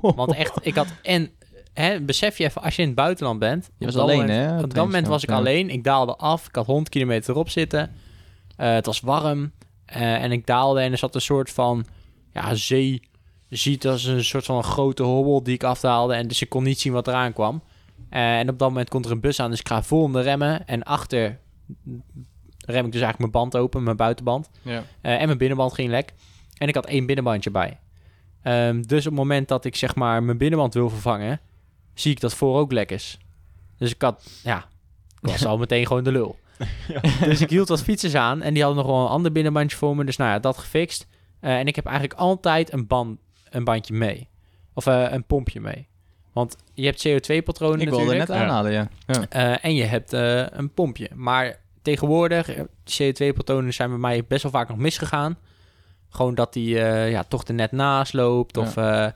Want 0.00 0.34
echt, 0.34 0.66
ik 0.66 0.74
had... 0.74 0.86
En 1.02 1.30
hè, 1.72 2.00
besef 2.00 2.38
je 2.38 2.44
even, 2.44 2.62
als 2.62 2.76
je 2.76 2.82
in 2.82 2.88
het 2.88 2.96
buitenland 2.96 3.38
bent... 3.38 3.70
Je 3.78 3.84
was 3.84 3.96
alleen, 3.96 4.18
moment- 4.18 4.50
hè? 4.50 4.62
Op 4.62 4.74
dat 4.74 4.84
moment 4.84 5.06
was 5.06 5.22
ik 5.22 5.30
alleen. 5.30 5.70
Ik 5.70 5.84
daalde 5.84 6.16
af. 6.16 6.48
Ik 6.48 6.54
had 6.54 6.66
100 6.66 6.88
kilometer 6.88 7.30
erop 7.30 7.48
zitten. 7.50 7.90
Eh, 8.56 8.72
het 8.72 8.86
was 8.86 9.00
warm. 9.00 9.52
Eh, 9.84 10.22
en 10.22 10.32
ik 10.32 10.46
daalde 10.46 10.80
en 10.80 10.92
er 10.92 10.98
zat 10.98 11.14
een 11.14 11.20
soort 11.20 11.50
van... 11.50 11.86
Ja, 12.32 12.54
zee... 12.54 13.08
Ziet 13.48 13.86
als 13.86 14.04
een 14.04 14.24
soort 14.24 14.44
van 14.44 14.56
een 14.56 14.64
grote 14.64 15.02
hobbel 15.02 15.42
die 15.42 15.54
ik 15.54 15.64
afdaalde. 15.64 16.14
En 16.14 16.28
dus 16.28 16.42
ik 16.42 16.48
kon 16.48 16.62
niet 16.62 16.80
zien 16.80 16.92
wat 16.92 17.08
eraan 17.08 17.32
kwam. 17.32 17.62
Eh, 18.10 18.38
en 18.38 18.48
op 18.48 18.58
dat 18.58 18.68
moment 18.68 18.88
komt 18.88 19.04
er 19.04 19.10
een 19.10 19.20
bus 19.20 19.40
aan. 19.40 19.50
Dus 19.50 19.60
ik 19.60 19.68
ga 19.68 19.82
vol 19.82 20.06
in 20.06 20.12
de 20.12 20.20
remmen. 20.20 20.66
En 20.66 20.82
achter 20.82 21.38
rem 22.70 22.86
ik 22.86 22.92
dus 22.92 23.00
eigenlijk 23.00 23.32
mijn 23.32 23.44
band 23.44 23.62
open. 23.62 23.82
Mijn 23.82 23.96
buitenband. 23.96 24.50
Ja. 24.62 24.84
Eh, 25.00 25.20
en 25.20 25.26
mijn 25.26 25.38
binnenband 25.38 25.74
ging 25.74 25.90
lek. 25.90 26.12
En 26.58 26.68
ik 26.68 26.74
had 26.74 26.86
één 26.86 27.06
binnenbandje 27.06 27.50
bij. 27.50 27.78
Ehm, 28.42 28.82
dus 28.82 28.98
op 28.98 29.12
het 29.12 29.20
moment 29.20 29.48
dat 29.48 29.64
ik 29.64 29.76
zeg 29.76 29.94
maar 29.94 30.22
mijn 30.22 30.38
binnenband 30.38 30.74
wil 30.74 30.90
vervangen, 30.90 31.40
zie 31.94 32.12
ik 32.12 32.20
dat 32.20 32.34
voor 32.34 32.58
ook 32.58 32.72
lek 32.72 32.90
is. 32.90 33.18
Dus 33.78 33.90
ik 33.90 34.02
had, 34.02 34.30
ja, 34.42 34.68
ik 35.20 35.28
was 35.28 35.46
al 35.46 35.58
meteen 35.58 35.86
gewoon 35.86 36.04
de 36.04 36.12
lul. 36.12 36.38
Dus 37.24 37.40
ik 37.40 37.50
hield 37.50 37.68
wat 37.68 37.82
fietsers 37.82 38.14
aan 38.14 38.42
en 38.42 38.54
die 38.54 38.62
hadden 38.62 38.84
nog 38.84 38.92
wel 38.92 39.04
een 39.04 39.10
ander 39.10 39.32
binnenbandje 39.32 39.76
voor 39.76 39.96
me. 39.96 40.04
Dus 40.04 40.16
nou 40.16 40.30
ja, 40.30 40.38
dat 40.38 40.58
gefixt. 40.58 41.06
Eh, 41.40 41.58
en 41.58 41.66
ik 41.66 41.76
heb 41.76 41.86
eigenlijk 41.86 42.18
altijd 42.18 42.72
een, 42.72 42.86
band, 42.86 43.18
een 43.50 43.64
bandje 43.64 43.94
mee. 43.94 44.28
Of 44.74 44.86
eh, 44.86 45.06
een 45.10 45.24
pompje 45.24 45.60
mee. 45.60 45.88
Want 46.32 46.56
je 46.74 46.84
hebt 46.84 47.08
CO2-patronen 47.08 47.80
Ik 47.80 47.88
wilde 47.88 48.04
natuurlijk. 48.04 48.28
net 48.28 48.38
aanhalen, 48.38 48.72
ja. 48.72 48.88
ja. 49.06 49.60
En 49.60 49.74
je 49.74 49.84
hebt 49.84 50.12
een 50.12 50.74
pompje. 50.74 51.08
Maar 51.14 51.60
tegenwoordig, 51.82 52.48
eh, 52.48 52.64
CO2-patronen 52.84 53.74
zijn 53.74 53.88
bij 53.88 53.98
mij 53.98 54.24
best 54.24 54.42
wel 54.42 54.52
vaak 54.52 54.68
nog 54.68 54.78
misgegaan. 54.78 55.38
Gewoon 56.10 56.34
dat 56.34 56.52
die 56.52 56.80
eh, 56.80 57.10
ja, 57.10 57.22
toch 57.22 57.44
er 57.44 57.54
net 57.54 57.72
naast 57.72 58.12
loopt. 58.12 58.56
Of 58.56 58.76
eh, 58.76 59.06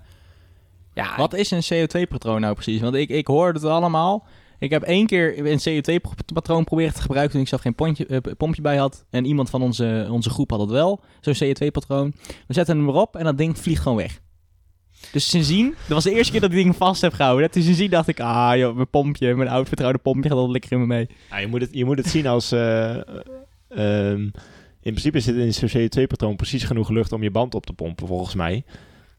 ja, 0.94 1.16
Wat 1.16 1.34
is 1.34 1.50
een 1.50 1.88
CO2-patroon 1.88 2.40
nou 2.40 2.54
precies? 2.54 2.80
Want 2.80 2.94
ik, 2.94 3.08
ik 3.08 3.26
hoorde 3.26 3.58
het 3.58 3.68
allemaal. 3.68 4.26
Ik 4.58 4.70
heb 4.70 4.82
één 4.82 5.06
keer 5.06 5.46
een 5.46 5.60
CO2-patroon 5.68 6.64
proberen 6.64 6.94
te 6.94 7.00
gebruiken 7.00 7.32
toen 7.32 7.42
ik 7.42 7.48
zelf 7.48 7.60
geen 7.60 7.74
pontje, 7.74 8.06
eh, 8.06 8.18
pompje 8.36 8.62
bij 8.62 8.76
had. 8.76 9.04
En 9.10 9.24
iemand 9.24 9.50
van 9.50 9.62
onze, 9.62 10.06
onze 10.10 10.30
groep 10.30 10.50
had 10.50 10.60
het 10.60 10.70
wel, 10.70 11.00
zo'n 11.20 11.34
CO2-patroon. 11.34 12.14
We 12.46 12.54
zetten 12.54 12.76
hem 12.76 12.88
erop 12.88 13.16
en 13.16 13.24
dat 13.24 13.38
ding 13.38 13.58
vliegt 13.58 13.82
gewoon 13.82 13.98
weg. 13.98 14.20
Dus 15.12 15.28
sindsdien, 15.30 15.68
dat 15.68 15.88
was 15.88 16.04
de 16.04 16.12
eerste 16.14 16.32
keer 16.32 16.40
dat 16.40 16.50
ik 16.50 16.56
ding 16.56 16.76
vast 16.76 17.00
heb 17.00 17.12
gehouden. 17.12 17.48
Dus 17.52 17.64
sindsdien 17.64 17.90
dacht 17.90 18.08
ik, 18.08 18.20
ah 18.20 18.56
joh, 18.56 18.74
mijn 18.74 18.90
pompje, 18.90 19.34
mijn 19.34 19.48
oud 19.48 19.68
vertrouwde 19.68 19.98
pompje 19.98 20.28
gaat 20.30 20.38
al 20.38 20.50
lekker 20.50 20.72
in 20.72 20.80
me 20.80 20.86
mee. 20.86 21.08
Ja, 21.30 21.38
je, 21.38 21.46
moet 21.46 21.60
het, 21.60 21.70
je 21.72 21.84
moet 21.84 21.96
het 21.98 22.06
zien 22.06 22.26
als... 22.26 22.52
eh, 22.52 22.94
ehm, 23.68 24.20
in 24.80 24.90
principe 24.92 25.20
zit 25.20 25.36
in 25.36 25.54
zo'n 25.54 25.68
CO2-patroon 25.68 26.36
precies 26.36 26.64
genoeg 26.64 26.88
lucht 26.88 27.12
om 27.12 27.22
je 27.22 27.30
band 27.30 27.54
op 27.54 27.66
te 27.66 27.72
pompen, 27.72 28.06
volgens 28.06 28.34
mij. 28.34 28.64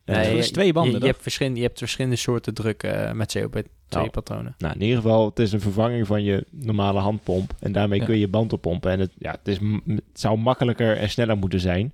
Eh, 0.06 0.16
Nee, 0.16 0.36
je- 0.36 0.52
twee 0.52 0.74
banden, 0.74 0.94
Je, 0.94 1.00
je, 1.00 1.06
hebt 1.06 1.22
verschillende, 1.22 1.60
je 1.60 1.66
hebt 1.66 1.78
verschillende 1.78 2.16
soorten 2.16 2.54
druk 2.54 2.84
eh, 2.84 3.12
met 3.12 3.38
CO2-patronen. 3.38 4.56
Nou, 4.58 4.74
in 4.74 4.82
ieder 4.82 4.96
geval, 4.98 5.26
het 5.26 5.40
is 5.40 5.52
een 5.52 5.62
vervanging 5.62 6.08
van 6.08 6.24
je 6.24 6.46
normale 6.52 7.00
handpomp. 7.00 7.54
En 7.60 7.72
daarmee 7.72 8.00
Ja. 8.00 8.06
kun 8.06 8.14
je 8.14 8.20
je 8.20 8.28
band 8.28 8.54
oppompen. 8.54 8.92
En 8.92 9.00
het, 9.00 9.12
ja, 9.18 9.32
het, 9.32 9.48
is, 9.48 9.58
het 9.88 10.02
zou 10.14 10.38
makkelijker 10.38 10.98
en 10.98 11.10
sneller 11.10 11.38
moeten 11.38 11.60
zijn. 11.60 11.94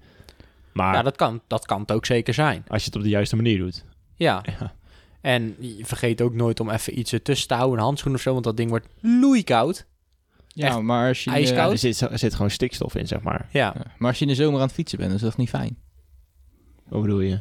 Maar 0.73 0.93
Ja, 0.93 1.01
dat 1.01 1.15
kan, 1.15 1.41
dat 1.47 1.65
kan 1.65 1.81
het 1.81 1.91
ook 1.91 2.05
zeker 2.05 2.33
zijn. 2.33 2.63
als 2.67 2.81
je 2.81 2.85
het 2.87 2.95
op 2.95 3.03
de 3.03 3.09
juiste 3.09 3.35
manier 3.35 3.57
doet. 3.57 3.85
Ja. 4.15 4.43
Ja. 4.59 4.73
En 5.21 5.55
vergeet 5.81 6.21
ook 6.21 6.33
nooit 6.33 6.59
om 6.59 6.69
even 6.69 6.99
iets 6.99 7.13
ertussen 7.13 7.47
te 7.47 7.53
houden, 7.53 7.77
een 7.79 7.83
handschoen 7.85 8.13
of 8.13 8.21
zo, 8.21 8.31
want 8.31 8.43
dat 8.43 8.57
ding 8.57 8.69
wordt 8.69 8.87
loeikoud. 9.01 9.85
Ja, 10.47 10.67
Echt 10.67 10.79
maar 10.81 11.07
als, 11.07 11.23
je, 11.23 11.31
eh, 11.31 11.57
er, 11.57 11.77
zit, 11.77 12.01
er 12.01 12.19
zit 12.19 12.33
gewoon 12.35 12.51
stikstof 12.51 12.95
in, 12.95 13.07
zeg 13.07 13.21
maar. 13.21 13.47
Ja. 13.51 13.73
ja, 13.77 13.85
maar 13.97 14.09
als 14.09 14.19
je 14.19 14.25
in 14.25 14.31
de 14.31 14.37
zomer 14.37 14.59
aan 14.59 14.65
het 14.65 14.75
fietsen 14.75 14.97
bent, 14.97 15.09
dan 15.09 15.19
is 15.19 15.25
dat 15.25 15.37
niet 15.37 15.49
fijn. 15.49 15.77
Wat 16.87 17.01
bedoel 17.01 17.19
je? 17.19 17.39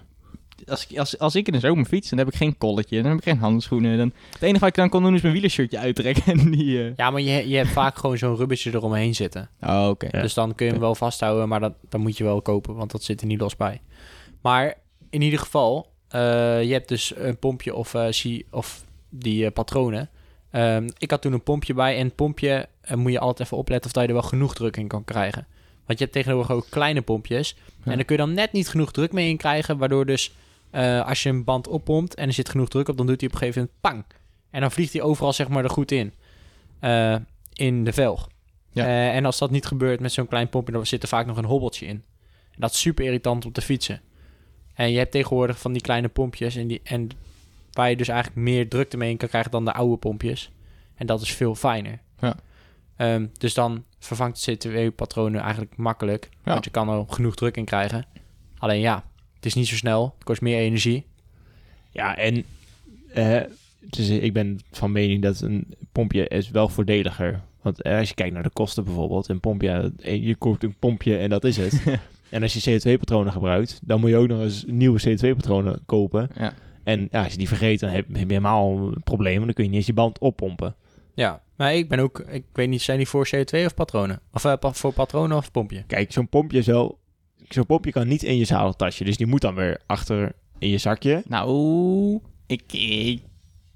Als, 0.69 0.87
ik- 0.89 0.99
als, 0.99 1.19
als 1.19 1.35
ik 1.35 1.47
in 1.47 1.53
de 1.53 1.59
zomer 1.59 1.85
fiets, 1.85 2.09
dan 2.11 2.19
heb 2.19 2.29
ik 2.29 2.35
geen 2.35 2.59
kolletje, 2.59 2.97
dan 3.03 3.11
heb 3.11 3.19
ik 3.19 3.25
geen 3.25 3.39
handschoenen. 3.39 3.99
Dan, 3.99 4.13
het 4.33 4.43
enige 4.43 4.59
wat 4.59 4.69
ik 4.69 4.75
dan 4.75 4.89
kon 4.89 5.03
doen 5.03 5.15
is 5.15 5.21
mijn 5.21 5.33
wielershirtje 5.35 5.79
uittrekken. 5.79 6.23
En 6.33 6.51
die, 6.51 6.85
eh, 6.85 6.93
Ja, 6.97 7.11
maar 7.11 7.21
je, 7.21 7.49
je 7.49 7.57
hebt 7.57 7.69
vaak 7.69 7.97
gewoon 7.99 8.19
zo'n 8.19 8.37
rubbertje 8.37 8.75
eromheen 8.75 9.15
zitten. 9.15 9.49
Oh, 9.63 9.87
oké. 9.89 10.09
Ja. 10.11 10.23
Dus 10.23 10.35
dan 10.35 10.55
kun 10.55 10.67
je 10.67 10.73
hem 10.73 10.81
wel 10.81 10.95
vasthouden, 10.95 11.49
maar 11.49 11.61
dat, 11.61 11.73
dan 11.89 12.01
moet 12.01 12.17
je 12.17 12.25
wel 12.25 12.43
kopen, 12.43 12.75
want 12.75 12.91
dat 12.91 13.03
zit 13.03 13.21
er 13.21 13.27
niet 13.27 13.41
los 13.41 13.57
bij. 13.57 13.81
Maar 14.41 14.75
in 15.11 15.23
ieder 15.23 15.39
geval, 15.39 15.91
eh, 16.09 16.21
je 16.63 16.73
hebt 16.73 16.89
dus 16.89 17.13
een 17.17 17.39
pompje 17.39 17.75
of, 17.75 17.95
eh, 17.95 18.07
zie- 18.11 18.47
of 18.51 18.85
die 19.09 19.45
eh, 19.47 19.53
patronen. 19.53 20.09
Ehm, 20.51 20.89
ik 20.99 21.11
had 21.11 21.23
toen 21.23 21.33
een 21.33 21.43
pompje 21.43 21.75
bij 21.75 21.97
en 21.99 22.05
het 22.07 22.15
pompje 22.15 22.67
moet 22.95 23.13
je 23.13 23.19
altijd 23.21 23.41
even 23.47 23.57
opletten 23.57 23.87
of 23.87 23.93
dat 23.93 24.03
je 24.03 24.09
er 24.09 24.15
wel 24.15 24.29
genoeg 24.29 24.55
druk 24.55 24.77
in 24.77 24.87
kan 24.89 25.05
krijgen. 25.05 25.47
Want 25.87 25.99
je 25.99 26.05
hebt 26.05 26.13
tegenwoordig 26.17 26.57
ook 26.57 26.67
kleine 26.71 27.03
pompjes. 27.03 27.57
Ja. 27.85 27.91
En 27.91 27.97
dan 27.97 28.05
kun 28.05 28.17
je 28.17 28.23
dan 28.23 28.35
net 28.35 28.53
niet 28.53 28.69
genoeg 28.69 28.93
druk 28.93 29.13
mee 29.13 29.29
in 29.29 29.37
krijgen, 29.37 29.79
waardoor 29.79 30.07
dus 30.07 30.33
eh, 30.71 31.07
als 31.07 31.23
je 31.23 31.29
een 31.29 31.45
band 31.45 31.69
oppompt 31.69 32.15
en 32.15 32.27
er 32.27 32.33
zit 32.33 32.49
genoeg 32.49 32.69
druk 32.69 32.89
op, 32.89 32.97
dan 32.97 33.07
doet 33.07 33.21
hij 33.21 33.29
op 33.29 33.35
een 33.35 33.41
gegeven 33.41 33.61
moment 33.61 33.81
pang. 33.81 34.21
En 34.51 34.61
dan 34.61 34.71
vliegt 34.71 34.93
hij 34.93 35.03
overal 35.03 35.33
zeg 35.33 35.49
maar 35.49 35.65
er 35.65 35.71
goed 35.71 35.93
in. 35.93 36.13
Eh, 36.81 37.17
in 37.53 37.85
de 37.85 37.93
velg. 37.93 38.29
Ja. 38.71 38.85
Eh, 38.85 39.17
en 39.17 39.25
als 39.25 39.39
dat 39.39 39.51
niet 39.51 39.67
gebeurt 39.67 40.01
met 40.01 40.13
zo'n 40.13 40.29
klein 40.29 40.49
pompje, 40.49 40.73
dan 40.73 40.87
zit 40.87 41.03
er 41.03 41.09
vaak 41.09 41.27
nog 41.27 41.37
een 41.37 41.45
hobbeltje 41.45 41.87
in. 41.87 42.05
En 42.51 42.57
dat 42.57 42.71
is 42.71 42.81
super 42.81 43.05
irritant 43.05 43.45
om 43.45 43.53
te 43.53 43.61
fietsen. 43.61 44.01
En 44.75 44.91
je 44.91 44.99
hebt 44.99 45.13
tegenwoordig 45.13 45.59
van 45.59 45.73
die 45.73 45.83
kleine 45.83 46.09
pompjes 46.09 46.57
en, 46.57 46.67
die, 46.67 46.81
en 46.85 47.09
waar 47.73 47.91
je 47.91 47.97
dus 47.97 48.09
eigenlijk 48.09 48.41
meer 48.41 48.69
drukte 48.69 48.97
mee 48.97 49.11
in 49.11 49.17
kan 49.17 49.29
krijgen 49.29 49.51
dan 49.51 49.65
de 49.65 49.73
oude 49.73 49.97
pompjes. 49.97 50.51
En 50.95 51.07
dat 51.07 51.21
is 51.21 51.33
veel 51.33 51.55
fijner. 51.55 52.01
Ja. 52.21 52.37
Ehm, 52.97 53.27
dus 53.39 53.55
dan 53.55 53.85
vervangt 53.99 54.45
het 54.45 54.69
CO2-patronen 54.69 55.41
eigenlijk 55.41 55.77
makkelijk. 55.77 56.29
Ja. 56.45 56.53
Want 56.53 56.65
je 56.65 56.71
kan 56.71 56.89
er 56.89 57.05
genoeg 57.09 57.35
druk 57.35 57.57
in 57.57 57.65
krijgen. 57.65 58.07
Alleen 58.59 58.81
ja, 58.81 59.05
het 59.41 59.49
is 59.49 59.55
niet 59.55 59.69
zo 59.69 59.77
snel. 59.77 60.15
Het 60.15 60.25
kost 60.25 60.41
meer 60.41 60.59
energie. 60.59 61.07
Ja, 61.91 62.17
en 62.17 62.45
eh, 63.13 63.41
dus 63.81 64.09
ik 64.09 64.33
ben 64.33 64.61
van 64.71 64.93
mening 64.93 65.23
dat 65.23 65.41
een 65.41 65.75
pompje 65.93 66.29
is 66.29 66.51
wel 66.51 66.69
voordeliger. 66.69 67.41
Want 67.63 67.83
eh, 67.83 67.99
als 67.99 68.09
je 68.09 68.15
kijkt 68.15 68.35
naar 68.35 68.43
de 68.43 68.51
kosten 68.51 68.85
bijvoorbeeld, 68.85 69.29
een 69.29 69.41
pompje, 69.41 69.93
eh, 69.99 70.27
je 70.27 70.35
koopt 70.35 70.63
een 70.63 70.75
pompje 70.79 71.17
en 71.17 71.31
dat 71.31 71.45
is 71.45 71.57
het. 71.57 71.83
en 72.31 72.43
als 72.43 72.55
je 72.55 72.81
CO2-patronen 72.81 73.33
gebruikt, 73.33 73.81
dan 73.83 74.01
moet 74.01 74.11
je 74.11 74.17
ook 74.17 74.29
nog 74.29 74.41
eens 74.41 74.65
nieuwe 74.67 75.01
CO2-patronen 75.09 75.83
kopen. 75.87 76.31
Ja. 76.35 76.55
En 76.85 77.09
ja, 77.11 77.23
als 77.23 77.33
je 77.33 77.39
die 77.39 77.49
vergeet, 77.49 77.81
dan 77.81 77.91
heb 77.91 78.05
je 78.09 78.19
helemaal 78.19 78.77
een 78.77 79.03
probleem. 79.03 79.45
Dan 79.45 79.53
kun 79.53 79.65
je 79.65 79.71
niet 79.71 79.79
eens 79.79 79.87
je 79.87 79.93
band 79.93 80.19
oppompen. 80.19 80.75
Ja, 81.15 81.43
maar 81.57 81.75
ik 81.75 81.89
ben 81.89 81.99
ook, 81.99 82.19
ik 82.19 82.45
weet 82.53 82.69
niet, 82.69 82.83
zijn 82.83 82.97
die 82.97 83.09
voor 83.09 83.29
CO2 83.35 83.65
of 83.65 83.75
patronen? 83.75 84.21
Of 84.33 84.59
voor 84.61 84.93
patronen 84.93 85.37
of 85.37 85.51
pompje? 85.51 85.85
Kijk, 85.87 86.13
zo'n 86.13 86.29
pompje 86.29 86.63
zo... 86.63 86.99
Zo'n 87.53 87.67
pompje 87.67 87.93
kan 87.93 88.09
niet 88.09 88.23
in 88.23 88.37
je 88.37 88.45
zadeltasje. 88.45 89.05
Dus 89.05 89.17
die 89.17 89.27
moet 89.27 89.41
dan 89.41 89.55
weer 89.55 89.81
achter 89.87 90.33
in 90.59 90.69
je 90.69 90.79
zakje. 90.79 91.23
Nou, 91.27 92.21
ik, 92.47 92.73
ik 92.73 93.23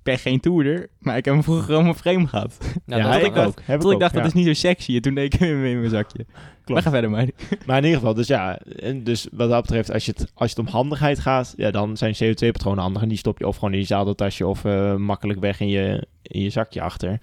ben 0.03 0.19
geen 0.19 0.41
toerder, 0.41 0.89
maar 0.99 1.17
ik 1.17 1.25
heb 1.25 1.35
hem 1.35 1.43
vroeger 1.43 1.83
mijn 1.83 1.95
frame 1.95 2.27
gehad. 2.27 2.59
Nou, 2.85 3.03
ja, 3.03 3.09
dat 3.13 3.21
ik 3.21 3.37
ik 3.37 3.37
ook. 3.37 3.61
Heb 3.65 3.81
Tot 3.81 3.89
ik 3.89 3.95
ook, 3.95 4.01
dacht, 4.01 4.15
ja. 4.15 4.19
dat 4.19 4.29
is 4.29 4.35
niet 4.35 4.47
zo 4.47 4.53
sexy. 4.53 4.95
En 4.95 5.03
toen 5.03 5.15
deed 5.15 5.35
ik 5.35 5.41
hem 5.41 5.65
in 5.65 5.79
mijn 5.79 5.91
zakje. 5.91 6.27
Maar 6.67 6.83
ga 6.83 6.91
verder, 6.91 7.11
maar. 7.11 7.27
Maar 7.67 7.77
in 7.79 7.85
ieder 7.85 7.99
geval, 7.99 8.15
dus 8.15 8.27
ja. 8.27 8.59
En 8.59 9.05
dus 9.05 9.29
wat 9.33 9.49
dat 9.49 9.63
betreft, 9.63 9.93
als 9.93 10.05
je 10.05 10.13
het, 10.17 10.33
als 10.35 10.51
het 10.51 10.59
om 10.59 10.67
handigheid 10.67 11.19
gaat, 11.19 11.55
ja, 11.57 11.71
dan 11.71 11.97
zijn 11.97 12.15
CO2-patronen 12.15 12.83
handig. 12.83 13.03
En 13.03 13.09
die 13.09 13.19
stop 13.19 13.39
je 13.39 13.47
of 13.47 13.57
gewoon 13.57 13.73
in 13.73 13.79
je 13.79 13.85
zadeltasje 13.85 14.47
of 14.47 14.65
eh, 14.65 14.97
makkelijk 14.97 15.41
weg 15.41 15.61
in 15.61 15.69
je, 15.69 16.07
in 16.23 16.41
je 16.41 16.51
zakje 16.51 16.81
achter. 16.81 17.21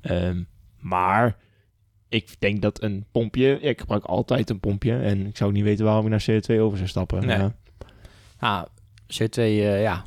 Ehm, 0.00 0.42
maar 0.78 1.36
ik 2.12 2.34
denk 2.38 2.62
dat 2.62 2.82
een 2.82 3.04
pompje, 3.12 3.46
ja, 3.62 3.68
ik 3.68 3.80
gebruik 3.80 4.04
altijd 4.04 4.50
een 4.50 4.60
pompje. 4.60 4.96
En 4.98 5.26
ik 5.26 5.36
zou 5.36 5.52
niet 5.52 5.62
weten 5.64 5.84
waarom 5.84 6.04
ik 6.04 6.10
naar 6.10 6.24
CO2 6.30 6.60
over 6.60 6.76
zou 6.76 6.88
stappen. 6.88 7.26
Nee. 7.26 7.36
Ja. 7.38 7.54
Ah, 8.38 8.62
CO2, 9.06 9.34
eh, 9.38 9.82
ja, 9.82 10.04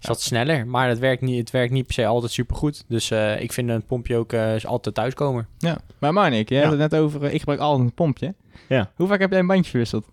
is 0.00 0.08
wat 0.08 0.20
sneller, 0.20 0.66
maar 0.66 0.88
het 0.88 0.98
werkt 0.98 1.22
niet, 1.22 1.38
het 1.38 1.50
werkt 1.50 1.72
niet 1.72 1.84
per 1.86 1.94
se 1.94 2.06
altijd 2.06 2.32
supergoed. 2.32 2.84
Dus 2.88 3.10
eh, 3.10 3.40
ik 3.40 3.52
vind 3.52 3.68
een 3.68 3.84
pompje 3.84 4.16
ook 4.16 4.32
eh, 4.32 4.64
altijd 4.64 4.94
thuiskomer. 4.94 5.46
Ja, 5.58 5.78
maar 5.98 6.12
Marnik, 6.12 6.48
je 6.48 6.54
Ja. 6.54 6.62
had 6.62 6.70
het 6.78 6.90
net 6.90 7.00
over, 7.00 7.22
ik 7.32 7.38
gebruik 7.38 7.60
altijd 7.60 7.88
een 7.88 7.94
pompje. 7.94 8.34
Ja. 8.68 8.92
Hoe 8.94 9.06
vaak 9.08 9.20
heb 9.20 9.30
jij 9.30 9.38
een 9.40 9.46
bandje 9.46 9.70
verwisseld? 9.70 10.06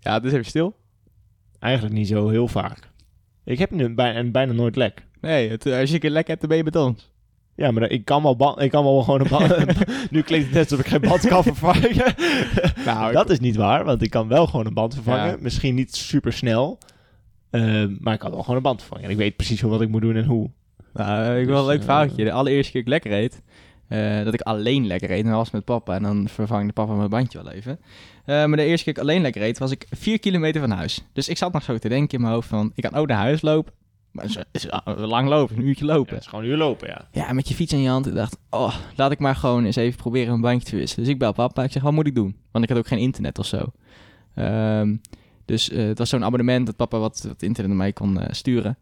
Ja, 0.00 0.20
dus 0.20 0.32
even 0.32 0.44
stil. 0.44 0.76
Eigenlijk 1.58 1.94
niet 1.94 2.08
zo 2.08 2.28
heel 2.28 2.48
vaak. 2.48 2.90
Ik 3.44 3.58
heb 3.58 3.70
nu 3.70 3.94
bijna, 3.94 4.30
bijna 4.30 4.52
nooit 4.52 4.76
lek. 4.76 5.06
Nee, 5.20 5.50
het, 5.50 5.66
als 5.66 5.88
je 5.88 5.94
een 5.94 6.00
keer 6.00 6.10
lek 6.10 6.26
hebt, 6.26 6.40
dan 6.40 6.48
ben 6.48 6.58
je 6.58 6.64
met 6.64 6.76
ons. 6.76 7.10
Ja, 7.56 7.70
maar 7.70 7.90
ik 7.90 8.04
kan 8.04 8.22
wel, 8.22 8.36
ba- 8.36 8.58
ik 8.58 8.70
kan 8.70 8.84
wel 8.84 9.02
gewoon 9.02 9.20
een 9.20 9.28
band... 9.28 9.74
nu 10.10 10.22
klinkt 10.22 10.46
het 10.46 10.54
net 10.54 10.70
alsof 10.70 10.78
ik 10.86 10.90
geen 10.92 11.00
band 11.00 11.26
kan 11.26 11.42
vervangen. 11.42 11.90
Nou, 12.84 13.12
dat 13.12 13.30
is 13.30 13.40
niet 13.40 13.56
waar, 13.56 13.84
want 13.84 14.02
ik 14.02 14.10
kan 14.10 14.28
wel 14.28 14.46
gewoon 14.46 14.66
een 14.66 14.74
band 14.74 14.94
vervangen. 14.94 15.26
Ja. 15.26 15.36
Misschien 15.40 15.74
niet 15.74 15.96
super 15.96 16.32
snel, 16.32 16.78
maar 18.00 18.14
ik 18.14 18.18
kan 18.18 18.30
wel 18.30 18.40
gewoon 18.40 18.56
een 18.56 18.62
band 18.62 18.80
vervangen. 18.80 19.04
En 19.04 19.10
ik 19.10 19.16
weet 19.16 19.36
precies 19.36 19.60
wat 19.60 19.80
ik 19.80 19.88
moet 19.88 20.00
doen 20.02 20.16
en 20.16 20.24
hoe. 20.24 20.50
Nou, 20.92 21.38
ik 21.38 21.46
wil 21.46 21.54
Dus, 21.54 21.62
een 21.64 21.70
leuk 21.70 21.78
eh, 21.78 21.84
verhaaltje. 21.84 22.24
De 22.24 22.32
allereerste 22.32 22.72
keer 22.72 22.80
ik 22.80 22.88
lekker 22.88 23.10
reed, 23.10 23.42
eh, 23.88 24.24
dat 24.24 24.34
ik 24.34 24.40
alleen 24.40 24.86
lekker 24.86 25.08
reed, 25.08 25.22
en 25.24 25.28
dat 25.28 25.36
was 25.38 25.50
met 25.50 25.64
papa. 25.64 25.94
En 25.94 26.02
dan 26.02 26.28
vervangde 26.28 26.72
papa 26.72 26.92
mijn 26.94 27.08
bandje 27.08 27.42
wel 27.42 27.52
even. 27.52 27.78
Eh, 28.24 28.44
maar 28.44 28.56
de 28.56 28.64
eerste 28.64 28.84
keer 28.84 28.92
ik 28.92 28.98
alleen 29.00 29.22
lekker 29.22 29.40
reed, 29.42 29.58
was 29.58 29.70
ik 29.70 29.86
vier 29.90 30.18
kilometer 30.18 30.60
van 30.60 30.70
huis. 30.70 31.04
Dus 31.12 31.28
ik 31.28 31.36
zat 31.38 31.52
nog 31.52 31.62
zo 31.62 31.78
te 31.78 31.88
denken 31.88 32.14
in 32.16 32.20
mijn 32.20 32.34
hoofd 32.34 32.48
van, 32.48 32.72
ik 32.74 32.82
kan 32.82 32.94
ook 32.94 33.06
naar 33.06 33.18
huis 33.18 33.42
lopen. 33.42 33.72
Maar 34.14 34.24
het 34.24 34.46
is, 34.52 34.64
is 34.64 34.70
lang 34.96 35.28
lopen, 35.28 35.56
een 35.56 35.66
uurtje 35.66 35.86
Ja, 35.86 35.92
lopen. 35.92 36.14
het 36.14 36.22
is 36.22 36.28
gewoon 36.28 36.44
een 36.44 36.50
uur 36.50 36.56
lopen, 36.56 36.88
ja. 36.88 37.08
Ja, 37.12 37.32
met 37.32 37.48
je 37.48 37.54
fiets 37.54 37.72
in 37.72 37.80
je 37.80 37.88
hand. 37.88 38.06
Ik 38.06 38.14
dacht, 38.14 38.38
oh, 38.50 38.74
laat 38.96 39.10
ik 39.10 39.18
maar 39.18 39.36
gewoon 39.36 39.64
eens 39.64 39.76
even 39.76 39.98
proberen 39.98 40.34
een 40.34 40.40
bandje 40.40 40.68
te 40.68 40.76
wisselen. 40.76 41.04
Dus 41.04 41.14
ik 41.14 41.20
bel 41.20 41.32
papa. 41.32 41.62
Ik 41.62 41.72
zeg, 41.72 41.82
wat 41.82 41.92
moet 41.92 42.06
ik 42.06 42.14
doen? 42.14 42.36
Want 42.50 42.64
ik 42.64 42.70
had 42.70 42.78
ook 42.78 42.86
geen 42.86 42.98
internet 42.98 43.38
of 43.38 43.46
zo. 43.46 43.72
Ehm, 44.34 44.96
dus 45.44 45.70
eh, 45.70 45.86
het 45.86 45.98
was 45.98 46.08
zo'n 46.08 46.24
abonnement 46.24 46.66
dat 46.66 46.76
papa 46.76 46.98
wat, 46.98 47.24
wat 47.28 47.42
internet 47.42 47.70
naar 47.70 47.80
mij 47.80 47.92
kon 47.92 48.20
eh, 48.20 48.32
sturen. 48.32 48.78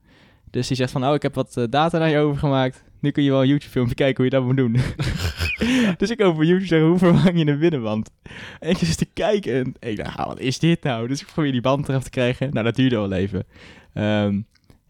Dus 0.50 0.66
die 0.66 0.76
zegt 0.76 0.90
van, 0.92 1.06
oh, 1.06 1.14
ik 1.14 1.22
heb 1.22 1.34
wat 1.34 1.56
eh, 1.56 1.64
data 1.70 1.98
naar 1.98 2.10
je 2.10 2.18
overgemaakt. 2.18 2.84
Nu 3.00 3.10
kun 3.10 3.22
je 3.22 3.30
wel 3.30 3.40
een 3.42 3.48
YouTube-filmpje 3.48 3.94
kijken 3.94 4.16
hoe 4.16 4.24
je 4.24 4.30
dat 4.30 4.44
moet 4.44 4.56
doen. 4.56 4.76
dus 5.98 6.10
ik 6.10 6.20
over 6.20 6.44
YouTube 6.44 6.66
zeg, 6.66 6.82
hoe 6.82 6.98
vervang 6.98 7.38
je 7.38 7.46
een 7.46 7.58
binnenband? 7.58 8.10
En 8.60 8.70
ik 8.70 8.76
zit 8.76 8.98
te 8.98 9.08
kijken 9.12 9.52
en 9.54 9.90
ik 9.90 9.96
dacht, 9.96 10.16
ah, 10.16 10.26
wat 10.26 10.40
is 10.40 10.58
dit 10.58 10.82
nou? 10.82 11.08
Dus 11.08 11.20
ik 11.20 11.26
probeer 11.26 11.52
die 11.52 11.60
band 11.60 11.88
eraf 11.88 12.02
te 12.02 12.10
krijgen. 12.10 12.52
Nou, 12.52 12.64
dat 12.64 12.74
duurde 12.76 12.96
wel 12.96 13.12
even. 13.12 13.44
Ehm 13.92 14.40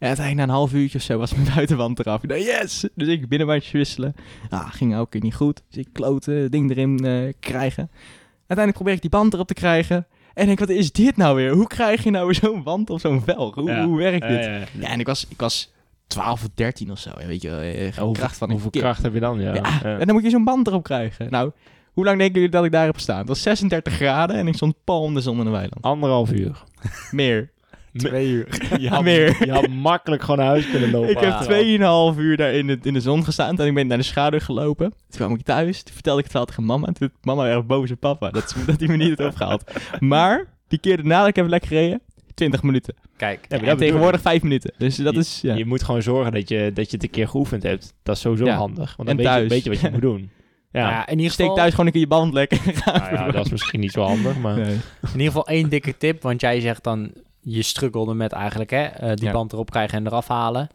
en 0.02 0.08
uiteindelijk 0.08 0.36
na 0.36 0.42
een 0.42 0.58
half 0.58 0.72
uurtje 0.72 0.98
of 0.98 1.04
zo 1.04 1.18
was 1.18 1.34
mijn 1.34 1.48
buitenband 1.54 1.98
eraf. 1.98 2.22
Ik 2.22 2.28
dacht, 2.28 2.42
yes! 2.42 2.88
Dus 2.94 3.08
ik 3.08 3.28
binnenbandjes 3.28 3.72
wisselen. 3.72 4.14
Ah, 4.50 4.72
ging 4.72 4.94
elke 4.94 5.10
keer 5.10 5.20
niet 5.20 5.34
goed. 5.34 5.62
Dus 5.70 5.84
ik 5.84 5.88
kloten, 5.92 6.34
het 6.34 6.52
ding 6.52 6.70
erin 6.70 6.98
eh, 7.04 7.32
krijgen. 7.40 7.90
Uiteindelijk 8.36 8.72
probeer 8.76 8.92
ik 8.94 9.00
die 9.00 9.10
band 9.10 9.34
erop 9.34 9.46
te 9.46 9.54
krijgen. 9.54 9.96
En 10.34 10.40
ik 10.42 10.46
denk, 10.46 10.58
wat 10.58 10.68
is 10.68 10.92
dit 10.92 11.16
nou 11.16 11.36
weer? 11.36 11.52
Hoe 11.52 11.66
krijg 11.66 12.04
je 12.04 12.10
nou 12.10 12.34
zo'n 12.40 12.62
band 12.62 12.90
of 12.90 13.00
zo'n 13.00 13.22
velg? 13.22 13.54
Hoe, 13.54 13.70
Ja. 13.70 13.84
hoe 13.84 13.96
werkt 13.98 14.28
dit? 14.28 14.44
Ja, 14.44 14.56
ja. 14.56 14.64
Ja, 14.80 14.88
en 14.88 15.00
ik 15.00 15.06
was, 15.06 15.26
ik 15.28 15.40
was 15.40 15.72
12 16.06 16.42
of 16.42 16.48
13 16.54 16.90
of 16.90 16.98
zo. 16.98 17.10
Weet 17.26 17.42
je, 17.42 17.50
eh, 17.56 17.82
hoeveel, 17.84 18.12
kracht 18.12 18.36
van 18.36 18.48
een 18.48 18.52
hoeveel 18.60 18.80
kracht 18.80 19.02
heb 19.02 19.14
je 19.14 19.20
dan? 19.20 19.40
Ja. 19.40 19.82
En 19.82 20.06
dan 20.06 20.14
moet 20.14 20.24
je 20.24 20.30
zo'n 20.30 20.44
band 20.44 20.66
erop 20.66 20.82
krijgen. 20.82 21.30
Nou, 21.30 21.50
hoe 21.92 22.04
lang 22.04 22.18
denken 22.18 22.34
jullie 22.34 22.50
dat 22.50 22.64
ik 22.64 22.72
daar 22.72 22.84
heb 22.84 22.94
gestaan? 22.94 23.18
Het 23.18 23.28
was 23.28 23.42
36 23.42 23.92
graden 23.92 24.36
en 24.36 24.46
ik 24.46 24.54
stond 24.54 24.74
pal 24.84 25.02
om 25.02 25.14
de 25.14 25.20
zon 25.20 25.38
in 25.38 25.44
de 25.44 25.50
weiland. 25.50 25.82
Anderhalf 25.84 26.32
uur. 26.32 26.62
Meer. 27.10 27.50
Twee 27.92 28.28
uur. 28.28 28.46
Je 28.80 28.88
had, 28.88 29.02
Meer. 29.02 29.44
je 29.44 29.52
had 29.52 29.68
makkelijk 29.68 30.22
gewoon 30.22 30.36
naar 30.36 30.46
huis 30.46 30.70
kunnen 30.70 30.90
lopen. 30.90 31.10
Ik 31.10 31.18
heb. 31.18 32.14
2,5 32.14 32.18
uur 32.18 32.36
daar 32.36 32.52
in 32.52 32.66
de, 32.66 32.78
in 32.82 32.92
de 32.92 33.00
zon 33.00 33.24
gestaan. 33.24 33.58
En 33.58 33.66
ik 33.66 33.74
ben 33.74 33.86
naar 33.86 33.98
de 33.98 34.04
schaduw 34.04 34.38
gelopen. 34.38 34.90
Toen 34.90 34.96
kwam 35.26 35.34
ik 35.34 35.42
thuis. 35.42 35.82
Toen 35.82 35.94
vertelde 35.94 36.18
ik 36.18 36.24
het 36.24 36.32
verhaal 36.32 36.48
tegen 36.50 36.64
mama. 36.64 36.86
En 36.86 36.94
toen 36.94 37.08
werd 37.08 37.24
mama 37.36 37.48
erg 37.48 37.66
boos 37.66 37.90
op 37.90 38.00
papa. 38.00 38.30
Dat, 38.30 38.54
dat 38.66 38.78
hij 38.80 38.88
me 38.88 38.96
niet 38.96 39.18
had 39.18 39.26
opgehaald. 39.28 39.64
Maar 40.00 40.46
die 40.68 40.78
keer 40.78 40.96
daarna 40.96 41.18
dat 41.18 41.28
ik 41.28 41.36
heb 41.36 41.48
lekker 41.48 41.68
gereden. 41.68 42.00
20 42.34 42.62
minuten. 42.62 42.94
Kijk, 43.16 43.46
Ja, 43.48 43.58
dat 43.58 43.78
tegenwoordig 43.78 44.20
5 44.20 44.42
minuten. 44.42 44.72
Dus 44.78 44.96
dat 44.96 45.14
je, 45.14 45.20
is... 45.20 45.40
Ja. 45.42 45.54
je 45.54 45.66
moet 45.66 45.82
gewoon 45.82 46.02
zorgen 46.02 46.32
dat 46.32 46.48
je, 46.48 46.70
dat 46.74 46.90
je 46.90 46.96
het 46.96 47.02
een 47.04 47.10
keer 47.10 47.28
geoefend 47.28 47.62
hebt. 47.62 47.94
Dat 48.02 48.14
is 48.16 48.20
sowieso 48.22 48.44
Ja. 48.44 48.56
handig. 48.56 48.96
Want 48.96 49.08
En 49.08 49.16
dan 49.16 49.24
weet 49.24 49.34
je, 49.34 49.38
thuis. 49.40 49.48
weet 49.50 49.64
je 49.64 49.70
wat 49.70 49.80
je 49.80 49.90
moet 49.90 50.00
doen. 50.00 50.30
Ja, 50.72 50.80
Nou 50.80 50.92
ja, 50.92 51.06
in 51.06 51.16
ieder 51.16 51.32
Steek 51.32 51.46
geval, 51.46 51.60
thuis 51.60 51.70
gewoon 51.70 51.86
een 51.86 51.92
keer 51.92 52.00
je 52.00 52.06
band 52.06 52.32
lekker. 52.32 52.60
nou 52.84 53.14
ja, 53.14 53.30
dat 53.30 53.44
is 53.44 53.50
misschien 53.50 53.80
niet 53.80 53.92
zo 53.92 54.02
handig, 54.02 54.38
maar... 54.38 54.56
Nee. 54.56 54.72
in 55.02 55.10
ieder 55.12 55.26
geval 55.26 55.46
één 55.46 55.68
dikke 55.68 55.96
tip, 55.96 56.22
want 56.22 56.40
jij 56.40 56.60
zegt 56.60 56.84
dan, 56.84 57.12
je 57.42 57.62
struggelde 57.62 58.14
met 58.14 58.32
eigenlijk 58.32 58.70
hè, 58.70 58.82
eh, 58.84 59.14
die 59.14 59.24
Ja. 59.26 59.32
band 59.32 59.52
erop 59.52 59.70
krijgen 59.70 59.98
en 59.98 60.06
eraf 60.06 60.28
halen. 60.28 60.68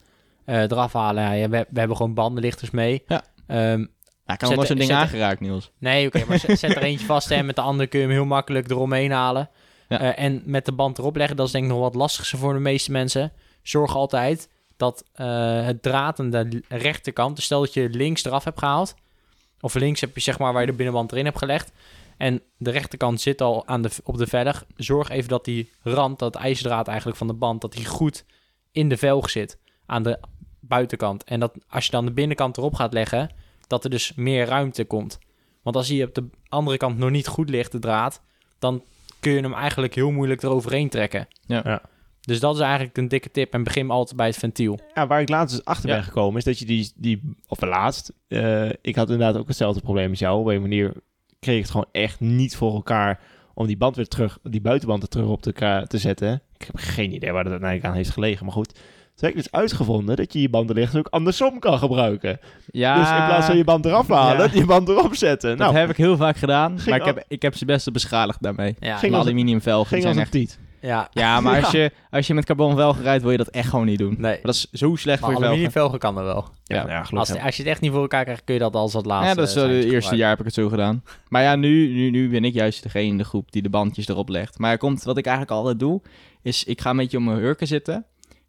Eh 0.46 0.62
eraf 0.62 0.94
halen, 0.94 1.24
ja, 1.24 1.32
ja, 1.32 1.50
we, 1.50 1.66
we 1.70 1.80
hebben 1.80 1.98
gewoon 1.98 2.14
bandenlichters 2.14 2.72
mee. 2.72 3.04
Ja. 3.08 3.24
Ja, 3.48 4.34
ik 4.34 4.40
kan 4.40 4.56
nog 4.56 4.66
zo'n 4.66 4.78
ding 4.78 4.90
er- 4.90 4.96
aangeraakt, 4.96 5.40
Niels. 5.40 5.72
nee, 5.78 6.08
oké, 6.08 6.24
maar 6.28 6.40
zet, 6.40 6.60
zet 6.60 6.76
er 6.76 6.84
eentje 6.84 7.06
vast 7.16 7.32
en 7.32 7.46
met 7.46 7.56
de 7.56 7.62
andere 7.62 7.90
kun 7.90 8.00
je 8.00 8.06
hem 8.06 8.14
heel 8.16 8.26
makkelijk 8.26 8.70
eromheen 8.70 9.12
halen. 9.12 9.50
Ja. 9.88 10.00
Eh, 10.00 10.24
en 10.26 10.42
met 10.46 10.66
de 10.66 10.72
band 10.72 10.98
erop 10.98 11.16
leggen, 11.16 11.36
dat 11.38 11.46
is 11.46 11.52
denk 11.52 11.64
ik 11.66 11.70
nog 11.72 11.80
wat 11.80 11.96
lastigste 11.96 12.38
voor 12.38 12.54
de 12.54 12.60
meeste 12.60 12.92
mensen. 12.92 13.32
Zorg 13.62 13.96
altijd 13.96 14.50
dat 14.78 15.04
het 15.14 15.82
draad 15.82 16.20
aan 16.20 16.30
de 16.30 16.64
rechterkant, 16.70 17.36
dus 17.36 17.46
stel 17.46 17.60
dat 17.60 17.74
je 17.74 17.90
links 17.90 18.26
eraf 18.26 18.44
hebt 18.44 18.60
gehaald, 18.60 18.96
of 19.62 19.74
links 19.74 20.02
heb 20.02 20.16
je 20.16 20.22
zeg 20.22 20.40
maar 20.40 20.52
waar 20.54 20.62
je 20.62 20.68
de 20.68 20.74
binnenband 20.74 21.12
erin 21.12 21.26
hebt 21.26 21.38
gelegd, 21.38 21.72
en 22.18 22.42
de 22.58 22.72
rechterkant 22.72 23.22
zit 23.22 23.42
al 23.42 23.68
aan 23.68 23.82
de, 23.82 23.90
op 24.04 24.18
de 24.18 24.28
velg, 24.28 24.66
zorg 24.76 25.10
even 25.10 25.30
dat 25.30 25.46
die 25.46 25.72
rand, 25.82 26.20
dat 26.20 26.36
ijzerdraad 26.36 26.88
eigenlijk 26.88 27.18
van 27.18 27.28
de 27.28 27.34
band, 27.34 27.62
dat 27.62 27.74
die 27.74 27.86
goed 27.86 28.26
in 28.72 28.90
de 28.90 28.98
velg 28.98 29.30
zit 29.30 29.60
aan 29.86 30.04
de 30.04 30.20
buitenkant. 30.60 31.24
En 31.24 31.40
dat 31.40 31.54
als 31.70 31.86
je 31.86 31.92
dan 31.92 32.06
de 32.06 32.12
binnenkant 32.12 32.58
erop 32.58 32.74
gaat 32.74 32.94
leggen, 32.94 33.30
dat 33.68 33.84
er 33.84 33.90
dus 33.90 34.14
meer 34.16 34.46
ruimte 34.46 34.86
komt. 34.86 35.20
Want 35.62 35.76
als 35.76 35.88
die 35.88 36.04
op 36.04 36.14
de 36.16 36.30
andere 36.48 36.78
kant 36.78 36.98
nog 36.98 37.10
niet 37.10 37.28
goed 37.28 37.50
ligt, 37.50 37.72
de 37.72 37.80
draad, 37.80 38.22
dan 38.60 38.84
kun 39.20 39.32
je 39.32 39.42
hem 39.42 39.54
eigenlijk 39.54 39.96
heel 39.96 40.12
moeilijk 40.12 40.44
eroverheen 40.44 40.90
trekken. 40.90 41.28
Ja. 41.46 41.62
Ja. 41.66 41.82
Dus 42.22 42.40
dat 42.40 42.56
is 42.56 42.62
eigenlijk 42.62 42.98
een 42.98 43.08
dikke 43.08 43.32
tip 43.32 43.54
en 43.54 43.64
begin 43.64 43.90
altijd 43.90 44.18
bij 44.18 44.28
het 44.28 44.38
ventiel. 44.38 44.80
Ja, 44.94 45.08
waar 45.08 45.22
ik 45.22 45.30
laatst 45.30 45.56
dus 45.56 45.66
achter 45.66 45.90
Ja. 45.90 45.96
ben 45.96 46.04
gekomen, 46.04 46.38
is 46.38 46.44
dat 46.44 46.60
je 46.60 46.66
die, 46.66 46.92
die 46.96 47.36
of 47.48 47.62
laatst, 47.62 48.14
eh, 48.28 48.70
ik 48.82 48.96
had 48.96 49.10
inderdaad 49.10 49.38
ook 49.38 49.48
hetzelfde 49.48 49.82
probleem 49.82 50.10
als 50.10 50.20
jou. 50.20 50.40
Op 50.40 50.48
een 50.48 50.62
manier 50.62 50.94
kreeg 51.40 51.56
ik 51.56 51.62
het 51.62 51.72
gewoon 51.72 51.88
echt 51.92 52.20
niet 52.20 52.56
voor 52.56 52.74
elkaar 52.74 53.20
om 53.54 53.68
die 53.68 53.78
band 53.78 53.96
weer 53.96 54.08
terug, 54.08 54.38
die 54.44 54.62
buitenband 54.62 55.04
er 55.04 55.10
terug 55.10 55.28
op 55.28 55.42
te, 55.42 55.84
te 55.88 55.98
zetten. 55.98 56.42
Ik 56.58 56.66
heb 56.66 56.76
geen 56.76 57.14
idee 57.14 57.32
waar 57.32 57.44
dat 57.44 57.52
uiteindelijk 57.52 57.90
aan 57.92 57.98
heeft 57.98 58.10
gelegen, 58.10 58.46
maar 58.46 58.54
goed. 58.54 58.74
Toen 58.74 59.28
heb 59.28 59.38
ik 59.38 59.44
dus 59.44 59.52
uitgevonden 59.52 60.16
dat 60.16 60.34
je 60.34 60.42
je 60.42 60.50
bandenlichters 60.50 61.00
ook 61.00 61.08
andersom 61.08 61.60
kan 61.60 61.78
gebruiken. 61.78 62.40
Ja, 62.66 62.94
Dus 63.00 63.10
in 63.10 63.26
plaats 63.26 63.46
van 63.46 63.58
je 63.58 63.64
band 63.64 63.86
eraf 63.86 64.08
halen, 64.08 64.46
Ja. 64.46 64.52
die 64.52 64.66
band 64.66 64.90
erop 64.90 65.16
zetten. 65.16 65.50
dat 65.50 65.58
Nou, 65.58 65.76
heb 65.80 65.90
ik 65.90 65.98
heel 65.98 66.18
vaak 66.18 66.38
gedaan. 66.38 66.74
Maar 66.88 67.00
ik 67.00 67.06
heb, 67.06 67.24
ik 67.28 67.42
heb 67.42 67.56
ze 67.56 67.66
best 67.66 67.86
wel 67.86 67.94
beschadigd 67.94 68.42
daarmee. 68.44 68.76
Ja, 68.80 68.98
Ging 68.98 69.12
Een 69.12 69.18
als- 69.18 69.28
aluminium 69.28 69.62
velgen. 69.62 69.88
ging 69.88 70.02
zijn 70.02 70.16
een 70.16 70.22
echt... 70.22 70.32
tiet. 70.32 70.60
Ja. 70.82 71.08
Ja, 71.12 71.40
maar 71.42 71.62
als 71.64 71.72
je, 71.72 71.92
als 72.10 72.28
je 72.28 72.34
met 72.34 72.46
carbon 72.46 72.76
velgen 72.76 73.04
rijdt, 73.04 73.22
wil 73.24 73.32
je 73.32 73.38
dat 73.38 73.48
echt 73.48 73.70
gewoon 73.70 73.86
niet 73.86 73.98
doen. 73.98 74.10
Nee, 74.18 74.20
Maar 74.20 74.40
dat 74.42 74.54
is 74.56 74.68
zo 74.72 74.96
slecht 74.96 75.06
maar 75.06 75.32
voor 75.32 75.40
je 75.40 75.46
velgen. 75.46 75.46
aluminiumvelgen 75.46 76.00
kan 76.00 76.18
er 76.18 76.24
wel. 76.24 76.48
Ja, 76.64 76.76
Ja. 76.76 76.82
ja, 76.88 77.04
gelukkig. 77.04 77.34
Als, 77.36 77.44
als 77.46 77.56
je 77.58 77.64
het 77.64 77.72
echt 77.72 77.82
niet 77.82 77.92
voor 77.92 78.02
elkaar 78.02 78.24
krijgt, 78.24 78.44
kun 78.44 78.54
je 78.54 78.60
dat 78.60 78.76
als 78.76 78.94
het 78.94 79.06
laatste 79.06 79.28
Ja, 79.30 79.36
dat 79.36 79.48
is 79.48 79.56
het 79.56 79.64
eerste 79.66 79.82
gebruiken. 79.86 80.18
jaar 80.18 80.30
heb 80.30 80.40
ik 80.40 80.46
het 80.46 80.54
zo 80.54 80.70
gedaan. 80.70 81.04
Maar 81.28 81.42
ja, 81.44 81.56
nu, 81.56 81.94
nu, 81.94 82.10
nu 82.10 82.30
ben 82.30 82.44
ik 82.46 82.54
juist 82.54 82.84
degene 82.84 83.06
in 83.08 83.18
de 83.18 83.24
groep 83.24 83.52
die 83.52 83.62
de 83.62 83.70
bandjes 83.70 84.08
erop 84.08 84.30
legt. 84.30 84.58
Maar 84.60 84.72
er 84.72 84.78
komt, 84.78 85.04
wat 85.04 85.18
ik 85.18 85.26
eigenlijk 85.26 85.58
altijd 85.58 85.80
doe, 85.80 86.02
is 86.42 86.64
ik 86.64 86.82
ga 86.82 86.90
een 86.90 86.98
beetje 86.98 87.18
op 87.18 87.24
mijn 87.24 87.38
hurken 87.40 87.68
zitten. 87.68 88.06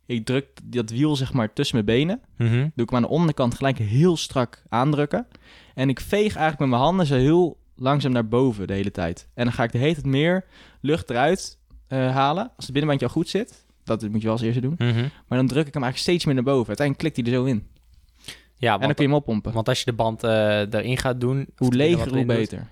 Ik 0.07 0.25
druk 0.25 0.47
dat 0.65 0.91
wiel 0.91 1.17
zeg 1.17 1.33
maar 1.33 1.53
tussen 1.53 1.77
mijn 1.85 1.99
benen. 1.99 2.21
Mhm. 2.37 2.51
Doe 2.75 2.85
ik 2.85 2.91
hem 2.91 2.95
aan 2.95 3.03
de 3.03 3.09
onderkant 3.09 3.55
gelijk 3.55 3.79
heel 3.79 4.17
strak 4.17 4.63
aandrukken. 4.69 5.27
En 5.75 5.89
ik 5.89 6.01
veeg 6.01 6.21
eigenlijk 6.37 6.59
met 6.59 6.69
mijn 6.69 6.83
handen 6.83 7.07
zo 7.07 7.15
heel 7.15 7.59
langzaam 7.77 8.13
naar 8.13 8.29
boven 8.29 8.67
de 8.67 8.73
hele 8.73 8.91
tijd. 8.91 9.29
En 9.35 9.45
dan 9.45 9.53
ga 9.53 9.63
ik 9.63 9.73
de 9.73 9.79
hele 9.79 9.93
tijd 9.95 10.07
meer 10.07 10.45
lucht 10.81 11.11
eruit 11.11 11.58
eh, 11.89 12.15
halen. 12.15 12.43
Als 12.57 12.65
het 12.65 12.73
binnenbandje 12.73 13.07
al 13.07 13.13
goed 13.13 13.29
zit, 13.29 13.65
dat 13.85 14.03
moet 14.03 14.13
je 14.21 14.23
wel 14.23 14.33
als 14.33 14.43
eerste 14.43 14.61
doen. 14.61 14.75
Mhm. 14.79 15.01
Maar 15.29 15.39
dan 15.39 15.47
druk 15.47 15.67
ik 15.67 15.75
hem 15.75 15.83
eigenlijk 15.83 15.97
steeds 15.99 16.25
meer 16.25 16.35
naar 16.35 16.45
boven. 16.45 16.67
Uiteindelijk 16.69 17.15
klikt 17.15 17.29
hij 17.29 17.35
er 17.37 17.41
zo 17.41 17.47
in. 17.55 17.67
Ja, 18.57 18.73
en 18.73 18.79
dan 18.79 18.81
want, 18.81 18.95
kun 18.95 19.05
je 19.05 19.11
hem 19.11 19.19
oppompen. 19.21 19.53
want 19.53 19.69
als 19.69 19.79
je 19.79 19.85
de 19.85 19.93
band 19.93 20.23
eh, 20.25 20.73
erin 20.73 20.97
gaat 20.99 21.21
doen... 21.21 21.47
Hoe 21.57 21.71
er 21.71 21.77
leger, 21.77 22.09
hoe 22.09 22.17
doet- 22.17 22.27
beter. 22.27 22.67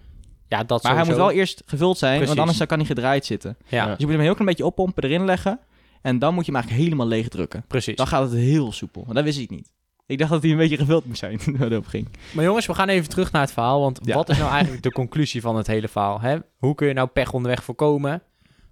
Ja, 0.48 0.64
dat 0.64 0.82
Maar 0.82 0.94
hij 0.96 1.04
moet 1.04 1.16
wel 1.16 1.30
eerst 1.30 1.62
gevuld 1.66 1.98
zijn, 1.98 2.16
Precies. 2.16 2.34
want 2.36 2.48
anders 2.48 2.66
kan 2.68 2.78
hij 2.78 2.86
gedraaid 2.86 3.24
zitten. 3.26 3.56
Ja. 3.68 3.86
Dus 3.86 3.94
je 3.98 4.04
moet 4.04 4.14
hem 4.14 4.22
heel 4.22 4.32
klein 4.32 4.46
beetje 4.48 4.64
oppompen, 4.66 5.02
erin 5.04 5.24
leggen. 5.24 5.58
En 6.02 6.18
dan 6.18 6.34
moet 6.34 6.46
je 6.46 6.52
hem 6.52 6.60
eigenlijk 6.60 6.88
helemaal 6.88 7.06
leeg 7.08 7.28
drukken. 7.28 7.64
precies. 7.68 7.96
Dan 7.96 8.06
gaat 8.06 8.22
het 8.30 8.38
heel 8.40 8.72
soepel. 8.72 9.02
Maar 9.06 9.14
dat 9.14 9.24
wist 9.24 9.38
ik 9.38 9.50
niet. 9.50 9.70
Ik 10.06 10.18
dacht 10.18 10.30
dat 10.30 10.42
hij 10.42 10.50
een 10.50 10.56
beetje 10.56 10.76
gevuld 10.76 11.06
moest 11.06 11.18
zijn 11.18 11.38
toen 11.44 11.84
ging. 11.84 12.08
Maar 12.32 12.44
jongens, 12.44 12.66
we 12.66 12.74
gaan 12.74 12.88
even 12.88 13.08
terug 13.08 13.32
naar 13.32 13.42
het 13.42 13.52
verhaal. 13.52 13.80
Want 13.80 14.00
Ja. 14.02 14.14
wat 14.14 14.28
is 14.28 14.38
nou 14.38 14.50
eigenlijk 14.58 14.82
de 14.82 14.92
conclusie 14.92 15.40
van 15.40 15.56
het 15.56 15.66
hele 15.66 15.88
verhaal? 15.88 16.20
Hè? 16.20 16.36
Hoe 16.56 16.74
kun 16.74 16.86
je 16.88 16.92
nou 16.94 17.08
pech 17.08 17.32
onderweg 17.32 17.64
voorkomen? 17.64 18.22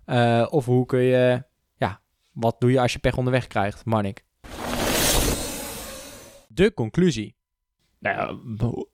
Eh, 0.05 0.47
of 0.51 0.65
hoe 0.65 0.87
kun 0.87 1.01
je... 1.03 1.43
Ja, 1.77 2.01
wat 2.33 2.61
doe 2.61 2.71
je 2.71 2.81
als 2.81 2.93
je 2.93 2.99
pech 2.99 3.17
onderweg 3.17 3.47
krijgt, 3.47 3.85
Marnik? 3.85 4.25
De 6.49 6.75
conclusie. 6.75 7.37
Nou 7.99 8.17
ja, 8.17 8.39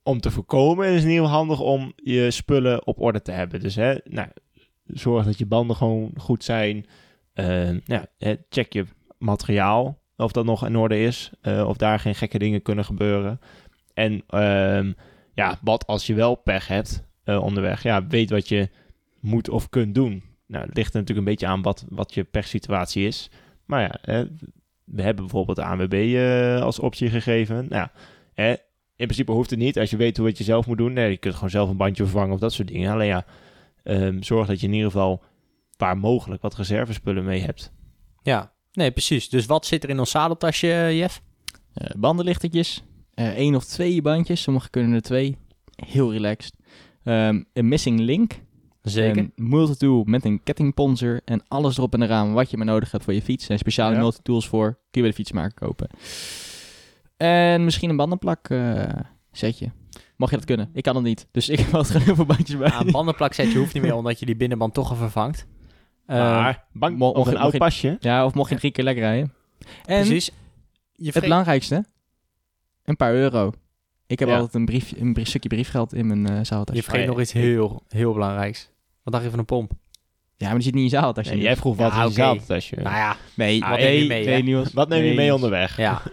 om 0.03 0.21
te 0.21 0.31
voorkomen 0.31 0.87
is 0.87 1.03
het 1.03 1.13
geval 1.13 1.29
handig 1.29 1.61
om 1.61 1.93
je 1.97 2.31
spullen 2.31 2.87
op 2.87 3.01
orde 3.01 3.23
te 3.23 3.33
hebben. 3.33 3.61
Dus 3.61 3.75
hè, 3.75 3.95
nou, 4.05 4.29
zorg 4.85 5.25
dat 5.25 5.39
je 5.39 5.47
banden 5.47 5.77
gewoon 5.77 6.13
goed 6.17 6.45
zijn. 6.45 6.87
Hè, 8.19 8.37
check 8.49 8.73
je 8.73 8.87
materiaal 9.19 9.99
of 10.17 10.33
dat 10.33 10.45
nog 10.45 10.67
in 10.67 10.77
orde 10.77 11.01
is. 11.03 11.31
eh, 11.41 11.69
of 11.69 11.77
daar 11.77 11.99
geen 11.99 12.15
gekke 12.15 12.39
dingen 12.39 12.63
kunnen 12.63 12.85
gebeuren. 12.85 13.41
En 13.95 14.23
ehm, 14.27 14.93
ja, 15.35 15.59
wat 15.63 15.87
als 15.87 16.07
je 16.07 16.15
wel 16.15 16.35
pech 16.35 16.67
hebt 16.69 17.09
onderweg. 17.25 17.83
Ja, 17.83 18.07
weet 18.07 18.31
wat 18.31 18.49
je 18.49 18.69
moet 19.21 19.49
of 19.49 19.69
kunt 19.69 19.95
doen. 19.95 20.23
Nou, 20.51 20.67
het 20.67 20.77
ligt 20.77 20.95
er 20.95 21.01
natuurlijk 21.01 21.27
een 21.27 21.33
beetje 21.33 21.47
aan 21.47 21.63
wat, 21.63 21.85
wat 21.89 22.15
je 22.15 22.25
pechsituatie 22.25 23.07
is. 23.07 23.31
Maar 23.65 23.81
ja, 23.83 23.99
hè, 24.01 24.25
we 24.85 25.03
hebben 25.03 25.25
bijvoorbeeld 25.25 25.57
de 25.57 25.65
ANWB 25.65 25.93
eh, 25.93 26.63
als 26.63 26.79
optie 26.79 27.11
gegeven. 27.11 27.57
Nou, 27.57 27.69
ja, 27.69 27.93
hè, 28.35 28.51
in 28.97 29.07
principe 29.07 29.33
hoeft 29.33 29.51
het 29.51 29.59
niet. 29.59 29.79
Als 29.79 29.91
je 29.91 29.97
weet 29.97 30.17
hoe 30.17 30.27
het 30.27 30.39
je 30.39 30.45
zelf 30.45 30.67
moet 30.67 30.79
doen. 30.79 30.93
Nee, 30.93 31.11
je 31.11 31.17
kunt 31.17 31.35
gewoon 31.35 31.51
zelf 31.51 31.69
een 31.71 31.77
bandje 31.77 32.03
vervangen 32.03 32.35
of 32.35 32.41
dat 32.41 32.53
soort 32.53 32.69
dingen. 32.69 32.93
Alleen 32.93 33.07
ja, 33.07 33.25
ehm, 33.83 34.23
zorg 34.23 34.47
dat 34.47 34.61
je 34.61 34.67
in 34.67 34.73
ieder 34.73 34.91
geval 34.91 35.23
waar 35.77 35.99
mogelijk 35.99 36.43
wat 36.43 36.57
reservespullen 36.57 37.25
mee 37.25 37.41
hebt. 37.41 37.73
Ja, 38.23 38.53
nee, 38.73 38.91
precies. 38.91 39.29
Dus 39.29 39.47
wat 39.47 39.67
zit 39.67 39.85
er 39.85 39.91
in 39.91 39.99
ons 39.99 40.11
zadeltasje, 40.11 40.73
eh, 40.73 40.99
Jeff? 40.99 41.23
Eh, 41.75 41.91
bandenlichtertjes. 41.97 42.85
eh 43.15 43.29
één 43.29 43.55
of 43.55 43.65
twee 43.65 44.03
bandjes. 44.03 44.43
Sommige 44.43 44.71
kunnen 44.71 44.93
er 44.93 45.03
twee. 45.03 45.37
Heel 45.87 46.13
relaxed. 46.13 46.55
Ehm, 47.05 47.43
een 47.53 47.69
missing 47.69 48.01
link. 48.01 48.41
Zeker. 48.83 49.19
Een 49.19 49.33
multitool 49.49 50.05
met 50.05 50.25
een 50.25 50.43
kettingponzer. 50.43 51.21
En 51.25 51.43
alles 51.49 51.77
erop 51.77 51.95
en 51.95 52.03
eraan 52.03 52.33
wat 52.33 52.51
je 52.51 52.57
maar 52.57 52.67
nodig 52.67 52.91
hebt 52.91 53.05
voor 53.05 53.15
je 53.15 53.23
fiets. 53.23 53.49
En 53.49 53.59
speciale 53.59 53.95
Ja. 53.95 54.01
multitools 54.01 54.49
voor. 54.49 54.67
Kun 54.73 54.81
je 54.91 55.01
bij 55.01 55.09
de 55.11 55.15
fietsmaker 55.17 55.55
kopen. 55.67 55.89
En 57.17 57.65
misschien 57.65 57.91
een 57.91 57.97
bandenplak 57.97 58.49
eh, 58.49 58.85
setje. 59.33 59.71
Mocht 60.17 60.31
je 60.31 60.37
dat 60.37 60.47
kunnen. 60.47 60.71
Ik 60.73 60.83
kan 60.83 60.95
het 60.95 61.05
niet. 61.05 61.27
Dus 61.31 61.49
ik 61.55 61.59
heb 61.59 61.75
altijd 61.75 61.87
gewoon 61.91 62.03
heel 62.07 62.15
veel 62.15 62.25
bandjes 62.37 62.57
bij. 62.59 62.69
Ja, 62.69 62.81
een 62.81 62.91
bandenplaksetje 62.93 63.59
hoeft 63.59 63.75
niet 63.75 63.83
meer, 63.83 63.95
omdat 63.95 64.19
je 64.19 64.27
die 64.27 64.37
binnenband 64.37 64.75
toch 64.75 64.91
al 64.91 64.97
vervangt. 64.97 65.47
Eh, 66.07 66.17
maar 66.17 66.65
bank, 66.73 66.99
mo- 66.99 67.09
of 67.09 67.17
mocht 67.17 67.31
een 67.31 67.37
oud 67.37 67.59
pasje. 67.59 67.97
Ja, 68.01 68.25
of 68.25 68.35
mocht 68.35 68.51
je 68.51 68.57
drie 68.57 68.71
keer 68.71 68.85
lekker 68.85 69.03
rijden. 69.03 69.33
En 69.85 70.05
precies. 70.07 70.31
Je 70.93 71.11
het 71.13 71.21
belangrijkste. 71.23 71.85
Een 72.85 72.97
paar 72.97 73.15
euro. 73.15 73.53
Ik 74.11 74.19
heb 74.19 74.29
Ja. 74.29 74.35
altijd 74.35 74.55
een, 74.55 74.65
brief, 74.65 74.93
een 74.97 75.13
brief- 75.13 75.29
stukje 75.29 75.49
briefgeld 75.49 75.95
in 75.95 76.07
mijn 76.07 76.21
uh, 76.33 76.39
zaaltasje. 76.43 76.81
je 76.81 76.83
vergeet 76.89 77.07
nog 77.07 77.21
iets 77.21 77.33
heel, 77.33 77.83
heel 77.89 78.13
belangrijks. 78.13 78.71
Wat 79.03 79.13
dacht 79.13 79.25
je 79.25 79.31
van 79.31 79.39
een 79.39 79.45
pomp? 79.45 79.73
Ja, 80.37 80.47
maar 80.47 80.55
die 80.55 80.63
zit 80.65 80.75
niet 80.75 80.85
in 80.85 80.91
je 80.91 80.97
zaaltasje. 80.97 81.33
Nee, 81.35 81.43
jij 81.43 81.57
vroeg 81.57 81.77
wat 81.77 81.91
Ja, 81.91 81.97
in 81.97 82.01
je 82.03 82.07
oké. 82.07 82.15
zaaltasje. 82.15 82.77
Nou 82.77 82.97
ja, 82.97 83.17
Nee, 83.35 83.61
Wat 83.61 83.69
nee, 83.69 83.79
neem 83.79 84.01
je 84.03 84.09
mee, 84.09 84.43
nee. 84.43 84.65
Wat 84.73 84.89
neem 84.89 84.99
je 84.99 85.07
Nee. 85.07 85.17
mee 85.17 85.35
onderweg? 85.35 85.77
ja. 85.77 86.03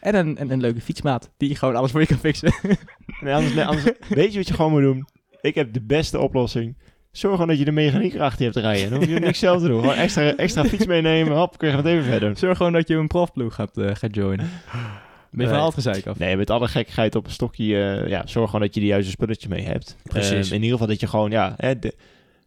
En 0.00 0.14
een, 0.14 0.40
een, 0.40 0.50
een 0.50 0.60
leuke 0.60 0.80
fietsmaat, 0.80 1.30
die 1.36 1.56
gewoon 1.56 1.76
alles 1.76 1.90
voor 1.90 2.00
je 2.00 2.06
kan 2.06 2.16
fixen. 2.18 2.52
Nee, 3.20 3.34
anders, 3.34 3.54
nee, 3.54 3.64
anders, 3.64 3.84
weet 4.08 4.32
je 4.32 4.38
wat 4.38 4.48
je 4.48 4.54
gewoon 4.54 4.70
moet 4.72 4.80
doen? 4.82 5.06
Ik 5.40 5.54
heb 5.54 5.72
de 5.72 5.82
beste 5.82 6.18
oplossing. 6.18 6.76
Zorg 7.10 7.32
gewoon 7.34 7.48
dat 7.48 7.58
je 7.58 7.64
de 7.64 7.72
mechaniek 7.72 8.14
erachter 8.14 8.44
hebt 8.44 8.56
rijden. 8.56 8.90
Dan 8.90 8.98
hoef 8.98 9.08
je 9.08 9.18
niks 9.20 9.38
zelf 9.38 9.62
te 9.62 9.68
doen. 9.68 9.80
Gewoon 9.80 9.94
extra, 9.94 10.34
extra 10.36 10.64
fiets 10.64 10.86
meenemen. 10.86 11.36
Hop, 11.36 11.58
kun 11.58 11.68
je 11.70 11.76
het 11.76 11.86
even 11.86 12.04
verder. 12.04 12.36
Zorg 12.36 12.56
gewoon 12.56 12.72
dat 12.72 12.88
je 12.88 12.94
een 12.94 13.06
profploeg 13.06 13.54
gaat, 13.54 13.76
eh, 13.78 13.94
gaat 13.94 14.14
joinen. 14.14 14.48
Ben 15.30 15.40
je 15.40 15.46
van 15.46 15.52
Nee. 15.52 15.60
al 15.60 15.64
het 15.66 15.74
gezeik 15.74 16.06
af. 16.06 16.18
Nee, 16.18 16.36
met 16.36 16.50
alle 16.50 16.68
gekkigheid 16.68 17.14
op 17.14 17.24
een 17.26 17.30
stokje. 17.32 17.64
eh, 17.84 18.08
ja, 18.08 18.26
zorg 18.26 18.46
gewoon 18.50 18.60
dat 18.66 18.74
je 18.74 18.80
de 18.80 18.86
juiste 18.86 19.10
spulletjes 19.10 19.50
mee 19.50 19.64
hebt. 19.64 19.96
Precies. 20.02 20.30
Ehm, 20.46 20.54
in 20.54 20.62
ieder 20.62 20.70
geval 20.70 20.86
dat 20.86 21.00
je 21.00 21.06
gewoon 21.06 21.30
ja, 21.30 21.54
hè, 21.56 21.78
de, 21.78 21.94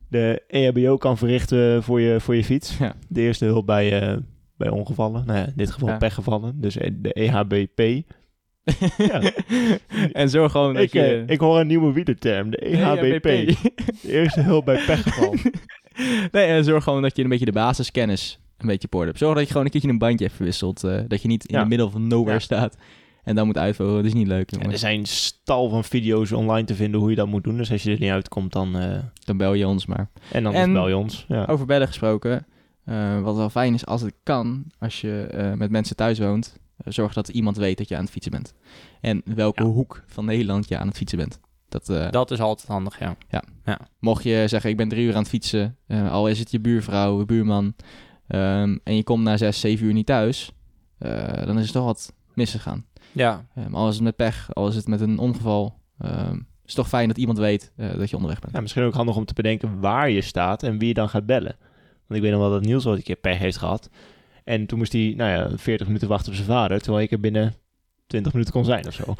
de 0.08 0.42
EHBO 0.48 0.98
kan 0.98 1.18
verrichten 1.18 1.84
voor 1.84 2.02
je, 2.02 2.20
voor 2.20 2.36
je 2.36 2.44
fiets. 2.44 2.78
Ja. 2.78 2.94
De 3.08 3.22
eerste 3.22 3.46
hulp 3.46 3.66
bij, 3.66 4.02
eh, 4.02 4.18
bij 4.58 4.70
ongevallen. 4.70 5.26
Nou 5.26 5.40
ja, 5.40 5.46
in 5.46 5.54
dit 5.56 5.72
geval 5.72 5.90
Ja. 5.90 5.98
pechgevallen. 5.98 6.62
Dus 6.62 6.78
eh, 6.78 6.90
de 6.94 7.14
EHBP. 7.14 7.82
Ja. 8.98 9.22
en 10.12 10.30
zorg 10.30 10.52
gewoon 10.52 10.74
dat 10.74 10.84
Ik, 10.84 10.94
je... 10.94 11.02
eh, 11.02 11.24
ik 11.34 11.40
hoor 11.40 11.60
een 11.60 11.68
nieuwe 11.68 11.94
wielerterm. 11.94 12.50
De 12.50 12.58
EHBP. 12.58 13.24
De 14.02 14.12
eerste 14.12 14.42
hulp 14.42 14.66
bij 14.66 14.84
pechgeval. 14.86 15.36
nee, 16.32 16.46
en 16.46 16.64
zorg 16.64 16.84
gewoon 16.84 17.02
dat 17.02 17.16
je 17.16 17.24
een 17.24 17.30
beetje 17.30 17.46
de 17.46 17.52
basiskennis 17.52 18.40
een 18.62 18.68
beetje 18.68 18.88
op 18.88 18.94
orde 18.96 19.06
hebt. 19.08 19.18
Zorg 19.18 19.34
dat 19.34 19.44
je 19.44 19.50
gewoon 19.50 19.66
een 19.66 19.72
keertje 19.72 19.90
een 19.90 19.98
bandje 19.98 20.26
hebt 20.26 20.36
verwisselt. 20.38 20.84
eh, 20.84 21.00
dat 21.08 21.22
je 21.22 21.28
niet 21.28 21.46
in 21.46 21.56
Ja. 21.56 21.64
de 21.64 21.70
middel 21.70 21.90
van 21.90 22.08
nowhere 22.08 22.34
Ja. 22.34 22.40
staat. 22.40 22.78
En 23.24 23.36
dan 23.36 23.46
moet 23.46 23.58
uitvoeren. 23.58 23.96
Dat 23.96 24.06
is 24.06 24.14
niet 24.14 24.28
leuk, 24.28 24.52
En 24.52 24.72
er 24.72 24.78
zijn 24.78 25.06
stal 25.06 25.70
van 25.70 25.84
video's 25.84 26.32
online 26.32 26.66
te 26.68 26.76
vinden 26.76 27.00
hoe 27.00 27.10
je 27.10 27.16
dat 27.16 27.28
moet 27.28 27.44
doen. 27.44 27.58
Dus 27.58 27.72
als 27.72 27.84
je 27.84 27.92
er 27.92 28.00
niet 28.00 28.10
uitkomt, 28.12 28.52
dan... 28.52 28.78
eh, 28.80 29.00
Dan 29.26 29.38
bel 29.38 29.54
je 29.54 29.68
ons 29.68 29.86
maar. 29.86 30.10
en 30.32 30.44
dan 30.44 30.54
En- 30.54 30.74
bel 30.74 30.88
je 30.88 30.98
ons. 30.98 31.26
Ja. 31.28 31.46
Over 31.46 31.66
bellen 31.66 31.88
gesproken. 31.88 32.46
eh, 32.86 33.22
wat 33.22 33.36
wel 33.36 33.50
fijn 33.50 33.74
is 33.74 33.86
als 33.86 34.02
het 34.02 34.14
kan, 34.24 34.66
als 34.80 35.02
je 35.02 35.54
met 35.58 35.72
mensen 35.72 35.96
thuis 35.96 36.20
woont, 36.20 36.58
zorg 36.86 37.14
dat 37.14 37.28
iemand 37.30 37.58
weet 37.58 37.78
dat 37.78 37.88
je 37.90 37.96
aan 37.96 38.02
het 38.04 38.12
fietsen 38.12 38.32
bent. 38.32 38.54
En 39.02 39.22
welke 39.26 39.64
Ja. 39.64 39.70
hoek 39.70 40.04
van 40.08 40.26
Nederland 40.26 40.68
je 40.70 40.78
aan 40.78 40.88
het 40.88 40.98
fietsen 40.98 41.18
bent. 41.18 41.40
Dat, 41.70 41.86
Dat 42.12 42.32
is 42.32 42.40
altijd 42.42 42.68
handig, 42.68 43.00
ja. 43.00 43.16
Mocht 44.00 44.24
je 44.24 44.44
zeggen, 44.48 44.70
ik 44.70 44.78
ben 44.78 44.90
drie 44.90 45.06
uur 45.06 45.14
aan 45.14 45.20
het 45.20 45.30
fietsen, 45.30 45.78
al 46.10 46.28
is 46.28 46.40
het 46.40 46.52
je 46.52 46.60
buurvrouw, 46.60 47.26
buurman, 47.26 47.74
ehm, 48.30 48.78
en 48.84 48.96
je 48.96 49.04
komt 49.04 49.24
na 49.24 49.38
zes, 49.38 49.60
zeven 49.60 49.86
uur 49.86 49.94
niet 49.94 50.06
thuis, 50.06 50.52
eh, 50.98 51.46
dan 51.46 51.60
is 51.60 51.68
er 51.68 51.74
toch 51.74 51.86
wat 51.86 52.14
misgegaan. 52.34 52.86
Ja, 53.12 53.46
Um, 53.58 53.76
al 53.76 53.88
is 53.88 53.96
het 53.96 54.04
met 54.04 54.16
pech, 54.16 54.54
al 54.54 54.68
is 54.68 54.76
het 54.76 54.88
met 54.88 55.02
een 55.02 55.18
ongeval, 55.18 55.80
ehm, 55.98 56.36
is 56.36 56.42
het 56.66 56.76
toch 56.76 56.88
fijn 56.88 57.08
dat 57.08 57.18
iemand 57.18 57.38
weet 57.38 57.72
eh, 57.76 57.98
dat 57.98 58.10
je 58.10 58.16
onderweg 58.16 58.40
bent. 58.40 58.54
Ja, 58.54 58.62
misschien 58.62 58.84
ook 58.84 58.94
handig 58.94 59.16
om 59.16 59.26
te 59.26 59.34
bedenken 59.34 59.80
waar 59.80 60.10
je 60.10 60.22
staat 60.22 60.64
en 60.64 60.78
wie 60.78 60.88
je 60.88 60.94
dan 60.94 61.10
gaat 61.10 61.26
bellen. 61.26 61.56
Want 62.08 62.20
ik 62.20 62.22
weet 62.22 62.32
nog 62.32 62.40
wel 62.40 62.50
dat 62.50 62.66
Niels 62.66 62.86
ooit 62.86 62.98
een 62.98 63.04
keer 63.04 63.16
pech 63.16 63.38
heeft 63.38 63.58
gehad. 63.58 63.90
En 64.44 64.66
toen 64.66 64.78
moest 64.78 64.94
hij, 64.94 65.14
nou 65.18 65.32
ja, 65.32 65.58
40 65.58 65.88
minuten 65.88 66.08
wachten 66.08 66.30
op 66.30 66.36
zijn 66.36 66.48
vader. 66.48 66.82
Terwijl 66.82 67.04
ik 67.04 67.12
er 67.12 67.20
binnen 67.20 67.54
20 68.10 68.32
minuten 68.34 68.54
kon 68.54 68.66
zijn 68.66 68.88
of 68.88 68.94
zo. 68.94 69.16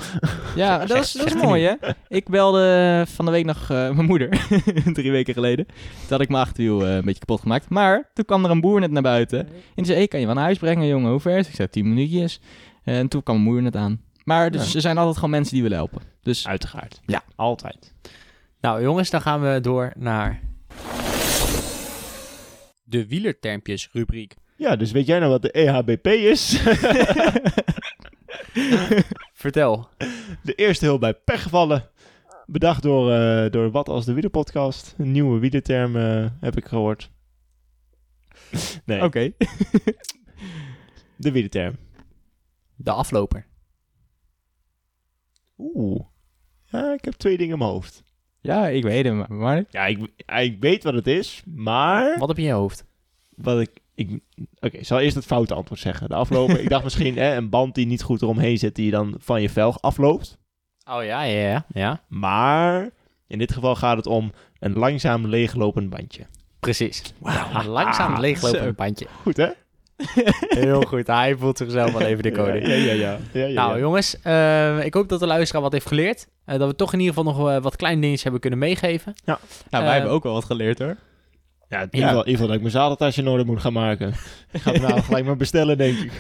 Ja, 0.56 0.80
Zeg- 0.80 0.88
dat 0.98 1.04
is, 1.04 1.12
dat 1.12 1.26
is 1.26 1.36
mooi 1.36 1.64
hè. 1.64 1.74
Ik 2.08 2.30
belde 2.30 3.06
van 3.08 3.26
de 3.26 3.32
week 3.32 3.46
nog 3.46 3.62
eh, 3.62 3.68
mijn 3.92 4.06
moeder, 4.06 4.30
drie 4.94 5.12
weken 5.12 5.34
geleden. 5.34 5.66
Toen 5.66 5.76
had 6.10 6.22
ik 6.22 6.30
mijn 6.30 6.44
achterwiel 6.44 6.86
eh, 6.86 6.96
een 6.96 7.02
beetje 7.06 7.20
kapot 7.20 7.40
gemaakt. 7.42 7.70
Maar 7.70 8.10
toen 8.14 8.26
kwam 8.26 8.46
er 8.46 8.52
een 8.52 8.62
boer 8.62 8.80
net 8.80 8.92
naar 8.92 9.02
buiten. 9.02 9.40
En 9.40 9.52
die 9.76 9.86
zei, 9.86 9.98
hey, 9.98 10.08
kan 10.08 10.20
je 10.20 10.26
wel 10.26 10.36
naar 10.36 10.44
huis 10.44 10.58
brengen 10.58 10.88
jongen, 10.88 11.12
hoe 11.12 11.20
ver 11.20 11.32
is 11.32 11.38
het? 11.38 11.48
Ik 11.48 11.56
zei, 11.56 11.70
10 11.70 11.90
minuutjes. 11.90 12.42
En 12.84 13.08
toen 13.08 13.24
kwam 13.24 13.36
mijn 13.36 13.48
moeder 13.48 13.64
net 13.64 13.76
aan. 13.76 14.02
Maar 14.24 14.52
dus, 14.52 14.68
Ja. 14.70 14.76
er 14.76 14.82
zijn 14.82 14.98
altijd 14.98 15.16
gewoon 15.16 15.30
mensen 15.30 15.54
die 15.54 15.62
willen 15.62 15.78
helpen. 15.78 16.02
Dus 16.22 16.48
Uiteraard. 16.48 17.02
Ja. 17.06 17.24
Altijd. 17.36 17.94
Nou 18.62 18.82
jongens, 18.82 19.10
dan 19.10 19.22
gaan 19.22 19.42
we 19.42 19.60
door 19.62 19.94
naar 19.98 20.42
de 22.84 23.08
wielertermpjes 23.08 23.90
rubriek. 23.92 24.34
Ja, 24.58 24.76
dus 24.76 24.92
weet 24.92 25.06
jij 25.06 25.20
nou 25.20 25.32
wat 25.32 25.42
de 25.42 25.52
EHBP 25.52 26.08
is? 26.08 26.52
Vertel. 29.34 29.90
de 30.44 30.56
eerste 30.56 30.86
hulp 30.86 31.00
bij 31.00 31.14
pechgevallen. 31.14 31.90
Bedacht 32.46 32.82
door, 32.84 33.12
eh, 33.12 33.52
door 33.52 33.72
Wat 33.72 33.90
als 33.90 34.06
de 34.06 34.14
Wielerpodcast. 34.14 34.96
Een 34.98 35.12
nieuwe 35.12 35.40
wielerterm 35.40 35.96
eh, 35.96 36.26
heb 36.40 36.58
ik 36.58 36.66
gehoord. 36.66 37.12
Nee, 38.86 39.04
oké. 39.04 39.32
de 41.18 41.32
wielerterm. 41.32 41.76
De 42.76 42.92
afloper. 42.92 43.46
Oeh. 45.58 46.02
Ja, 46.66 46.94
ik 46.94 47.06
heb 47.06 47.14
twee 47.14 47.38
dingen 47.38 47.54
in 47.54 47.60
mijn 47.60 47.72
hoofd. 47.72 48.04
Ja, 48.42 48.68
ik 48.68 48.84
weet 48.84 49.06
hem. 49.06 49.18
maar- 49.18 49.34
Maar 49.34 49.64
Ja, 49.70 49.86
ik, 49.86 50.00
ik 50.26 50.58
weet 50.60 50.84
wat 50.84 50.94
het 50.94 51.08
is, 51.08 51.44
maar... 51.46 52.20
Wat 52.20 52.28
heb 52.28 52.38
je 52.38 52.44
in 52.44 52.50
je 52.50 52.54
hoofd? 52.54 52.86
wat 53.36 53.60
ik... 53.60 53.79
ik 54.00 54.20
Oké, 54.60 54.78
ik 54.78 54.86
zal 54.86 55.00
eerst 55.00 55.16
het 55.16 55.26
foute 55.26 55.54
antwoord 55.54 55.80
zeggen. 55.80 56.10
De 56.10 56.16
afloper, 56.16 56.60
ik 56.60 56.70
dacht 56.70 56.84
misschien 56.84 57.18
hè, 57.18 57.36
een 57.36 57.50
band 57.50 57.76
die 57.76 57.86
niet 57.86 58.02
goed 58.02 58.22
eromheen 58.22 58.58
zit, 58.58 58.76
die 58.76 58.86
je 58.86 58.92
dan 58.92 59.16
van 59.20 59.42
je 59.42 59.50
velg 59.50 59.82
afloopt. 59.82 60.38
Oh 60.92 61.04
ja, 61.04 61.24
ja, 61.24 61.50
ja. 61.50 61.66
ja. 61.74 62.02
Maar 62.08 62.90
in 63.28 63.38
dit 63.38 63.54
geval 63.54 63.76
gaat 63.76 63.98
het 63.98 64.08
om 64.08 64.32
een 64.60 64.74
langzaam 64.74 65.28
leeglopend 65.28 65.90
bandje. 65.90 66.26
Precies. 66.60 67.14
Een 67.54 67.68
langzaam 67.68 68.20
leeglopend 68.20 68.64
Zo. 68.64 68.74
bandje. 68.74 69.08
Goed, 69.22 69.38
hè? 69.38 69.50
Heel 70.48 70.82
goed. 70.82 71.08
Hij 71.08 71.36
voelt 71.36 71.58
zichzelf 71.58 71.92
wel 71.92 72.02
even 72.02 72.24
de 72.24 72.32
koning. 72.42 72.68
Ja, 72.68 72.74
ja, 72.74 72.94
ja. 72.94 73.18
ja, 73.34 73.46
ja, 73.46 73.54
Nou 73.54 73.74
ja. 73.74 73.80
jongens, 73.80 74.22
eh, 74.22 74.86
ik 74.86 74.94
hoop 74.94 75.10
dat 75.10 75.20
de 75.20 75.28
luisteraar 75.28 75.62
wat 75.62 75.72
heeft 75.72 75.88
geleerd. 75.88 76.28
Eh, 76.46 76.60
dat 76.60 76.70
we 76.70 76.76
toch 76.76 76.94
in 76.94 77.00
ieder 77.00 77.16
geval 77.16 77.34
nog 77.34 77.50
eh, 77.50 77.62
wat 77.62 77.76
kleine 77.76 78.00
dingetjes 78.00 78.24
hebben 78.24 78.42
kunnen 78.42 78.60
meegeven. 78.60 79.14
nou, 79.26 79.40
wij 79.70 79.94
hebben 79.94 80.12
ook 80.12 80.24
wel 80.24 80.34
wat 80.34 80.46
geleerd 80.46 80.80
hoor. 80.80 80.96
Ja, 81.70 81.82
in 81.82 81.88
ieder 81.92 82.24
geval, 82.26 82.46
dat 82.48 82.56
ik 82.56 82.62
mijn 82.62 82.72
zadeltasje 82.72 83.22
in 83.22 83.28
orde 83.28 83.46
moet 83.46 83.62
gaan 83.62 83.74
maken. 83.74 84.08
Ik 84.52 84.62
ga 84.62 84.72
het 84.72 84.82
nou 84.82 85.02
gelijk 85.02 85.26
maar 85.26 85.36
bestellen, 85.38 85.78
denk 85.78 85.98
ik. 85.98 86.12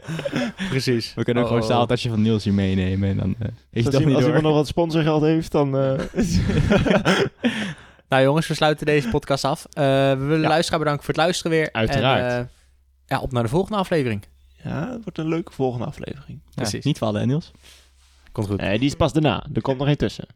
Precies. 0.70 1.14
We 1.14 1.24
kunnen 1.24 1.42
ook 1.42 1.48
Oh, 1.48 1.54
gewoon 1.54 1.68
een 1.68 1.74
staaltasje 1.74 2.08
van 2.08 2.22
Niels 2.22 2.44
hier 2.44 2.52
meenemen 2.54 3.08
en 3.08 3.16
dan 3.16 3.34
eh 3.38 3.48
is 3.70 3.84
als 3.84 3.94
toch 3.94 4.02
iemand, 4.02 4.04
niet 4.04 4.14
als 4.14 4.24
door. 4.24 4.26
iemand 4.26 4.42
nog 4.44 4.54
wat 4.54 4.66
sponsorgeld 4.66 5.22
heeft, 5.22 5.52
dan... 5.52 5.78
eh, 5.78 5.98
Nou 8.08 8.22
jongens, 8.24 8.46
we 8.46 8.54
sluiten 8.54 8.86
deze 8.86 9.08
podcast 9.08 9.44
af. 9.44 9.66
Eh, 9.70 9.84
we 10.10 10.16
willen 10.24 10.40
Ja. 10.40 10.48
luisteraar 10.48 10.78
bedanken 10.78 11.04
voor 11.04 11.14
het 11.14 11.22
luisteren 11.22 11.52
weer. 11.52 11.68
Uiteraard. 11.72 12.32
En, 12.32 12.38
eh, 12.38 12.44
ja, 13.06 13.20
op 13.20 13.32
naar 13.32 13.42
de 13.42 13.48
volgende 13.48 13.78
aflevering. 13.78 14.22
Ja, 14.64 14.90
het 14.90 15.02
wordt 15.02 15.18
een 15.18 15.28
leuke 15.28 15.52
volgende 15.52 15.86
aflevering. 15.86 16.40
Ja, 16.44 16.50
Precies. 16.54 16.84
niet 16.84 16.98
vallen, 16.98 17.20
hè, 17.20 17.26
Niels? 17.26 17.50
Komt 18.32 18.46
goed. 18.46 18.60
Nee, 18.60 18.78
die 18.78 18.88
is 18.88 18.94
pas 18.94 19.12
daarna. 19.12 19.46
Er 19.54 19.60
komt 19.62 19.78
nog 19.78 19.86
één 19.86 19.98
tussen. 19.98 20.26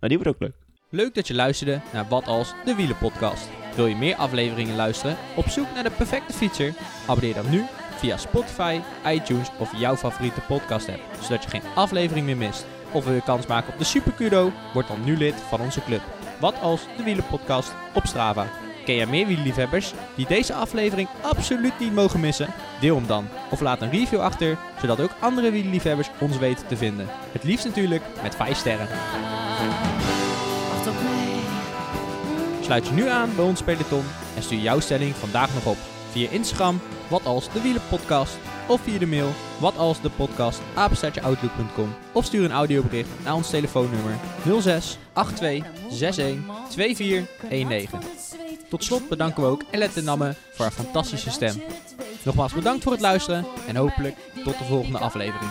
Maar 0.00 0.08
die 0.08 0.18
wordt 0.18 0.34
ook 0.34 0.40
leuk. 0.42 0.54
Leuk 0.90 1.14
dat 1.14 1.26
je 1.28 1.34
luisterde 1.34 1.80
naar 1.92 2.08
Wat 2.08 2.26
Als, 2.26 2.52
de 2.64 2.74
Wielenpodcast. 2.74 3.48
Wil 3.76 3.86
je 3.86 3.96
meer 3.96 4.16
afleveringen 4.16 4.76
luisteren? 4.76 5.16
Op 5.34 5.48
zoek 5.48 5.66
naar 5.74 5.82
de 5.82 5.90
perfecte 5.90 6.32
fietser? 6.32 6.74
Abonneer 7.06 7.34
dan 7.34 7.50
nu 7.50 7.64
via 7.96 8.16
Spotify, 8.16 8.80
iTunes 9.06 9.50
of 9.58 9.76
jouw 9.76 9.96
favoriete 9.96 10.40
podcast 10.40 10.88
app, 10.88 11.00
zodat 11.20 11.42
je 11.42 11.50
geen 11.50 11.62
aflevering 11.74 12.26
meer 12.26 12.36
mist. 12.36 12.66
Of 12.92 13.04
wil 13.04 13.14
je 13.14 13.22
kans 13.22 13.46
maken 13.46 13.72
op 13.72 13.78
de 13.78 13.84
Super 13.84 14.12
Kudo? 14.12 14.52
Word 14.74 14.88
dan 14.88 15.04
nu 15.04 15.16
lid 15.16 15.34
van 15.34 15.60
onze 15.60 15.82
club. 15.82 16.00
Wat 16.40 16.60
Als, 16.60 16.80
de 16.96 17.02
Wielenpodcast 17.02 17.74
op 17.94 18.06
Strava. 18.06 18.46
Ken 18.84 18.94
jij 18.94 19.06
meer 19.06 19.26
wielerliefhebbers 19.26 19.92
die 20.14 20.26
deze 20.26 20.54
aflevering 20.54 21.08
absoluut 21.22 21.78
niet 21.78 21.94
mogen 21.94 22.20
missen? 22.20 22.48
Deel 22.80 22.96
hem 22.96 23.06
dan. 23.06 23.28
Of 23.50 23.60
laat 23.60 23.82
een 23.82 23.90
review 23.90 24.20
achter, 24.20 24.58
zodat 24.80 25.00
ook 25.00 25.16
andere 25.20 25.50
wielerliefhebbers 25.50 26.10
ons 26.20 26.38
weten 26.38 26.66
te 26.66 26.76
vinden. 26.76 27.06
Het 27.32 27.44
liefst 27.44 27.64
natuurlijk 27.64 28.02
met 28.22 28.36
5 28.36 28.56
sterren. 28.56 28.88
Sluit 32.66 32.86
je 32.86 32.92
nu 32.92 33.08
aan 33.08 33.34
bij 33.36 33.44
ons 33.44 33.62
peloton 33.62 34.04
en 34.36 34.42
stuur 34.42 34.58
jouw 34.58 34.80
stelling 34.80 35.14
vandaag 35.14 35.54
nog 35.54 35.66
op. 35.66 35.76
Via 36.10 36.30
Instagram, 36.30 36.80
wat 37.08 37.26
als 37.26 37.52
de 37.52 37.60
wielenpodcast. 37.60 38.38
Of 38.68 38.80
via 38.80 38.98
de 38.98 39.06
mail, 39.06 39.32
wat 39.58 39.76
als 39.76 40.00
de 40.00 40.10
podcast, 40.10 40.60
apenstaartjeoutlook.com. 40.74 41.94
Of 42.12 42.24
stuur 42.24 42.44
een 42.44 42.52
audiobericht 42.52 43.08
naar 43.24 43.34
ons 43.34 43.50
telefoonnummer 43.50 44.14
06 44.60 44.98
82 45.12 45.70
61 45.90 46.38
2419. 46.68 47.98
Tot 48.68 48.84
slot 48.84 49.08
bedanken 49.08 49.42
we 49.42 49.48
ook 49.48 49.62
Elette 49.70 50.02
Namme 50.02 50.34
voor 50.52 50.64
haar 50.64 50.74
fantastische 50.74 51.30
stem. 51.30 51.62
Nogmaals 52.22 52.52
bedankt 52.52 52.82
voor 52.82 52.92
het 52.92 53.00
luisteren 53.00 53.46
en 53.66 53.76
hopelijk 53.76 54.16
tot 54.44 54.58
de 54.58 54.64
volgende 54.64 54.98
aflevering. 54.98 55.50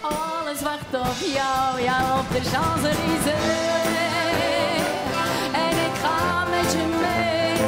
Alles 0.00 0.62
wacht 0.62 0.94
op 0.94 1.16
jou, 1.34 1.80
op 2.18 2.28
de 2.32 3.93
je 6.72 6.84
mee. 7.00 7.58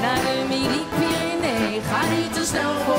Naar 0.00 0.20
de 0.26 0.44
Midi-Pyrenee, 0.48 1.80
ga 1.90 2.00
niet 2.14 2.34
te 2.34 2.44
snel 2.44 2.74
voor. 2.84 2.97